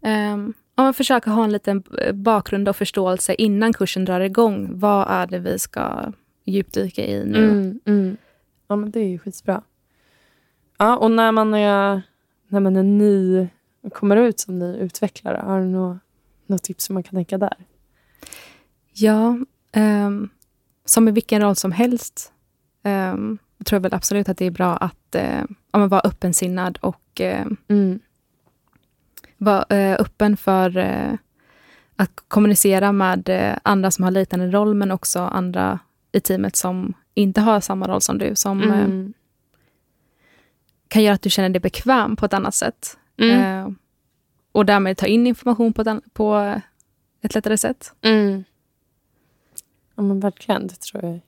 Um, 0.00 0.54
om 0.74 0.84
man 0.84 0.94
försöker 0.94 1.30
ha 1.30 1.44
en 1.44 1.52
liten 1.52 1.82
bakgrund 2.14 2.68
och 2.68 2.76
förståelse 2.76 3.34
innan 3.34 3.72
kursen 3.72 4.04
drar 4.04 4.20
igång. 4.20 4.78
Vad 4.78 5.06
är 5.10 5.26
det 5.26 5.38
vi 5.38 5.58
ska 5.58 6.12
djupdyka 6.44 7.06
i 7.06 7.24
nu? 7.24 7.44
Mm, 7.44 7.80
mm. 7.84 8.16
Ja, 8.68 8.76
men 8.76 8.90
det 8.90 9.00
är 9.00 9.08
ju 9.08 9.18
skitbra. 9.18 9.62
Ja, 10.78 10.96
och 10.96 11.10
när 11.10 11.32
man 11.32 11.54
är, 11.54 12.02
när 12.48 12.60
man 12.60 12.76
är 12.76 12.82
ny 12.82 13.48
kommer 13.92 14.16
ut 14.16 14.40
som 14.40 14.58
ny 14.58 14.76
utvecklare, 14.76 15.42
har 15.44 15.60
du 15.60 15.66
något, 15.66 15.98
något 16.50 16.62
tips 16.62 16.84
som 16.84 16.94
man 16.94 17.02
kan 17.02 17.14
tänka 17.14 17.38
där? 17.38 17.54
Ja, 18.92 19.38
ehm, 19.72 20.28
som 20.84 21.08
i 21.08 21.12
vilken 21.12 21.40
roll 21.42 21.56
som 21.56 21.72
helst 21.72 22.32
um, 22.84 23.38
tror 23.64 23.76
jag 23.76 23.80
väl 23.82 23.94
absolut 23.94 24.28
att 24.28 24.38
det 24.38 24.44
är 24.44 24.50
bra 24.50 24.76
att 24.76 25.16
uh, 25.16 25.44
ja, 25.72 25.86
vara 25.86 26.00
öppensinnad 26.04 26.78
och 26.82 27.20
eh, 27.20 27.46
Mm. 27.68 28.00
vara 29.36 29.64
eh, 29.76 29.96
öppen 30.00 30.36
för 30.36 30.76
eh, 30.76 31.12
att 31.96 32.10
kommunicera 32.28 32.92
med 32.92 33.58
andra 33.62 33.90
som 33.90 34.04
har 34.04 34.10
liknande 34.10 34.50
roll, 34.50 34.74
men 34.74 34.90
också 34.90 35.20
andra 35.20 35.78
i 36.12 36.20
teamet 36.20 36.56
som 36.56 36.94
inte 37.14 37.40
har 37.40 37.60
samma 37.60 37.88
roll 37.88 38.00
som 38.00 38.18
du, 38.18 38.34
som 38.34 38.62
Mm. 38.62 39.12
kan 40.88 41.02
göra 41.02 41.14
att 41.14 41.22
du 41.22 41.30
känner 41.30 41.48
dig 41.48 41.60
bekväm 41.60 42.16
på 42.16 42.26
ett 42.26 42.34
annat 42.34 42.54
sätt. 42.54 42.98
Mm. 43.16 43.76
Och 44.52 44.66
därmed 44.66 44.96
ta 44.96 45.06
in 45.06 45.26
information 45.26 45.72
på 45.72 45.82
ett, 45.82 46.12
på 46.12 46.60
ett 47.22 47.34
lättare 47.34 47.56
sätt. 47.58 47.92
Mm. 48.02 48.44
Ja, 49.94 50.02
men 50.02 50.20
verkligen. 50.20 50.66
Det 50.66 50.80
tror 50.80 51.04
jag 51.04 51.12
är 51.12 51.20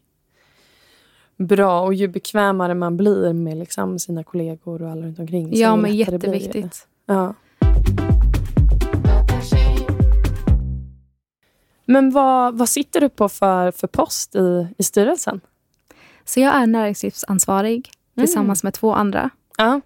bra. 1.46 1.80
Och 1.80 1.94
ju 1.94 2.08
bekvämare 2.08 2.74
man 2.74 2.96
blir 2.96 3.32
med 3.32 3.56
liksom 3.56 3.98
sina 3.98 4.24
kollegor 4.24 4.82
och 4.82 4.90
alla 4.90 5.06
runt 5.06 5.18
omkring. 5.18 5.48
så 5.56 5.60
Ja, 5.62 5.76
men 5.76 5.96
jätteviktigt. 5.96 6.86
Ja. 7.06 7.34
Men 11.84 12.10
vad, 12.10 12.58
vad 12.58 12.68
sitter 12.68 13.00
du 13.00 13.08
på 13.08 13.28
för, 13.28 13.70
för 13.70 13.86
post 13.86 14.34
i, 14.34 14.66
i 14.78 14.82
styrelsen? 14.82 15.40
Så 16.24 16.40
jag 16.40 16.54
är 16.54 16.66
näringslivsansvarig 16.66 17.90
Mm. 18.16 18.26
tillsammans 18.26 18.62
med 18.62 18.74
två 18.74 18.92
andra. 18.94 19.30
Ja. 19.58 19.80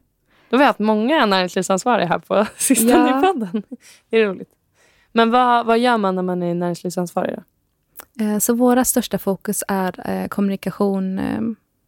Då 0.51 0.57
har 0.57 0.59
vi 0.59 0.65
haft 0.65 0.79
många 0.79 1.27
näringslivsansvariga 1.27 2.07
här 2.07 2.19
på 2.19 2.47
sistone 2.57 2.91
Ja. 2.93 3.19
i 3.19 3.23
podden. 3.23 3.63
Det 4.11 4.17
är 4.17 4.27
roligt. 4.27 4.51
Men 5.13 5.31
vad, 5.31 5.67
vad 5.67 5.79
gör 5.79 5.99
man 5.99 6.15
när 6.15 6.23
man 6.23 6.43
är 6.43 6.55
näringslivsansvarig? 6.55 7.37
Då? 7.37 8.25
Eh, 8.25 8.39
Så 8.39 8.55
våra 8.55 8.85
största 8.85 9.19
fokus 9.19 9.65
är 9.69 10.11
eh, 10.11 10.29
kommunikation 10.29 11.19
eh, 11.19 11.41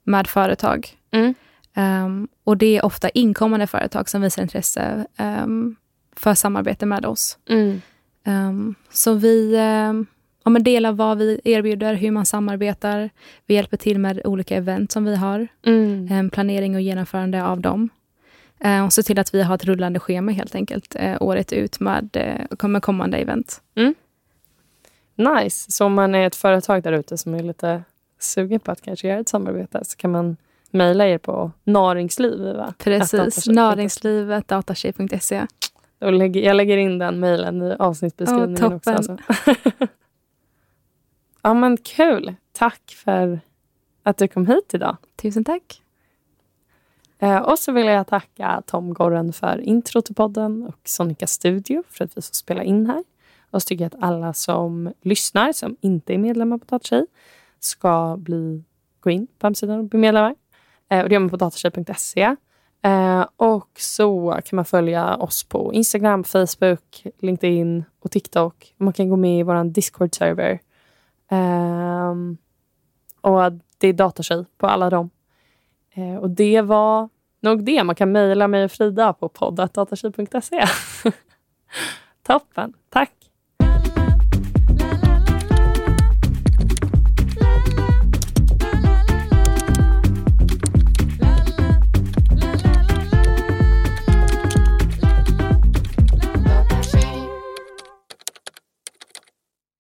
med 0.04 0.26
företag. 0.26 0.88
Mm. 1.11 1.34
Ehm, 1.74 2.28
och 2.44 2.56
det 2.56 2.76
är 2.78 2.84
ofta 2.84 3.09
inkommande 3.09 3.66
företag 3.66 4.09
som 4.09 4.20
visar 4.22 4.42
intresse 4.42 5.06
ehm, 5.16 5.76
för 6.16 6.34
samarbete 6.34 6.86
med 6.86 7.06
oss. 7.06 7.38
Mm. 7.48 7.80
Ehm, 8.24 8.74
så 8.90 9.14
vi 9.14 9.54
ja, 10.44 10.50
men 10.50 10.62
delar 10.62 10.92
vad 10.92 11.18
vi 11.18 11.40
erbjuder, 11.44 11.94
hur 11.94 12.11
man 12.11 12.26
samarbetar. 12.26 13.11
Vi 13.46 13.54
hjälper 13.54 13.76
till 13.76 13.98
med 13.98 14.20
olika 14.24 14.56
event 14.56 14.92
som 14.92 15.04
vi 15.04 15.16
har. 15.16 15.48
Mm. 15.66 16.30
planering 16.30 16.74
och 16.74 16.80
genomförande 16.80 17.44
av 17.44 17.61
dem. 17.61 17.88
Eh, 18.61 18.84
och 18.84 18.92
se 18.92 19.02
till 19.02 19.18
att 19.18 19.34
vi 19.34 19.42
har 19.42 19.54
ett 19.54 19.64
rullande 19.64 20.00
schema 20.00 20.32
helt 20.32 20.54
enkelt 20.54 20.94
eh, 20.98 21.16
året 21.22 21.52
ut 21.52 21.80
med, 21.80 22.09
eh, 22.61 22.68
med 22.68 22.82
kommande 22.82 23.16
event. 23.16 23.62
Nice. 25.14 25.72
Så 25.72 25.84
om 25.84 25.94
man 25.94 26.14
är 26.14 26.26
ett 26.26 26.36
företag 26.36 26.82
där 26.82 26.92
ute 26.92 27.18
som 27.18 27.34
är 27.34 27.42
lite 27.42 27.82
sugen 28.18 28.61
på 28.61 28.70
att 28.70 28.80
kanske 28.80 29.09
göra 29.09 29.20
ett 29.20 29.28
samarbete 29.28 29.84
så 29.84 29.96
kan 29.96 30.11
man 30.11 30.36
mejla 30.70 31.06
er 31.06 31.18
på 31.18 31.52
naringsliv. 31.64 32.56
Va? 32.56 32.74
Precis, 32.78 33.46
näringslivet, 33.46 34.48
datatjej.se. 34.48 35.46
Och 36.00 36.12
lägger, 36.12 36.42
jag 36.42 36.56
lägger 36.56 36.76
in 36.76 36.98
den 36.98 37.20
mejlen 37.20 37.62
i 37.62 37.76
avsnittsbeskrivningen 37.78 38.64
Åh, 38.64 38.74
också. 38.74 38.90
Alltså. 38.90 39.16
ja 41.42 41.54
men 41.54 41.76
kul. 41.76 42.34
Tack 42.52 42.96
för 43.04 43.40
att 44.02 44.16
du 44.16 44.28
kom 44.28 44.46
hit 44.46 44.74
idag. 44.74 44.96
Tusen 45.16 45.44
tack. 45.44 45.82
Eh, 47.19 47.39
och 47.39 47.59
så 47.59 47.73
vill 47.73 47.87
jag 47.87 48.07
tacka 48.07 48.62
Tom 48.66 48.95
Gorren 48.95 49.33
för 49.33 49.61
intro 49.61 50.03
till 50.03 50.14
podden 50.14 50.66
och 50.66 50.81
Sonica 50.85 51.27
Studio 51.27 51.83
för 51.89 52.05
att 52.05 52.11
vi 52.11 52.23
får 52.23 52.35
spela 52.35 52.62
in 52.62 52.87
här. 52.87 53.05
Och 53.51 53.62
så 53.62 53.66
tycker 53.66 53.85
jag 53.85 53.95
att 53.95 54.03
alla 54.03 54.33
som 54.33 54.93
lyssnar, 55.03 55.53
som 55.53 55.77
inte 55.81 56.14
är 56.14 56.19
medlemmar 56.19 56.59
på 56.59 56.64
Datatjej, 56.64 57.07
ska 57.61 58.16
bli, 58.19 58.64
gå 59.01 59.11
in 59.11 59.27
på 59.39 59.47
hemsidan 59.47 59.79
och 59.79 59.85
bli 59.85 59.99
medlemmar. 59.99 60.35
Eh, 60.91 61.03
och 61.03 61.09
det 61.09 61.14
gör 61.14 61.21
man 61.21 61.31
på 61.31 61.37
datatjej.se. 61.37 62.37
Eh, 62.83 63.27
och 63.37 63.71
så 63.79 64.41
kan 64.45 64.57
man 64.57 64.64
följa 64.64 65.16
oss 65.16 65.45
på 65.45 65.73
Instagram, 65.75 66.25
Facebook, 66.25 67.07
LinkedIn 67.19 67.85
och 68.01 68.11
TikTok. 68.11 68.75
Man 68.77 68.93
kan 68.93 69.09
gå 69.09 69.16
med 69.16 69.41
i 69.41 69.43
vår 69.43 69.64
Discord-server. 69.64 70.59
Ehm, 71.31 72.39
och 73.21 73.53
det 73.79 73.89
är 73.89 73.93
Datatjej 73.93 74.45
på 74.59 74.66
alla 74.66 74.91
dem. 74.91 75.11
Eh, 75.99 76.16
och 76.16 76.30
det 76.30 76.61
var 76.61 77.09
nog 77.40 77.64
det. 77.64 77.84
Man 77.84 77.94
kan 77.94 78.12
mejla 78.12 78.49
mig 78.49 78.64
och 78.64 78.72
Frida 78.72 79.12
på 79.12 79.28
poddatdatatjej.se. 79.28 80.64
Toppen. 82.26 82.72
Tack. 82.88 83.18